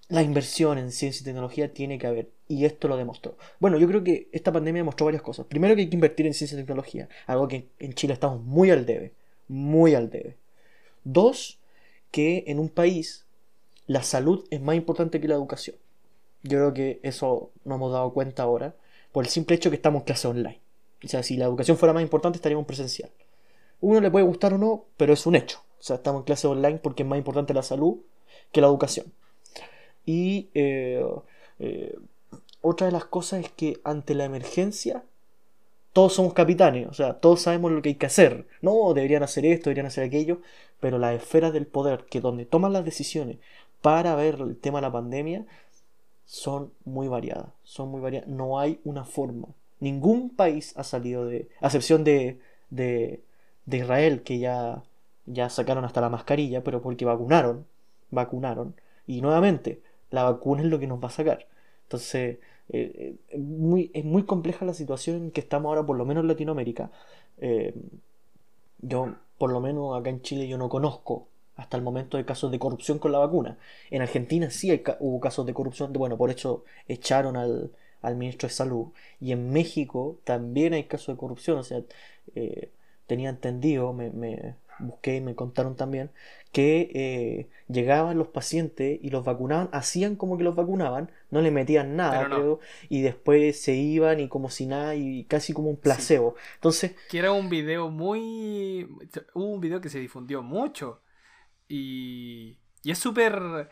la 0.10 0.22
inversión 0.22 0.78
en 0.78 0.91
ciencia 0.91 1.22
y 1.22 1.26
tecnología 1.26 1.74
tiene 1.74 1.97
que 1.97 2.08
haber, 2.08 2.30
y 2.47 2.66
esto 2.66 2.88
lo 2.88 2.97
demostró. 2.97 3.38
Bueno, 3.60 3.78
yo 3.78 3.88
creo 3.88 4.04
que 4.04 4.30
esta 4.32 4.51
pandemia 4.51 4.82
demostró 4.82 5.06
varias 5.06 5.24
cosas. 5.24 5.45
Primero 5.45 5.76
que 5.76 5.82
hay 5.82 5.89
que 5.89 5.95
invertir 5.95 6.26
en 6.26 6.34
ciencia 6.34 6.56
y 6.56 6.62
tecnología, 6.62 7.08
algo 7.28 7.47
que 7.47 7.70
en 7.80 7.93
Chile 7.93 8.14
estamos 8.14 8.41
muy 8.43 8.72
al 8.72 8.86
debe, 8.86 9.14
muy 9.47 9.95
al 9.95 10.10
debe. 10.10 10.38
Dos, 11.04 11.60
que 12.14 12.43
en 12.45 12.59
un 12.59 12.70
país 12.70 13.26
la 13.88 14.03
salud 14.03 14.45
es 14.51 14.61
más 14.61 14.76
importante 14.76 15.20
que 15.20 15.28
la 15.28 15.34
educación. 15.34 15.76
Yo 16.43 16.59
creo 16.59 16.74
que 16.76 16.99
eso 17.01 17.49
nos 17.66 17.78
hemos 17.78 17.91
dado 17.91 18.14
cuenta 18.14 18.43
ahora 18.43 18.76
por 19.11 19.26
el 19.26 19.32
simple 19.32 19.55
hecho 19.55 19.72
que 19.72 19.78
estamos 19.78 20.01
en 20.01 20.05
clase 20.05 20.28
online. 20.28 20.61
O 21.03 21.07
sea, 21.07 21.24
si 21.24 21.38
la 21.38 21.45
educación 21.45 21.76
fuera 21.76 21.91
más 21.91 22.03
importante 22.03 22.38
estaríamos 22.38 22.68
presencial. 22.68 23.09
Uno 23.82 23.99
le 23.99 24.11
puede 24.11 24.26
gustar 24.26 24.53
o 24.53 24.59
no, 24.59 24.86
pero 24.95 25.11
es 25.11 25.26
un 25.26 25.36
hecho. 25.36 25.64
O 25.80 25.84
sea, 25.84 25.95
estamos 25.95 26.20
en 26.20 26.26
clase 26.26 26.45
online 26.45 26.78
porque 26.78 27.01
es 27.01 27.09
más 27.09 27.18
importante 27.18 27.51
la 27.51 27.64
salud 27.64 27.97
que 28.51 28.61
la 28.61 28.68
educación. 28.68 29.11
Y 30.05 30.51
eh, 30.53 31.03
eh, 31.57 31.97
otra 32.61 32.86
de 32.86 32.93
las 32.93 33.05
cosas 33.05 33.43
es 33.43 33.49
que 33.49 33.82
ante 33.84 34.14
la 34.14 34.26
emergencia 34.26 35.03
todos 35.94 36.14
somos 36.14 36.34
capitanes, 36.34 36.88
o 36.88 36.94
sea, 36.94 37.20
todos 37.20 37.41
sabemos 37.41 37.72
lo 37.72 37.82
que 37.82 37.89
hay 37.89 37.96
que 37.96 38.08
hacer. 38.08 38.48
No, 38.62 38.94
deberían 38.94 39.24
hacer 39.24 39.46
esto, 39.46 39.70
deberían 39.70 39.86
hacer 39.86 40.04
aquello, 40.04 40.41
pero 40.80 40.98
las 40.98 41.16
esferas 41.16 41.54
del 41.54 41.68
poder, 41.68 42.06
que 42.10 42.20
donde 42.20 42.46
toman 42.46 42.74
las 42.74 42.84
decisiones 42.84 43.38
para 43.82 44.16
ver 44.16 44.36
el 44.41 44.58
tema 44.58 44.80
de 44.80 44.84
la 44.84 44.91
pandemia, 44.91 45.46
son 46.26 46.74
muy 46.86 47.08
variadas, 47.08 47.50
son 47.64 47.89
muy 47.89 48.02
variadas. 48.02 48.28
No 48.28 48.60
hay 48.60 48.80
una 48.84 49.06
forma. 49.06 49.50
Ningún 49.80 50.30
país 50.30 50.74
ha 50.78 50.84
salido 50.84 51.26
de, 51.26 51.50
a 51.62 51.68
excepción 51.68 52.04
de, 52.04 52.39
de, 52.70 53.22
de 53.66 53.78
Israel, 53.78 54.24
que 54.24 54.39
ya, 54.39 54.84
ya 55.26 55.50
sacaron 55.50 55.86
hasta 55.86 56.02
la 56.02 56.10
mascarilla, 56.10 56.64
pero 56.64 56.82
porque 56.82 57.06
vacunaron, 57.06 57.68
vacunaron. 58.10 58.76
Y 59.06 59.22
nuevamente, 59.22 59.82
la 60.10 60.24
vacuna 60.24 60.64
es 60.64 60.70
lo 60.70 60.80
que 60.80 60.88
nos 60.88 61.04
va 61.04 61.08
a 61.10 61.12
sacar. 61.12 61.48
Entonces, 61.84 62.39
eh, 62.70 63.16
eh, 63.30 63.38
muy, 63.38 63.91
es 63.93 64.05
muy 64.05 64.24
compleja 64.24 64.66
la 64.66 64.74
situación 64.74 65.18
en 65.18 65.32
que 65.32 65.41
estamos 65.41 65.70
ahora, 65.70 65.86
por 65.86 65.97
lo 65.97 66.05
menos 66.05 66.22
en 66.24 66.28
Latinoamérica. 66.30 66.91
Eh, 67.38 67.74
yo, 68.80 69.16
por 69.38 69.51
lo 69.51 69.59
menos 69.61 69.99
acá 69.99 70.09
en 70.09 70.22
Chile, 70.22 70.47
yo 70.47 70.57
no 70.57 70.70
conozco 70.70 71.28
hasta 71.55 71.78
el 71.78 71.84
momento 71.84 72.18
de 72.18 72.26
casos 72.26 72.51
de 72.51 72.59
corrupción 72.59 72.99
con 72.99 73.11
la 73.11 73.20
vacuna. 73.20 73.57
En 73.91 74.01
Argentina 74.01 74.49
sí 74.49 74.82
hubo 74.99 75.20
casos 75.20 75.45
de 75.45 75.53
corrupción, 75.53 75.93
bueno, 75.93 76.18
por 76.18 76.30
eso 76.32 76.64
echaron 76.88 77.38
al, 77.38 77.72
al, 78.01 78.16
ministro 78.16 78.47
de 78.49 78.53
Salud. 78.53 78.88
Y 79.20 79.32
en 79.32 79.51
México 79.51 80.18
también 80.24 80.74
hay 80.74 80.86
casos 80.86 81.16
de 81.16 81.20
corrupción, 81.20 81.59
o 81.59 81.64
sea, 81.64 81.82
tenía 83.07 83.30
entendido, 83.30 83.93
me, 83.93 84.55
busqué 84.80 85.18
y 85.18 85.22
me 85.22 85.36
contaron 85.36 85.76
también, 85.76 86.12
que 86.52 86.92
eh, 86.94 87.50
llegaban 87.68 88.18
los 88.18 88.28
pacientes 88.28 89.00
y 89.02 89.10
los 89.10 89.26
vacunaban, 89.26 89.70
hacían 89.72 90.16
como 90.16 90.38
que 90.38 90.44
los 90.44 90.56
vacunaban, 90.56 91.12
no 91.32 91.42
le 91.42 91.52
metían 91.52 91.96
nada, 91.96 92.30
y 92.90 93.02
después 93.02 93.60
se 93.60 93.74
iban 93.76 94.20
y 94.20 94.28
como 94.28 94.50
si 94.50 94.66
nada, 94.66 94.96
y 94.96 95.26
casi 95.26 95.54
como 95.54 95.70
un 95.70 95.78
placebo. 95.78 96.36
Entonces. 96.56 96.96
Que 97.10 97.20
era 97.20 97.32
un 97.32 97.50
video 97.50 97.90
muy. 97.90 98.88
Hubo 99.34 99.46
un 99.46 99.62
video 99.62 99.82
que 99.82 99.90
se 99.90 100.00
difundió 100.00 100.44
mucho. 100.44 101.02
Y. 101.68 102.60
Y 102.84 102.92
es 102.92 103.00
súper. 103.00 103.70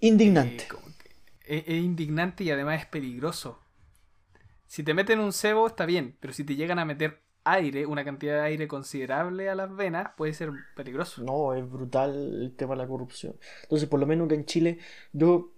Indignante. 0.00 0.64
Eh, 1.44 1.64
es, 1.66 1.82
indignante 1.82 2.44
y 2.44 2.50
además 2.50 2.80
es 2.80 2.86
peligroso. 2.86 3.60
Si 4.66 4.82
te 4.82 4.94
meten 4.94 5.18
un 5.18 5.32
cebo 5.32 5.66
está 5.66 5.84
bien, 5.84 6.16
pero 6.20 6.32
si 6.32 6.44
te 6.44 6.56
llegan 6.56 6.78
a 6.78 6.84
meter 6.84 7.22
aire, 7.52 7.86
una 7.86 8.04
cantidad 8.04 8.36
de 8.36 8.42
aire 8.42 8.68
considerable 8.68 9.48
a 9.48 9.54
las 9.54 9.74
venas, 9.74 10.10
puede 10.16 10.32
ser 10.32 10.50
peligroso. 10.74 11.22
No, 11.22 11.54
es 11.54 11.68
brutal 11.70 12.42
el 12.42 12.54
tema 12.56 12.74
de 12.74 12.82
la 12.82 12.88
corrupción. 12.88 13.34
Entonces, 13.62 13.88
por 13.88 14.00
lo 14.00 14.06
menos 14.06 14.28
que 14.28 14.34
en 14.34 14.44
Chile, 14.44 14.78
yo 15.12 15.50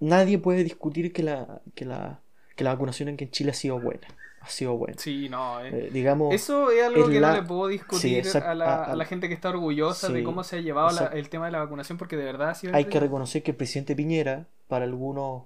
nadie 0.00 0.38
puede 0.38 0.64
discutir 0.64 1.12
que 1.12 1.22
la, 1.22 1.60
que 1.74 1.84
la, 1.84 2.20
que 2.56 2.64
la 2.64 2.72
vacunación 2.72 3.08
en 3.08 3.30
Chile 3.30 3.50
ha 3.50 3.54
sido 3.54 3.78
buena. 3.80 4.08
Ha 4.40 4.48
sido 4.48 4.76
buena. 4.76 4.96
Sí, 4.98 5.28
no, 5.28 5.60
eh, 5.64 5.70
eh, 5.72 5.90
digamos. 5.92 6.32
Eso 6.34 6.70
es 6.70 6.84
algo 6.84 7.08
que 7.08 7.20
no 7.20 7.32
le 7.32 7.42
puedo 7.42 7.66
discutir 7.66 8.24
a, 8.36 8.54
la, 8.54 9.04
gente 9.04 9.28
que 9.28 9.34
está 9.34 9.50
orgullosa 9.50 10.08
de 10.08 10.22
cómo 10.22 10.44
se 10.44 10.56
ha 10.56 10.60
llevado 10.60 11.10
el 11.10 11.28
tema 11.28 11.46
de 11.46 11.52
la 11.52 11.58
vacunación, 11.58 11.98
porque 11.98 12.16
de 12.16 12.24
verdad 12.24 12.50
ha 12.50 12.54
sido. 12.54 12.74
Hay 12.74 12.84
que 12.86 13.00
reconocer 13.00 13.42
que 13.42 13.50
el 13.50 13.56
presidente 13.56 13.96
Piñera, 13.96 14.46
para 14.68 14.84
algunos, 14.84 15.44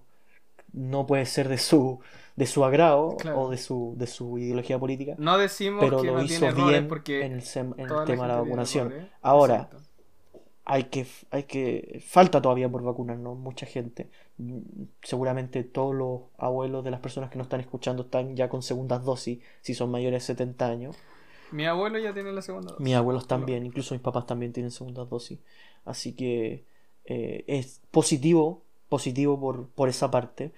no 0.72 1.06
puede 1.06 1.26
ser 1.26 1.48
de 1.48 1.58
su 1.58 2.00
de 2.36 2.46
su 2.46 2.64
agrado 2.64 3.16
o 3.34 3.50
de 3.50 3.58
su, 3.58 3.94
de 3.96 4.06
su 4.06 4.38
ideología 4.38 4.78
política. 4.78 5.14
No 5.18 5.36
decimos 5.38 5.84
pero 5.84 6.00
que 6.00 6.06
lo 6.06 6.14
no 6.14 6.22
hizo 6.24 6.52
bien 6.66 6.88
porque 6.88 7.24
en 7.24 7.32
el, 7.32 7.44
tema 8.06 8.26
de 8.26 8.32
la 8.32 8.40
vacunación. 8.40 9.10
Ahora, 9.20 9.68
hay 10.64 10.84
que, 10.84 11.06
hay 11.30 11.44
que. 11.44 12.02
Falta 12.06 12.40
todavía 12.40 12.68
por 12.68 12.82
vacunarnos, 12.82 13.36
mucha 13.36 13.66
gente. 13.66 14.10
Seguramente 15.02 15.64
todos 15.64 15.94
los 15.94 16.20
abuelos 16.38 16.84
de 16.84 16.90
las 16.90 17.00
personas 17.00 17.30
que 17.30 17.36
nos 17.36 17.46
están 17.46 17.60
escuchando 17.60 18.04
están 18.04 18.36
ya 18.36 18.48
con 18.48 18.62
segundas 18.62 19.04
dosis, 19.04 19.40
si 19.60 19.74
son 19.74 19.90
mayores 19.90 20.22
de 20.22 20.34
70 20.34 20.66
años. 20.66 20.96
Mi 21.50 21.66
abuelo 21.66 21.98
ya 21.98 22.14
tiene 22.14 22.32
la 22.32 22.40
segunda 22.40 22.72
dosis. 22.72 22.84
Mis 22.84 22.94
abuelos 22.94 23.26
también, 23.26 23.66
incluso 23.66 23.94
mis 23.94 24.02
papás 24.02 24.26
también 24.26 24.52
tienen 24.52 24.70
segundas 24.70 25.08
dosis. 25.10 25.40
Así 25.84 26.14
que 26.14 26.64
eh, 27.04 27.44
es 27.46 27.82
positivo, 27.90 28.64
positivo 28.92 29.40
por, 29.40 29.68
por 29.70 29.88
esa 29.88 30.10
parte, 30.10 30.52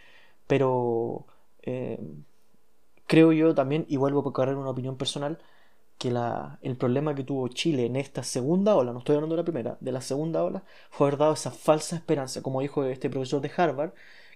pero 0.48 1.24
eh, 1.62 2.00
creo 3.06 3.30
yo 3.32 3.54
también, 3.54 3.86
y 3.88 3.96
vuelvo 3.96 4.28
a 4.28 4.32
correr 4.32 4.56
una 4.56 4.70
opinión 4.70 4.96
personal, 4.96 5.38
que 5.98 6.10
la, 6.10 6.58
el 6.62 6.76
problema 6.76 7.14
que 7.14 7.22
tuvo 7.22 7.46
Chile 7.46 7.86
en 7.86 7.94
esta 7.94 8.24
segunda 8.24 8.74
ola, 8.74 8.92
no 8.92 8.98
estoy 8.98 9.14
hablando 9.14 9.36
de 9.36 9.42
la 9.42 9.44
primera, 9.44 9.76
de 9.80 9.92
la 9.92 10.00
segunda 10.00 10.42
ola, 10.42 10.64
fue 10.90 11.06
haber 11.06 11.18
dado 11.20 11.34
esa 11.34 11.52
falsa 11.52 11.94
esperanza, 11.94 12.42
como 12.42 12.60
dijo 12.60 12.82
este 12.84 13.08
profesor 13.08 13.40
de 13.40 13.52
Harvard, 13.56 13.92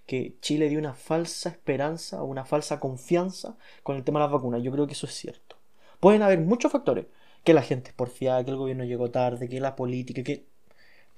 que 0.06 0.36
Chile 0.40 0.68
dio 0.68 0.78
una 0.78 0.94
falsa 0.94 1.48
esperanza 1.50 2.22
o 2.22 2.26
una 2.26 2.44
falsa 2.44 2.78
confianza 2.78 3.56
con 3.82 3.96
el 3.96 4.04
tema 4.04 4.20
de 4.20 4.26
las 4.26 4.32
vacunas. 4.32 4.62
Yo 4.62 4.70
creo 4.72 4.86
que 4.86 4.92
eso 4.94 5.06
es 5.06 5.14
cierto. 5.14 5.56
Pueden 6.00 6.22
haber 6.22 6.38
muchos 6.40 6.70
factores, 6.70 7.06
que 7.44 7.52
la 7.52 7.62
gente 7.62 7.90
es 7.90 7.96
porfiada, 7.96 8.44
que 8.44 8.52
el 8.52 8.56
gobierno 8.56 8.84
llegó 8.84 9.10
tarde, 9.10 9.48
que 9.48 9.60
la 9.60 9.74
política, 9.74 10.22
que... 10.22 10.46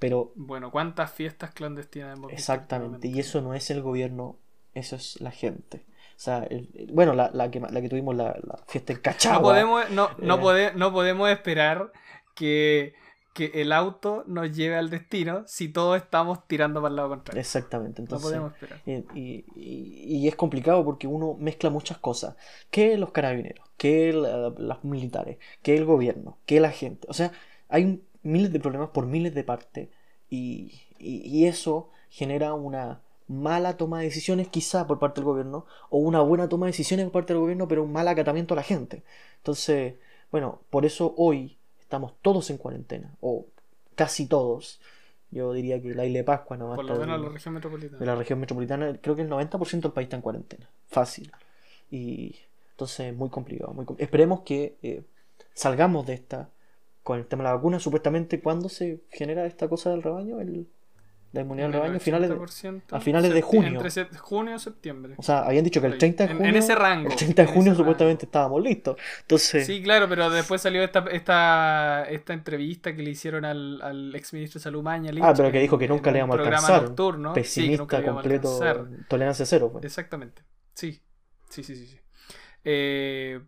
Pero... 0.01 0.31
Bueno, 0.33 0.71
¿cuántas 0.71 1.11
fiestas 1.11 1.51
clandestinas 1.51 2.17
hemos 2.17 2.33
Exactamente, 2.33 3.07
y 3.07 3.19
eso 3.19 3.39
no 3.39 3.53
es 3.53 3.69
el 3.69 3.83
gobierno, 3.83 4.39
eso 4.73 4.95
es 4.95 5.21
la 5.21 5.29
gente. 5.29 5.85
O 6.15 6.19
sea, 6.23 6.49
bueno, 6.91 7.13
la, 7.13 7.29
la, 7.31 7.51
que, 7.51 7.59
la 7.59 7.81
que 7.81 7.87
tuvimos 7.87 8.15
la, 8.15 8.35
fiesta 8.67 8.93
en 8.93 8.99
Cachagua. 8.99 9.37
No 9.37 9.43
podemos, 9.43 9.91
no, 9.91 10.09
no, 10.17 10.57
eh. 10.57 10.71
no 10.75 10.91
podemos 10.91 11.29
esperar 11.29 11.91
que, 12.33 12.95
que, 13.35 13.51
el 13.61 13.71
auto 13.71 14.23
nos 14.25 14.51
lleve 14.57 14.75
al 14.75 14.89
destino 14.89 15.43
si 15.45 15.69
todos 15.69 16.01
estamos 16.01 16.47
tirando 16.47 16.81
para 16.81 16.89
el 16.89 16.95
lado 16.95 17.09
contrario. 17.09 17.39
Exactamente. 17.39 18.01
Entonces, 18.01 18.23
no 18.23 18.49
podemos 18.49 18.53
esperar. 18.53 18.81
Y, 18.87 19.45
y, 19.55 20.27
es 20.27 20.35
complicado 20.35 20.83
porque 20.83 21.05
uno 21.05 21.35
mezcla 21.35 21.69
muchas 21.69 21.99
cosas. 21.99 22.35
Que 22.71 22.97
los 22.97 23.11
carabineros, 23.11 23.69
que 23.77 24.13
los 24.13 24.83
militares, 24.83 25.37
que 25.61 25.77
el 25.77 25.85
gobierno, 25.85 26.39
que 26.47 26.59
la 26.59 26.71
gente. 26.71 27.05
O 27.07 27.13
sea, 27.13 27.31
hay 27.69 28.01
miles 28.23 28.51
de 28.51 28.59
problemas 28.59 28.89
por 28.89 29.05
miles 29.05 29.33
de 29.33 29.43
partes 29.43 29.89
y, 30.29 30.71
y 30.99 31.45
eso 31.45 31.89
genera 32.09 32.53
una 32.53 33.01
mala 33.31 33.77
toma 33.77 33.99
de 33.99 34.05
decisiones 34.05 34.49
quizá 34.49 34.85
por 34.85 34.99
parte 34.99 35.21
del 35.21 35.25
gobierno 35.25 35.65
o 35.89 35.99
una 35.99 36.21
buena 36.21 36.49
toma 36.49 36.65
de 36.65 36.73
decisiones 36.73 37.05
por 37.05 37.13
parte 37.13 37.33
del 37.33 37.41
gobierno 37.41 37.67
pero 37.67 37.83
un 37.83 37.91
mal 37.91 38.07
acatamiento 38.07 38.53
a 38.53 38.57
la 38.57 38.63
gente. 38.63 39.03
Entonces, 39.37 39.95
bueno, 40.31 40.61
por 40.69 40.85
eso 40.85 41.13
hoy 41.17 41.57
estamos 41.79 42.13
todos 42.21 42.49
en 42.49 42.57
cuarentena 42.57 43.15
o 43.21 43.47
casi 43.95 44.27
todos. 44.27 44.79
Yo 45.31 45.53
diría 45.53 45.81
que 45.81 45.95
la 45.95 46.05
isla 46.05 46.19
de 46.19 46.23
Pascua 46.25 46.57
no 46.57 46.69
va 46.69 46.75
Por 46.75 46.85
lo 46.85 46.95
menos 46.95 47.19
de 47.19 47.27
la 47.27 47.33
región 47.33 47.53
metropolitana. 47.53 47.99
De 47.99 48.05
la 48.05 48.15
región 48.15 48.39
metropolitana, 48.39 48.97
creo 49.01 49.15
que 49.15 49.21
el 49.21 49.29
90% 49.29 49.81
del 49.81 49.91
país 49.93 50.05
está 50.05 50.17
en 50.17 50.21
cuarentena. 50.21 50.69
Fácil. 50.87 51.31
Y 51.89 52.35
entonces, 52.71 53.15
muy 53.15 53.29
complicado. 53.29 53.73
Muy 53.73 53.85
Esperemos 53.97 54.41
que 54.41 54.77
eh, 54.83 55.03
salgamos 55.53 56.05
de 56.05 56.13
esta 56.13 56.49
con 57.03 57.19
el 57.19 57.25
tema 57.25 57.43
de 57.43 57.49
la 57.49 57.55
vacuna. 57.55 57.79
Supuestamente, 57.79 58.41
¿cuándo 58.41 58.69
se 58.69 59.01
genera 59.09 59.45
esta 59.45 59.67
cosa 59.67 59.89
del 59.91 60.03
rebaño? 60.03 60.39
El 60.39 60.67
la 61.33 61.41
inmunidad 61.41 61.67
del 61.67 61.73
rebaño 61.73 61.95
a 61.95 61.99
finales 61.99 62.29
de, 62.29 62.81
a 62.91 62.99
finales 62.99 63.33
de 63.33 63.41
junio. 63.41 63.81
Entre 63.81 64.17
junio 64.17 64.55
y 64.55 64.59
septiembre. 64.59 65.13
O 65.17 65.23
sea, 65.23 65.43
habían 65.43 65.63
dicho 65.63 65.79
que 65.79 65.87
el 65.87 65.97
30 65.97 66.27
de 66.27 66.33
junio. 66.33 66.49
En, 66.49 66.55
ese 66.57 66.75
rango. 66.75 67.09
El 67.09 67.15
30 67.15 67.41
de 67.43 67.47
junio 67.47 67.73
supuestamente 67.73 68.25
estábamos 68.25 68.61
listos. 68.61 68.97
Entonces... 69.21 69.65
Sí, 69.65 69.81
claro, 69.81 70.09
pero 70.09 70.29
después 70.29 70.61
salió 70.61 70.83
esta, 70.83 71.05
esta, 71.09 72.03
esta 72.09 72.33
entrevista 72.33 72.93
que 72.93 73.01
le 73.01 73.11
hicieron 73.11 73.45
al, 73.45 73.81
al 73.81 74.13
ex 74.13 74.33
ministro 74.33 74.59
de 74.59 74.63
Salud 74.63 74.83
Maña. 74.83 75.11
ah, 75.21 75.33
pero 75.35 75.51
que 75.53 75.59
dijo 75.59 75.77
que 75.77 75.87
nunca 75.87 76.11
le 76.11 76.17
íbamos 76.17 76.37
a 76.37 76.41
alcanzar. 76.41 76.83
Nocturno. 76.83 77.33
Pesimista 77.33 78.03
completo, 78.03 78.59
tolerancia 79.07 79.45
cero. 79.45 79.69
Pues. 79.71 79.85
Exactamente. 79.85 80.41
Sí, 80.73 81.01
sí, 81.49 81.63
sí, 81.63 81.77
sí. 81.77 81.87
sí. 81.87 81.99
Eh, 82.65 83.39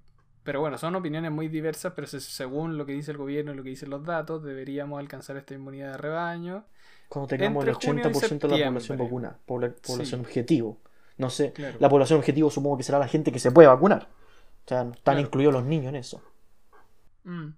pero 0.44 0.60
bueno, 0.60 0.78
son 0.78 0.96
opiniones 0.96 1.32
muy 1.32 1.48
diversas, 1.48 1.94
pero 1.96 2.08
según 2.08 2.78
lo 2.78 2.86
que 2.86 2.94
dice 2.94 3.12
el 3.12 3.18
gobierno 3.18 3.54
y 3.54 3.56
lo 3.56 3.64
que 3.64 3.70
dicen 3.70 3.90
los 3.90 4.04
datos, 4.04 4.44
deberíamos 4.44 5.00
alcanzar 5.00 5.38
esta 5.38 5.54
inmunidad 5.54 5.92
de 5.92 5.98
rebaño 5.98 6.66
cuando 7.14 7.28
tengamos 7.28 7.66
el 7.66 7.76
80% 7.76 8.48
de 8.48 8.58
la 8.58 8.66
población 8.66 8.98
vacuna, 8.98 9.38
población 9.46 10.22
objetivo. 10.22 10.82
No 11.18 11.30
sé, 11.30 11.54
la 11.80 11.88
población 11.88 12.18
objetivo 12.18 12.50
supongo 12.50 12.78
que 12.78 12.84
será 12.84 12.98
la 12.98 13.08
gente 13.08 13.32
que 13.32 13.38
se 13.38 13.52
puede 13.52 13.68
vacunar. 13.68 14.10
O 14.66 14.68
sea, 14.68 14.90
están 14.92 15.20
incluidos 15.20 15.54
los 15.54 15.64
niños 15.64 15.90
en 15.90 15.96
eso. 15.96 16.24
Mm. 17.24 17.50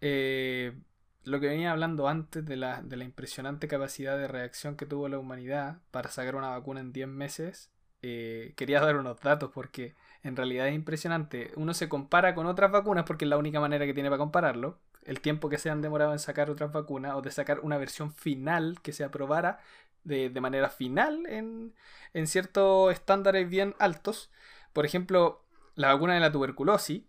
Eh, 0.00 0.78
lo 1.24 1.40
que 1.40 1.48
venía 1.48 1.72
hablando 1.72 2.06
antes 2.06 2.46
de 2.46 2.56
la, 2.56 2.80
de 2.82 2.96
la, 2.96 3.04
impresionante 3.04 3.66
capacidad 3.66 4.16
de 4.16 4.28
reacción 4.28 4.76
que 4.76 4.86
tuvo 4.86 5.08
la 5.08 5.18
humanidad 5.18 5.78
para 5.90 6.08
sacar 6.08 6.36
una 6.36 6.50
vacuna 6.50 6.78
en 6.78 6.92
10 6.92 7.08
meses, 7.08 7.70
eh, 8.02 8.52
quería 8.56 8.80
dar 8.80 8.96
unos 8.96 9.20
datos 9.20 9.50
porque 9.52 9.94
en 10.22 10.36
realidad 10.36 10.68
es 10.68 10.74
impresionante. 10.74 11.50
Uno 11.56 11.74
se 11.74 11.88
compara 11.88 12.34
con 12.34 12.46
otras 12.46 12.70
vacunas 12.70 13.04
porque 13.04 13.24
es 13.24 13.28
la 13.28 13.38
única 13.38 13.60
manera 13.60 13.86
que 13.86 13.94
tiene 13.94 14.08
para 14.08 14.18
compararlo 14.18 14.78
el 15.04 15.20
tiempo 15.20 15.48
que 15.48 15.58
se 15.58 15.70
han 15.70 15.80
demorado 15.80 16.12
en 16.12 16.18
sacar 16.18 16.50
otras 16.50 16.70
vacunas 16.70 17.14
o 17.14 17.22
de 17.22 17.30
sacar 17.30 17.60
una 17.60 17.78
versión 17.78 18.12
final 18.12 18.80
que 18.82 18.92
se 18.92 19.04
aprobara 19.04 19.60
de, 20.04 20.30
manera 20.40 20.68
final 20.68 21.24
en, 21.26 21.72
en 22.12 22.26
ciertos 22.26 22.92
estándares 22.92 23.48
bien 23.48 23.74
altos. 23.78 24.30
Por 24.72 24.84
ejemplo, 24.84 25.44
la 25.74 25.94
vacuna 25.94 26.14
de 26.14 26.20
la 26.20 26.30
tuberculosis 26.30 27.04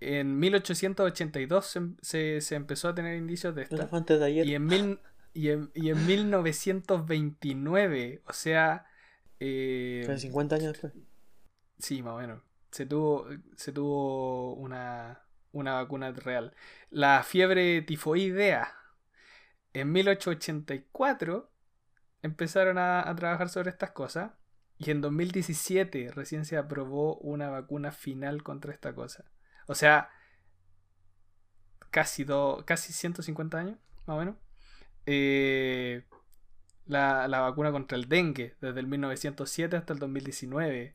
en 0.00 0.38
1882 0.38 1.66
se, 1.66 1.80
se, 2.02 2.40
se 2.40 2.54
empezó 2.56 2.88
a 2.88 2.94
tener 2.94 3.16
indicios 3.16 3.54
de 3.54 3.62
esta. 3.62 3.86
de 3.86 4.24
ayer. 4.24 4.46
Y 4.46 4.56
en, 4.56 4.66
mil, 4.66 4.98
y, 5.32 5.50
en, 5.50 5.70
y 5.74 5.90
en 5.90 6.06
1929, 6.06 8.22
o 8.26 8.32
sea... 8.32 8.86
eh, 9.40 10.02
Fue 10.06 10.18
50 10.18 10.56
años 10.56 10.72
después. 10.72 10.92
Sí, 11.78 12.02
más 12.02 12.14
o 12.14 12.18
menos. 12.18 12.42
Se 12.70 12.86
tuvo, 12.86 13.26
se 13.56 13.72
tuvo 13.72 14.54
una, 14.54 15.22
una 15.52 15.74
vacuna 15.74 16.10
real. 16.12 16.54
La 16.90 17.22
fiebre 17.22 17.82
tifoidea. 17.82 18.74
En 19.72 19.92
1884 19.92 21.50
empezaron 22.22 22.78
a, 22.78 23.08
a 23.08 23.14
trabajar 23.16 23.48
sobre 23.48 23.70
estas 23.70 23.90
cosas. 23.92 24.32
Y 24.78 24.90
en 24.90 25.00
2017 25.00 26.10
recién 26.12 26.44
se 26.44 26.56
aprobó 26.56 27.16
una 27.18 27.48
vacuna 27.48 27.92
final 27.92 28.42
contra 28.42 28.72
esta 28.72 28.94
cosa. 28.94 29.24
O 29.68 29.74
sea, 29.74 30.10
casi, 31.90 32.24
do- 32.24 32.64
casi 32.66 32.92
150 32.92 33.58
años, 33.58 33.78
más 34.06 34.16
o 34.16 34.18
menos. 34.18 34.36
Eh, 35.06 36.04
la, 36.86 37.28
la 37.28 37.40
vacuna 37.40 37.72
contra 37.72 37.96
el 37.96 38.08
dengue, 38.08 38.54
desde 38.60 38.80
el 38.80 38.86
1907 38.86 39.76
hasta 39.76 39.92
el 39.92 39.98
2019 39.98 40.94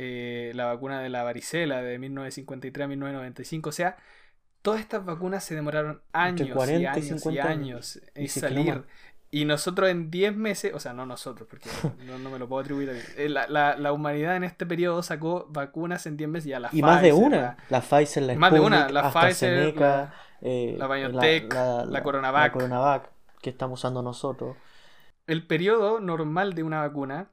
eh, 0.00 0.52
la 0.54 0.66
vacuna 0.66 1.00
de 1.00 1.08
la 1.08 1.22
varicela 1.24 1.82
de 1.82 1.98
1953 1.98 2.84
a 2.84 2.88
1995. 2.88 3.68
O 3.68 3.72
sea, 3.72 3.96
todas 4.62 4.80
estas 4.80 5.04
vacunas 5.04 5.42
se 5.44 5.54
demoraron 5.54 6.02
años 6.12 6.48
40 6.54 6.80
y 6.80 6.86
años 6.86 6.98
y 7.06 7.18
50 7.18 7.48
años. 7.48 8.00
en 8.14 8.24
Y 8.24 8.28
salir. 8.28 8.84
Y 9.30 9.44
nosotros 9.44 9.90
en 9.90 10.10
10 10.10 10.34
meses, 10.36 10.72
o 10.72 10.80
sea, 10.80 10.94
no 10.94 11.04
nosotros, 11.04 11.46
porque 11.50 11.68
no, 12.06 12.18
no 12.18 12.30
me 12.30 12.38
lo 12.38 12.48
puedo 12.48 12.62
atribuir 12.62 12.90
a 12.90 12.92
mí. 12.94 13.00
Eh, 13.16 13.28
La, 13.28 13.46
la- 13.48 13.76
la 13.76 13.92
humanidad 13.92 14.36
en 14.36 14.44
este 14.44 14.64
periodo 14.64 15.02
sacó 15.02 15.46
vacunas 15.50 16.06
en 16.06 16.16
10 16.16 16.30
meses 16.30 16.46
y 16.46 16.52
a 16.54 16.60
la 16.60 16.70
Y 16.72 16.80
más 16.80 17.02
de 17.02 17.12
una. 17.12 17.36
la- 17.36 17.56
La 17.68 17.80
Pfizer, 17.82 18.22
la 18.22 18.34
Más 18.36 18.52
de 18.52 18.60
una, 18.60 18.88
la 18.88 19.10
Pfizer, 19.10 19.74
eh, 20.40 20.76
la 20.78 20.86
BioNTech, 20.86 21.52
la 21.52 22.02
Coronavac. 22.02 22.44
la 22.46 22.52
Coronavac, 22.52 23.10
que 23.42 23.50
estamos 23.50 23.80
usando 23.80 24.00
nosotros. 24.00 24.56
El 25.28 25.46
periodo 25.46 26.00
normal 26.00 26.54
de 26.54 26.62
una 26.62 26.80
vacuna, 26.80 27.30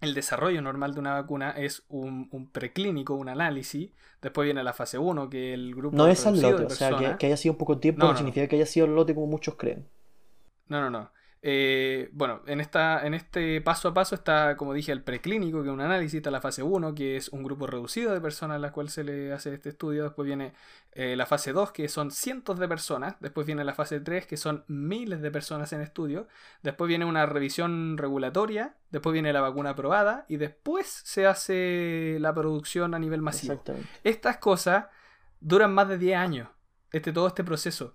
el 0.00 0.14
desarrollo 0.14 0.60
normal 0.60 0.94
de 0.94 1.00
una 1.00 1.14
vacuna 1.14 1.52
es 1.52 1.84
un, 1.88 2.28
un 2.32 2.50
preclínico, 2.50 3.14
un 3.14 3.28
análisis. 3.28 3.92
Después 4.20 4.44
viene 4.44 4.62
la 4.62 4.72
fase 4.72 4.98
1, 4.98 5.30
que 5.30 5.54
el 5.54 5.74
grupo 5.74 5.96
No 5.96 6.08
es 6.08 6.26
al 6.26 6.42
lote, 6.42 6.64
o 6.64 6.70
sea, 6.70 7.16
que, 7.16 7.26
haya 7.26 7.36
sido 7.36 7.52
un 7.52 7.58
poco 7.58 7.78
tiempo 7.78 8.00
No, 8.00 8.06
no, 8.06 8.12
no, 8.12 8.18
significa 8.18 8.46
que 8.48 8.56
haya 8.56 8.66
sido 8.66 8.86
el 8.86 8.94
lote 8.94 9.14
como 9.14 9.28
muchos 9.28 9.54
creen. 9.54 9.86
No, 10.66 10.80
no, 10.80 10.90
no. 10.90 11.10
Eh, 11.42 12.10
bueno, 12.12 12.42
en, 12.46 12.60
esta, 12.60 13.06
en 13.06 13.14
este 13.14 13.62
paso 13.62 13.88
a 13.88 13.94
paso 13.94 14.14
está, 14.14 14.56
como 14.58 14.74
dije, 14.74 14.92
el 14.92 15.02
preclínico, 15.02 15.62
que 15.62 15.68
es 15.68 15.72
un 15.72 15.80
análisis, 15.80 16.18
está 16.18 16.30
la 16.30 16.42
fase 16.42 16.62
1, 16.62 16.94
que 16.94 17.16
es 17.16 17.30
un 17.30 17.42
grupo 17.42 17.66
reducido 17.66 18.12
de 18.12 18.20
personas 18.20 18.56
a 18.56 18.58
las 18.58 18.72
cuales 18.72 18.92
se 18.92 19.04
le 19.04 19.32
hace 19.32 19.54
este 19.54 19.70
estudio. 19.70 20.04
Después 20.04 20.26
viene 20.26 20.52
eh, 20.92 21.16
la 21.16 21.24
fase 21.24 21.52
2, 21.52 21.72
que 21.72 21.88
son 21.88 22.10
cientos 22.10 22.58
de 22.58 22.68
personas. 22.68 23.16
Después 23.20 23.46
viene 23.46 23.64
la 23.64 23.74
fase 23.74 24.00
3, 24.00 24.26
que 24.26 24.36
son 24.36 24.64
miles 24.68 25.22
de 25.22 25.30
personas 25.30 25.72
en 25.72 25.80
estudio. 25.80 26.28
Después 26.62 26.88
viene 26.88 27.06
una 27.06 27.24
revisión 27.24 27.96
regulatoria. 27.96 28.74
Después 28.90 29.14
viene 29.14 29.32
la 29.32 29.40
vacuna 29.40 29.70
aprobada. 29.70 30.26
Y 30.28 30.36
después 30.36 30.86
se 30.86 31.26
hace 31.26 32.18
la 32.20 32.34
producción 32.34 32.94
a 32.94 32.98
nivel 32.98 33.22
masivo. 33.22 33.54
Exactamente. 33.54 33.88
Estas 34.04 34.36
cosas 34.36 34.86
duran 35.40 35.72
más 35.72 35.88
de 35.88 35.96
10 35.96 36.18
años. 36.18 36.48
Este, 36.92 37.12
todo 37.12 37.28
este 37.28 37.44
proceso. 37.44 37.94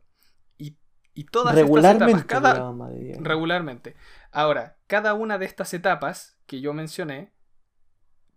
Y, 1.15 1.23
todas 1.25 1.53
estas 1.55 1.63
Regularmente 1.63 2.03
etapas, 2.11 2.25
cada, 2.25 2.53
duraban 2.53 2.77
más 2.77 2.89
de 2.91 2.99
10 2.99 3.17
años. 3.17 3.27
regularmente. 3.27 3.95
Ahora, 4.31 4.77
cada 4.87 5.13
una 5.15 5.37
de 5.39 5.45
estas 5.47 5.73
etapas 5.73 6.37
que 6.45 6.61
yo 6.61 6.73
mencioné 6.73 7.31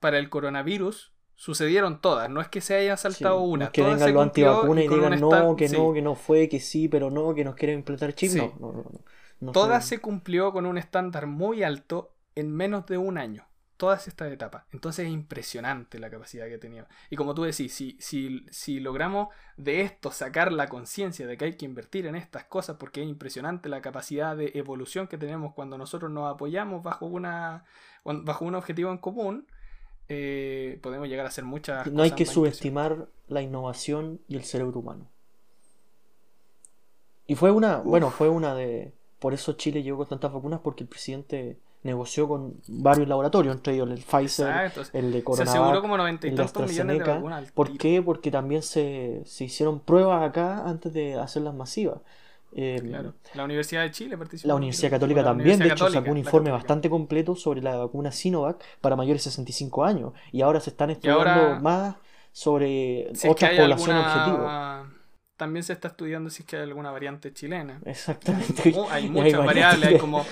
para 0.01 0.19
el 0.19 0.31
coronavirus 0.31 1.13
sucedieron 1.35 2.01
todas. 2.01 2.31
No 2.31 2.41
es 2.41 2.49
que 2.49 2.61
se 2.61 2.77
hayan 2.77 2.97
Sí, 2.97 3.03
saltado 3.03 3.39
no 3.41 3.45
una. 3.45 3.65
es 3.67 3.71
que 3.73 3.83
todas 3.83 3.99
vengan 3.99 4.15
los 4.15 4.23
antivacunas 4.23 4.85
y 4.85 4.89
digan 4.89 5.21
no, 5.21 5.57
que 5.57 5.69
sí. 5.69 5.77
no, 5.77 5.93
que 5.93 6.03
no 6.03 6.15
fue, 6.15 6.49
que 6.49 6.61
sí, 6.61 6.89
pero 6.89 7.11
no, 7.11 7.35
que 7.35 7.45
nos 7.45 7.57
quieren 7.57 7.79
implantar 7.81 8.13
chip. 8.15 8.31
Sí. 8.31 8.39
No, 8.39 8.55
no, 8.61 8.73
no, 8.73 8.83
no, 8.85 9.05
no 9.41 9.53
Todas 9.53 9.85
fue- 9.89 9.97
se 9.97 10.01
cumplió 10.01 10.53
con 10.53 10.67
un 10.67 10.79
estándar 10.79 11.27
muy 11.27 11.63
alto 11.65 12.15
en 12.37 12.55
menos 12.55 12.87
de 12.87 12.99
un 12.99 13.19
año. 13.19 13.48
Todas 13.79 14.09
estas 14.09 14.31
etapas. 14.33 14.65
Entonces 14.73 15.07
es 15.07 15.13
impresionante 15.13 16.01
la 16.01 16.11
capacidad 16.11 16.47
que 16.49 16.57
ha 16.57 16.61
tenido. 16.61 16.87
Y 17.11 17.17
como 17.17 17.33
tú 17.33 17.45
decís, 17.45 17.73
si, 17.73 17.97
si, 18.01 18.45
si 18.51 18.81
logramos 18.81 19.29
de 19.57 19.83
esto 19.83 20.11
sacar 20.11 20.53
la 20.53 20.69
conciencia 20.69 21.29
de 21.29 21.37
que 21.39 21.45
hay 21.45 21.57
que 21.57 21.65
invertir 21.65 22.07
en 22.07 22.17
estas 22.17 22.45
cosas, 22.45 22.77
porque 22.77 23.03
es 23.03 23.09
impresionante 23.09 23.69
la 23.69 23.81
capacidad 23.81 24.37
de 24.37 24.51
evolución 24.55 25.07
que 25.07 25.17
tenemos 25.17 25.55
cuando 25.55 25.79
nosotros 25.79 26.11
nos 26.11 26.29
apoyamos 26.29 26.83
bajo, 26.83 27.07
una, 27.07 27.65
bajo 28.05 28.45
un 28.45 28.57
objetivo 28.57 28.91
en 28.91 28.99
común, 28.99 29.47
eh, 30.09 30.81
podemos 30.83 31.09
llegar 31.09 31.27
a 31.27 31.29
hacer 31.29 31.45
muchas 31.45 31.87
No 31.87 32.03
hay 32.03 32.11
cosas 32.11 32.19
que 32.19 32.25
más 32.25 32.35
subestimar 32.35 33.09
la 33.29 33.43
innovación 33.43 34.21
y 34.27 34.35
el 34.35 34.43
cerebro 34.43 34.81
humano. 34.81 35.09
Y 37.29 37.37
fue 37.37 37.53
una, 37.53 37.77
bueno, 37.77 38.11
fue 38.11 38.29
una 38.29 38.57
de... 38.57 38.93
Por 39.21 39.35
eso 39.35 39.53
Chile 39.53 39.85
llegó 39.85 39.99
con 39.99 40.09
tantas 40.09 40.33
vacunas, 40.33 40.61
porque 40.65 40.83
el 40.83 40.89
presidente 40.89 41.61
negoció 41.83 42.27
con 42.29 42.55
varios 42.67 43.09
laboratorios, 43.09 43.55
entre 43.55 43.75
ellos 43.75 43.89
el 43.91 43.99
Pfizer, 44.03 44.49
Exacto. 44.49 44.83
el 44.93 45.13
de 45.13 45.19
Se 45.19 45.25
Coronavac, 45.25 45.57
aseguró 45.61 45.81
como 45.83 45.97
90 45.97 46.27
y 46.27 46.35
tantos 46.35 46.55
millones 46.69 46.77
de 46.77 46.83
AstraZeneca. 46.83 47.15
vacunas. 47.15 47.53
¿Por 47.53 47.77
qué? 47.79 48.03
Porque 48.03 48.31
también 48.31 48.63
se, 48.63 49.23
se 49.25 49.45
hicieron 49.45 49.81
pruebas 49.81 50.29
acá 50.29 50.65
antes 50.69 50.93
de 50.93 51.15
hacerlas 51.15 51.55
masivas. 51.55 52.01
Eh, 52.53 52.81
Claro. 52.83 53.13
La 53.35 53.45
Universidad 53.45 53.83
de 53.83 53.91
Chile 53.91 54.17
participó. 54.19 54.49
La 54.49 54.55
Universidad. 54.55 54.91
Católica 54.91 55.21
la 55.21 55.29
también, 55.29 55.59
de 55.59 55.67
hecho, 55.67 55.75
Católica, 55.75 56.01
sacó 56.01 56.11
un 56.13 56.17
informe 56.19 56.51
bastante 56.51 56.89
completo 56.91 57.37
sobre 57.37 57.61
la 57.63 57.77
vacuna 57.77 58.11
Sinovac 58.11 58.63
para 58.81 58.97
mayores 58.97 59.23
de 59.25 59.31
65 59.31 59.85
años. 59.85 60.13
Y 60.33 60.41
ahora 60.43 60.59
se 60.61 60.71
están 60.71 60.91
estudiando 60.91 61.21
ahora- 61.31 61.61
más 61.61 61.97
sobre 62.33 63.11
Si 63.15 63.29
otras 63.29 63.51
poblaciones 63.53 64.05
alguna- 64.05 64.81
objetivo. 64.81 64.99
También 65.37 65.63
se 65.63 65.73
está 65.73 65.89
estudiando 65.89 66.31
si 66.31 66.43
es 66.43 66.49
que 66.49 66.57
hay 66.57 66.63
alguna 66.63 66.91
variante 66.91 67.33
chilena. 67.33 67.81
Exactamente. 67.85 68.75
Hay 68.91 69.09
muchas 69.11 69.45
variables, 69.45 69.87
hay 69.87 69.99
como, 69.99 70.25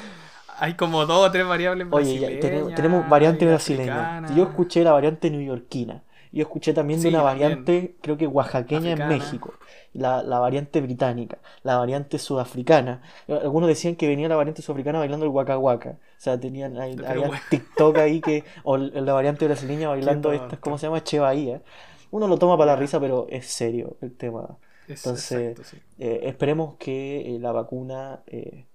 hay 0.59 0.74
como 0.74 1.07
dos 1.07 1.28
o 1.28 1.30
tres 1.30 1.46
variables 1.46 1.86
Oye, 1.90 2.04
brasileñas. 2.18 2.40
tenemos, 2.40 2.74
tenemos 2.74 3.09
variante 3.09 3.46
brasileña. 3.46 4.34
Yo 4.34 4.44
escuché 4.44 4.82
la 4.84 4.92
variante 4.92 5.30
neoyorquina. 5.30 6.02
Yo 6.32 6.42
escuché 6.42 6.74
también 6.74 7.00
de 7.00 7.09
una 7.09 7.22
también. 7.22 7.38
variante, 7.64 7.96
creo 8.02 8.16
que 8.18 8.26
oaxaqueña 8.26 8.92
Africana. 8.92 9.14
en 9.14 9.18
México. 9.20 9.54
La, 9.94 10.22
la 10.22 10.38
variante 10.38 10.82
británica, 10.82 11.38
la 11.62 11.78
variante 11.78 12.18
sudafricana. 12.18 13.00
Algunos 13.28 13.68
decían 13.68 13.96
que 13.96 14.07
venía 14.07 14.28
la 14.28 14.36
variante 14.36 14.61
sudafricana 14.61 14.98
bailando 14.98 15.24
el 15.24 15.32
waka 15.32 15.57
waka. 15.57 15.90
O 15.90 16.20
sea, 16.20 16.38
tenían 16.38 16.76
hay, 16.78 16.96
Pero 16.96 17.09
había 17.09 17.26
bueno. 17.28 17.42
TikTok 17.48 17.96
ahí 17.98 18.20
que. 18.20 18.44
O 18.64 18.76
la 18.76 19.12
variante 19.14 19.46
brasileña 19.46 19.88
bailando 19.88 20.32
estas. 20.32 20.59
¿cómo 20.59 20.76
se 20.76 20.86
llama? 20.86 21.02
Che 21.02 21.18
Bahía. 21.20 21.62
Uno 22.11 22.28
lo 22.28 22.38
toma 22.38 22.59
para 22.59 22.72
la 22.72 22.76
risa, 22.76 23.00
pero 23.00 23.26
es 23.30 23.46
serio 23.46 23.96
el 24.02 24.14
tema. 24.14 24.59
Es- 24.88 25.07
Entonces, 25.07 25.52
exacto, 25.59 25.64
sí. 25.64 25.78
Eh, 25.98 26.20
esperemos 26.24 26.74
que 26.78 27.34
eh, 27.36 27.38
la 27.40 27.52
vacuna 27.52 28.20
eh, 28.26 28.66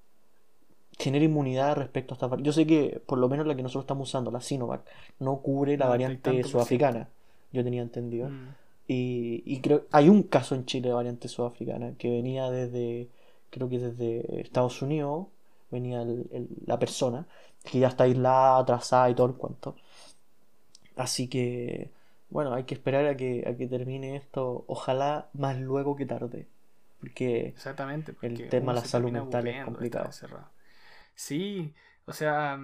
genere 1.01 1.25
inmunidad 1.25 1.75
respecto 1.75 2.13
a 2.13 2.15
esta 2.15 2.27
variante. 2.27 2.47
Yo 2.47 2.53
sé 2.53 2.65
que 2.67 3.01
por 3.05 3.17
lo 3.17 3.27
menos 3.29 3.45
la 3.47 3.55
que 3.55 3.63
nosotros 3.63 3.83
estamos 3.83 4.09
usando, 4.09 4.31
la 4.31 4.41
Sinovac, 4.41 4.81
no 5.19 5.37
cubre 5.41 5.77
la 5.77 5.85
Noventa 5.87 6.29
y 6.29 6.33
variante 6.33 6.49
sudafricana. 6.49 7.09
Yo 7.51 7.63
tenía 7.63 7.81
entendido. 7.81 8.29
Mm. 8.29 8.55
Y, 8.87 9.43
y 9.45 9.61
creo 9.61 9.85
hay 9.91 10.09
un 10.09 10.23
caso 10.23 10.55
en 10.55 10.65
Chile 10.65 10.89
de 10.89 10.93
variante 10.95 11.27
sudafricana 11.27 11.93
que 11.97 12.09
venía 12.09 12.49
desde, 12.49 13.07
creo 13.49 13.69
que 13.69 13.79
desde 13.79 14.41
Estados 14.41 14.81
Unidos, 14.81 15.27
venía 15.69 16.01
el- 16.01 16.27
el- 16.31 16.49
la 16.65 16.77
persona, 16.77 17.25
que 17.63 17.79
ya 17.79 17.87
está 17.87 18.03
aislada, 18.05 18.57
atrasada 18.59 19.09
y 19.09 19.15
todo 19.15 19.27
el 19.27 19.33
cuento. 19.33 19.75
Así 20.95 21.27
que, 21.27 21.89
bueno, 22.29 22.53
hay 22.53 22.63
que 22.63 22.73
esperar 22.73 23.05
a 23.07 23.15
que, 23.15 23.43
a 23.47 23.55
que 23.55 23.67
termine 23.67 24.15
esto, 24.15 24.63
ojalá 24.67 25.29
más 25.33 25.59
luego 25.59 25.95
que 25.95 26.05
tarde. 26.05 26.47
Porque 26.99 27.47
Exactamente. 27.47 28.11
el 28.11 28.33
porque 28.33 28.43
tema 28.45 28.73
de 28.73 28.81
la 28.81 28.85
salud 28.85 29.11
mental 29.11 29.47
es 29.47 29.65
complicado. 29.65 30.09
Sí, 31.21 31.73
o 32.05 32.13
sea, 32.13 32.59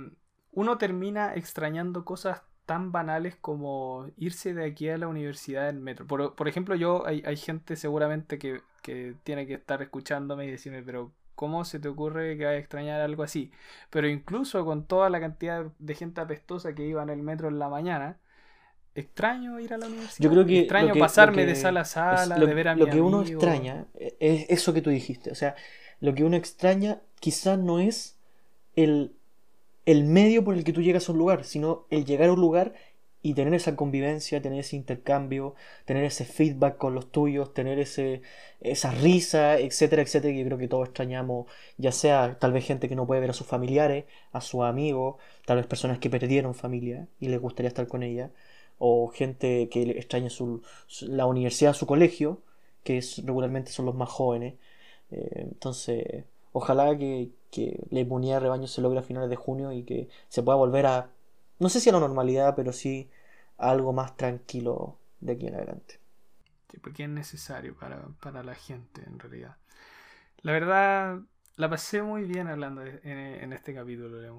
uno 0.51 0.77
termina 0.77 1.35
extrañando 1.35 2.03
cosas 2.05 2.41
tan 2.65 2.91
banales 2.91 3.35
como 3.39 4.07
irse 4.17 4.53
de 4.53 4.65
aquí 4.65 4.89
a 4.89 4.97
la 4.97 5.07
universidad 5.07 5.69
en 5.69 5.81
metro. 5.83 6.07
Por, 6.07 6.35
por 6.35 6.47
ejemplo, 6.47 6.75
yo, 6.75 7.05
hay, 7.05 7.21
hay 7.25 7.37
gente 7.37 7.75
seguramente 7.75 8.39
que, 8.39 8.61
que 8.81 9.15
tiene 9.23 9.45
que 9.47 9.53
estar 9.55 9.81
escuchándome 9.81 10.45
y 10.47 10.51
decirme, 10.51 10.81
pero 10.83 11.11
¿cómo 11.35 11.65
se 11.65 11.79
te 11.79 11.87
ocurre 11.87 12.35
que 12.37 12.45
vaya 12.45 12.57
a 12.57 12.59
extrañar 12.59 12.99
algo 13.01 13.23
así? 13.23 13.51
Pero 13.91 14.07
incluso 14.09 14.65
con 14.65 14.85
toda 14.87 15.09
la 15.09 15.19
cantidad 15.19 15.65
de 15.77 15.95
gente 15.95 16.19
apestosa 16.21 16.73
que 16.73 16.85
iba 16.87 17.03
en 17.03 17.09
el 17.09 17.21
metro 17.21 17.47
en 17.49 17.59
la 17.59 17.69
mañana, 17.69 18.17
extraño 18.95 19.59
ir 19.59 19.73
a 19.73 19.77
la 19.77 19.85
universidad. 19.85 20.23
Yo 20.23 20.31
creo 20.31 20.45
que 20.45 20.59
extraño 20.61 20.87
lo 20.87 20.93
que- 20.95 20.99
pasarme 20.99 21.43
lo 21.43 21.47
de 21.49 21.55
sala 21.55 21.81
a 21.81 21.83
es- 21.83 21.89
sala, 21.91 22.37
lo, 22.39 22.47
de 22.47 22.53
ver 22.55 22.67
a 22.69 22.75
lo 22.75 22.85
mi 22.85 22.91
que 22.91 23.01
uno 23.01 23.21
extraña 23.21 23.85
es 24.19 24.45
eso 24.49 24.73
que 24.73 24.81
tú 24.81 24.89
dijiste. 24.89 25.31
O 25.31 25.35
sea, 25.35 25.55
lo 26.01 26.13
que 26.15 26.23
uno 26.23 26.35
extraña 26.35 27.01
quizás 27.19 27.59
no 27.59 27.79
es 27.79 28.16
el, 28.77 29.17
el 29.85 30.05
medio 30.05 30.45
por 30.45 30.55
el 30.55 30.63
que 30.63 30.73
tú 30.73 30.81
llegas 30.81 31.09
a 31.09 31.11
un 31.11 31.17
lugar, 31.17 31.43
sino 31.43 31.85
el 31.89 32.05
llegar 32.05 32.29
a 32.29 32.33
un 32.33 32.41
lugar 32.41 32.73
y 33.21 33.33
tener 33.33 33.53
esa 33.53 33.75
convivencia, 33.75 34.41
tener 34.41 34.59
ese 34.59 34.75
intercambio, 34.77 35.55
tener 35.85 36.05
ese 36.05 36.23
feedback 36.25 36.77
con 36.77 36.95
los 36.95 37.11
tuyos, 37.11 37.53
tener 37.53 37.79
ese, 37.79 38.21
esa 38.61 38.91
risa, 38.91 39.59
etcétera, 39.59 40.01
etcétera, 40.03 40.33
que 40.33 40.45
creo 40.45 40.57
que 40.57 40.67
todos 40.67 40.87
extrañamos, 40.87 41.47
ya 41.77 41.91
sea 41.91 42.37
tal 42.39 42.53
vez 42.53 42.65
gente 42.65 42.87
que 42.87 42.95
no 42.95 43.07
puede 43.07 43.21
ver 43.21 43.31
a 43.31 43.33
sus 43.33 43.47
familiares, 43.47 44.05
a 44.31 44.41
sus 44.41 44.63
amigos, 44.63 45.17
tal 45.45 45.57
vez 45.57 45.67
personas 45.67 45.99
que 45.99 46.09
perdieron 46.09 46.55
familia 46.55 47.07
y 47.19 47.27
les 47.29 47.41
gustaría 47.41 47.67
estar 47.69 47.87
con 47.87 48.03
ella, 48.03 48.31
o 48.77 49.07
gente 49.09 49.69
que 49.69 49.81
extraña 49.91 50.29
su, 50.29 50.61
la 51.01 51.25
universidad, 51.25 51.73
su 51.73 51.87
colegio, 51.87 52.43
que 52.83 52.99
es, 52.99 53.25
regularmente 53.25 53.71
son 53.71 53.85
los 53.87 53.95
más 53.95 54.09
jóvenes. 54.09 54.55
Eh, 55.11 55.47
entonces, 55.51 56.25
ojalá 56.57 56.97
que, 56.97 57.31
que, 57.51 57.85
la 57.89 57.99
inmunidad 57.99 58.35
de 58.35 58.41
rebaño 58.41 58.67
se 58.67 58.81
logre 58.81 58.99
a 58.99 59.03
finales 59.03 59.29
de 59.29 59.35
junio 59.35 59.71
y 59.71 59.83
que 59.83 60.09
se 60.27 60.43
pueda 60.43 60.57
volver 60.57 60.85
a, 60.85 61.09
no 61.59 61.69
sé 61.69 61.79
si 61.79 61.89
a 61.89 61.93
la 61.93 61.99
normalidad, 61.99 62.55
pero 62.55 62.73
sí 62.73 63.09
a 63.57 63.69
algo 63.71 63.93
más 63.93 64.17
tranquilo 64.17 64.97
de 65.19 65.33
aquí 65.33 65.47
en 65.47 65.55
adelante. 65.55 65.99
Sí, 66.71 66.79
porque 66.79 67.03
es 67.03 67.09
necesario 67.09 67.75
para, 67.75 68.01
para 68.21 68.43
la 68.43 68.55
gente, 68.55 69.03
en 69.05 69.19
realidad. 69.19 69.55
La 70.41 70.51
verdad, 70.51 71.19
la 71.55 71.69
pasé 71.69 72.01
muy 72.01 72.23
bien 72.23 72.47
hablando 72.47 72.83
en, 72.83 73.53
este 73.53 73.73
capítulo, 73.73 74.19
de, 74.19 74.31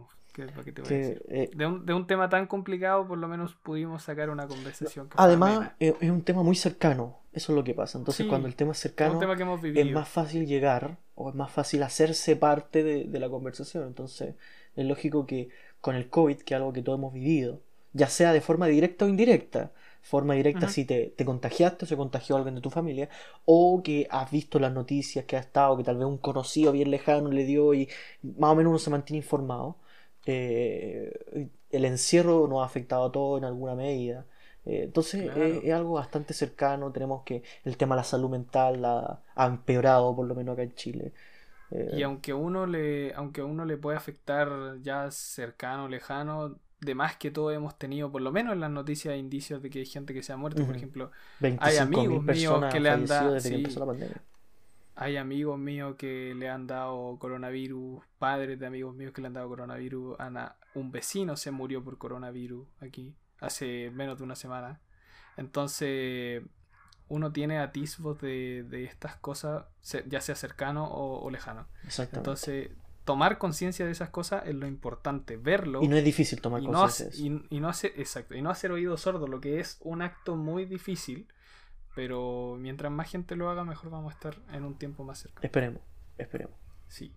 un, 1.95 2.07
tema 2.07 2.29
tan 2.29 2.47
complicado, 2.47 3.07
por 3.07 3.19
lo 3.19 3.29
menos 3.29 3.55
pudimos 3.55 4.03
sacar 4.05 4.31
una 4.31 4.47
conversación. 4.47 5.09
Además, 5.17 5.73
es, 5.81 5.95
un 6.03 6.23
tema 6.23 6.43
muy 6.43 6.55
cercano, 6.55 7.19
eso 7.33 7.53
es 7.53 7.57
lo 7.57 7.65
que 7.65 7.75
pasa. 7.75 7.99
Entonces, 7.99 8.27
cuando 8.27 8.47
el 8.47 8.55
tema 8.55 8.73
es 8.73 8.79
cercano, 8.79 9.21
es, 9.63 9.93
más 9.93 10.09
fácil 10.09 10.47
llegar 10.47 10.99
o 11.19 11.29
es 11.29 11.35
más 11.35 11.51
fácil 11.51 11.83
hacerse 11.83 12.37
parte 12.37 12.85
de, 12.85 13.19
la 13.19 13.29
conversación. 13.29 13.85
Entonces, 13.87 14.37
es 14.77 14.87
lógico 14.87 15.27
que 15.27 15.49
con 15.81 15.97
el 15.97 16.09
COVID, 16.09 16.39
que 16.39 16.55
es 16.55 16.59
algo 16.59 16.73
que 16.73 16.83
todos 16.83 16.99
hemos 16.99 17.13
vivido, 17.13 17.61
ya 17.93 18.09
sea 18.09 18.33
de 18.33 18.41
forma 18.41 18.69
directa 18.69 19.05
o 19.05 19.09
indirecta, 19.09 19.73
forma 20.01 20.35
directa 20.35 20.69
si 20.69 20.85
te, 20.85 21.07
te, 21.17 21.25
contagiaste 21.25 21.85
o 21.85 21.89
se 21.89 21.97
contagió 21.97 22.37
alguien 22.37 22.55
de 22.55 22.61
tu 22.61 22.71
familia, 22.71 23.09
o 23.45 23.83
que 23.83 24.07
has 24.11 24.31
visto 24.31 24.61
las 24.61 24.73
noticias 24.73 25.25
que 25.25 25.37
ha 25.37 25.41
estado, 25.41 25.77
que 25.77 25.83
tal 25.85 25.97
vez 25.99 26.07
un 26.07 26.19
conocido 26.19 26.71
bien 26.71 26.91
lejano 26.91 27.31
le 27.31 27.45
dio 27.45 27.75
y 27.75 27.89
más 28.23 28.53
o 28.53 28.55
menos 28.55 28.71
uno 28.71 28.79
se 28.79 28.91
mantiene 28.91 29.19
informado. 29.19 29.77
Eh, 30.27 31.49
el 31.71 31.85
encierro 31.85 32.47
nos 32.47 32.63
ha 32.63 32.67
afectado 32.67 33.07
a 33.07 33.13
todos 33.13 33.39
en 33.39 33.45
alguna 33.45 33.75
medida. 33.75 34.25
Eh, 34.65 34.83
entonces 34.85 35.31
es, 35.35 35.73
algo 35.73 35.95
bastante 35.95 36.35
cercano, 36.35 36.93
tenemos 36.93 37.23
que 37.23 37.43
el 37.65 37.77
tema 37.77 37.95
de 37.95 38.01
la 38.01 38.05
salud 38.05 38.29
mental 38.29 38.85
ha, 38.85 39.47
empeorado 39.47 40.15
por 40.15 40.27
lo 40.27 40.35
menos 40.35 40.55
acá 40.55 40.63
en 40.63 40.75
Chile. 40.75 41.13
Eh, 41.71 41.97
y 41.99 42.03
aunque 42.03 42.35
uno 42.35 42.67
le, 42.67 43.15
aunque 43.15 43.43
uno 43.43 43.65
le 43.65 43.77
puede 43.77 43.97
afectar 43.97 44.79
ya 44.83 45.11
cercano, 45.11 45.89
lejano, 45.89 46.57
de 46.81 46.95
más 46.95 47.17
que 47.17 47.31
todos 47.31 47.55
hemos 47.55 47.79
tenido, 47.79 48.13
por 48.13 48.23
lo 48.23 48.31
menos 48.31 48.53
en 48.53 48.61
las 48.61 48.71
noticias, 48.71 49.17
indicios 49.17 49.63
de 49.63 49.71
que 49.71 49.81
hay 49.81 49.87
gente 49.87 50.15
que 50.15 50.23
se 50.23 50.33
ha 50.33 50.37
muerto. 50.37 50.65
Por 50.65 50.77
ejemplo, 50.77 51.11
hay 51.61 51.79
amigos 51.79 52.23
míos 52.23 52.65
que 52.71 52.81
le 52.81 52.91
han 52.91 53.07
dado. 53.07 53.37
hay 54.97 55.17
amigos 55.17 55.59
míos 55.59 55.97
que 55.97 56.35
le 56.37 56.49
han 56.49 56.67
dado 56.67 57.17
coronavirus, 57.19 58.03
padres 58.19 58.59
de 58.61 58.67
amigos 58.67 58.95
míos 58.95 59.13
que 59.13 59.23
le 59.23 59.29
han 59.29 59.35
dado 59.35 59.49
coronavirus. 59.49 60.21
Ana, 60.21 60.57
un 60.75 60.93
vecino 60.93 61.37
se 61.37 61.51
murió 61.51 61.83
por 61.83 61.99
coronavirus 61.99 62.67
aquí 62.81 63.15
hace 63.41 63.91
menos 63.91 64.19
de 64.19 64.25
una 64.25 64.37
semana. 64.37 64.81
Entonces, 65.37 66.43
uno 67.09 67.33
tiene 67.33 67.59
atisbos 67.59 68.21
de, 68.21 68.65
de 68.65 68.85
estas 68.85 69.17
cosas, 69.17 69.65
ya 70.07 70.21
sea 70.21 70.35
cercano 70.35 70.85
o, 70.85 71.23
o 71.23 71.31
lejano. 71.31 71.67
Entonces, 72.13 72.71
tomar 73.09 73.39
conciencia 73.39 73.87
de 73.87 73.93
esas 73.93 74.11
cosas 74.11 74.43
es 74.47 74.55
lo 74.55 74.67
importante, 74.67 75.39
verlo. 75.39 75.83
Y 75.83 75.89
no 75.89 75.97
es 75.97 76.05
difícil 76.05 76.43
tomar 76.43 76.63
conciencia. 76.63 77.25
y, 77.49 77.61
no 77.61 77.69
hacer, 77.71 77.95
exacto, 77.97 78.35
y 78.35 78.43
no 78.43 78.51
hacer 78.51 78.71
oído 78.71 78.99
sordo, 78.99 79.27
lo 79.27 79.41
que 79.41 79.61
es 79.61 79.79
un 79.81 80.03
acto 80.03 80.37
muy 80.37 80.67
difícil, 80.67 81.27
pero 81.95 82.57
mientras 82.61 82.93
más 82.93 83.11
gente 83.11 83.35
lo 83.35 83.49
haga, 83.49 83.65
mejor 83.65 83.89
vamos 83.89 84.13
a 84.13 84.15
estar 84.15 84.37
en 84.53 84.65
un 84.65 84.77
tiempo 84.77 85.05
más 85.05 85.21
cerca. 85.21 85.41
Esperemos, 85.43 85.81
esperemos. 86.19 86.55
Sí. 86.89 87.15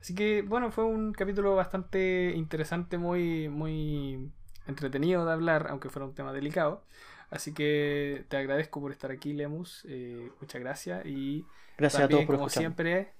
Así 0.00 0.12
que 0.12 0.42
bueno, 0.42 0.72
fue 0.72 0.84
un 0.84 1.12
capítulo 1.12 1.54
bastante 1.54 2.32
interesante, 2.34 2.98
muy, 2.98 3.48
muy 3.48 4.32
entretenido 4.68 5.24
de 5.24 5.32
hablar, 5.32 5.66
aunque 5.70 5.88
fuera 5.88 6.06
un 6.06 6.14
tema 6.14 6.32
delicado. 6.32 6.84
Así 7.30 7.52
que 7.52 8.24
te 8.28 8.36
agradezco 8.36 8.80
por 8.80 8.92
estar 8.92 9.10
aquí, 9.10 9.32
Lemus. 9.32 9.84
Eh, 9.88 10.30
muchas 10.40 10.60
gracias. 10.60 11.04
Y 11.04 11.44
gracias 11.76 12.04
a 12.04 12.08
todos 12.08 12.24
por 12.24 12.36
como 12.36 12.48
siempre, 12.48 13.12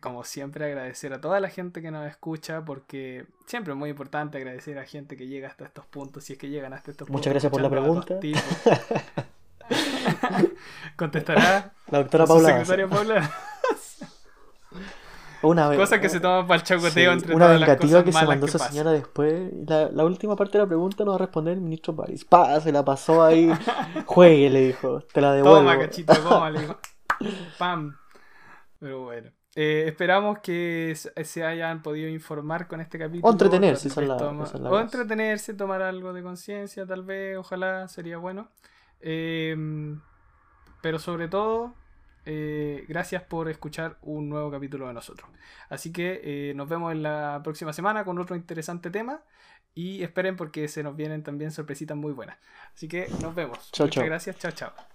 como 0.00 0.24
siempre, 0.24 0.66
agradecer 0.66 1.12
a 1.12 1.20
toda 1.20 1.40
la 1.40 1.48
gente 1.48 1.80
que 1.80 1.90
nos 1.90 2.06
escucha, 2.08 2.64
porque 2.64 3.26
siempre 3.46 3.72
es 3.72 3.78
muy 3.78 3.90
importante 3.90 4.38
agradecer 4.38 4.78
a 4.78 4.84
gente 4.84 5.16
que 5.16 5.26
llega 5.26 5.48
hasta 5.48 5.64
estos 5.64 5.86
puntos, 5.86 6.24
si 6.24 6.34
es 6.34 6.38
que 6.38 6.48
llegan 6.48 6.72
hasta 6.72 6.90
estos 6.90 7.06
puntos. 7.06 7.20
Muchas 7.20 7.32
gracias 7.32 7.52
por 7.52 7.62
la 7.62 7.70
pregunta. 7.70 8.18
Contestará 10.96 11.72
la 11.90 11.98
doctora 11.98 12.26
Paula. 12.26 12.48
Secretaria 12.48 12.88
Paula. 12.88 13.30
Una 15.42 15.68
vez, 15.68 15.78
Cosa 15.78 16.00
que 16.00 16.08
se 16.08 16.20
toma 16.20 16.46
para 16.46 16.60
el 16.60 16.66
chacoteo 16.66 17.12
entre 17.12 17.34
una 17.34 17.46
todas 17.46 17.60
las 17.60 17.76
cosas 17.78 18.04
que 18.04 18.12
se 18.12 18.26
mandó 18.26 18.46
esa 18.46 18.58
señora 18.58 18.92
después. 18.92 19.50
La, 19.66 19.90
la, 19.90 20.04
última 20.04 20.36
parte 20.36 20.58
de 20.58 20.64
la 20.64 20.68
pregunta 20.68 21.04
no 21.04 21.12
va 21.12 21.16
a 21.16 21.20
responder 21.20 21.54
el 21.54 21.60
ministro 21.60 21.96
París. 21.96 22.24
Pa, 22.24 22.60
se 22.60 22.72
la 22.72 22.84
pasó 22.84 23.24
ahí. 23.24 23.50
Juegue, 24.06 24.50
le 24.50 24.60
dijo. 24.66 25.00
Te 25.12 25.20
la 25.20 25.32
devuelvo. 25.32 25.58
Toma, 25.58 25.78
cachito, 25.78 26.12
toma, 26.14 26.50
le 26.50 26.60
dijo. 26.60 26.78
Pam. 27.58 27.96
Pero 28.78 29.04
bueno. 29.04 29.30
Eh, 29.56 29.84
esperamos 29.88 30.38
que 30.38 30.94
se 30.94 31.44
hayan 31.44 31.82
podido 31.82 32.08
informar 32.08 32.68
con 32.68 32.80
este 32.80 32.98
capítulo. 32.98 33.28
O 33.28 33.32
entretenerse, 33.32 33.88
O 33.98 34.80
entretenerse, 34.80 35.54
tomar 35.54 35.82
algo 35.82 36.12
de 36.12 36.22
conciencia, 36.22 36.86
tal 36.86 37.02
vez, 37.02 37.36
ojalá, 37.36 37.88
sería 37.88 38.16
bueno. 38.18 38.48
Em, 39.00 40.00
pero 40.82 40.98
sobre 40.98 41.28
todo, 41.28 41.74
eh, 42.26 42.84
gracias 42.88 43.22
por 43.22 43.48
escuchar 43.48 43.98
un 44.02 44.28
nuevo 44.28 44.50
capítulo 44.50 44.86
de 44.88 44.94
nosotros. 44.94 45.28
Así 45.68 45.92
que 45.92 46.20
eh, 46.22 46.54
nos 46.54 46.68
vemos 46.68 46.92
en 46.92 47.02
la 47.02 47.40
próxima 47.42 47.72
semana 47.72 48.04
con 48.04 48.18
otro 48.18 48.36
interesante 48.36 48.90
tema. 48.90 49.22
Y 49.72 50.02
esperen 50.02 50.36
porque 50.36 50.66
se 50.66 50.82
nos 50.82 50.96
vienen 50.96 51.22
también 51.22 51.52
sorpresitas 51.52 51.96
muy 51.96 52.12
buenas. 52.12 52.38
Así 52.74 52.88
que 52.88 53.06
nos 53.22 53.34
vemos. 53.34 53.70
Muchas 53.78 54.04
gracias. 54.04 54.38
Chao, 54.38 54.50
chao. 54.50 54.89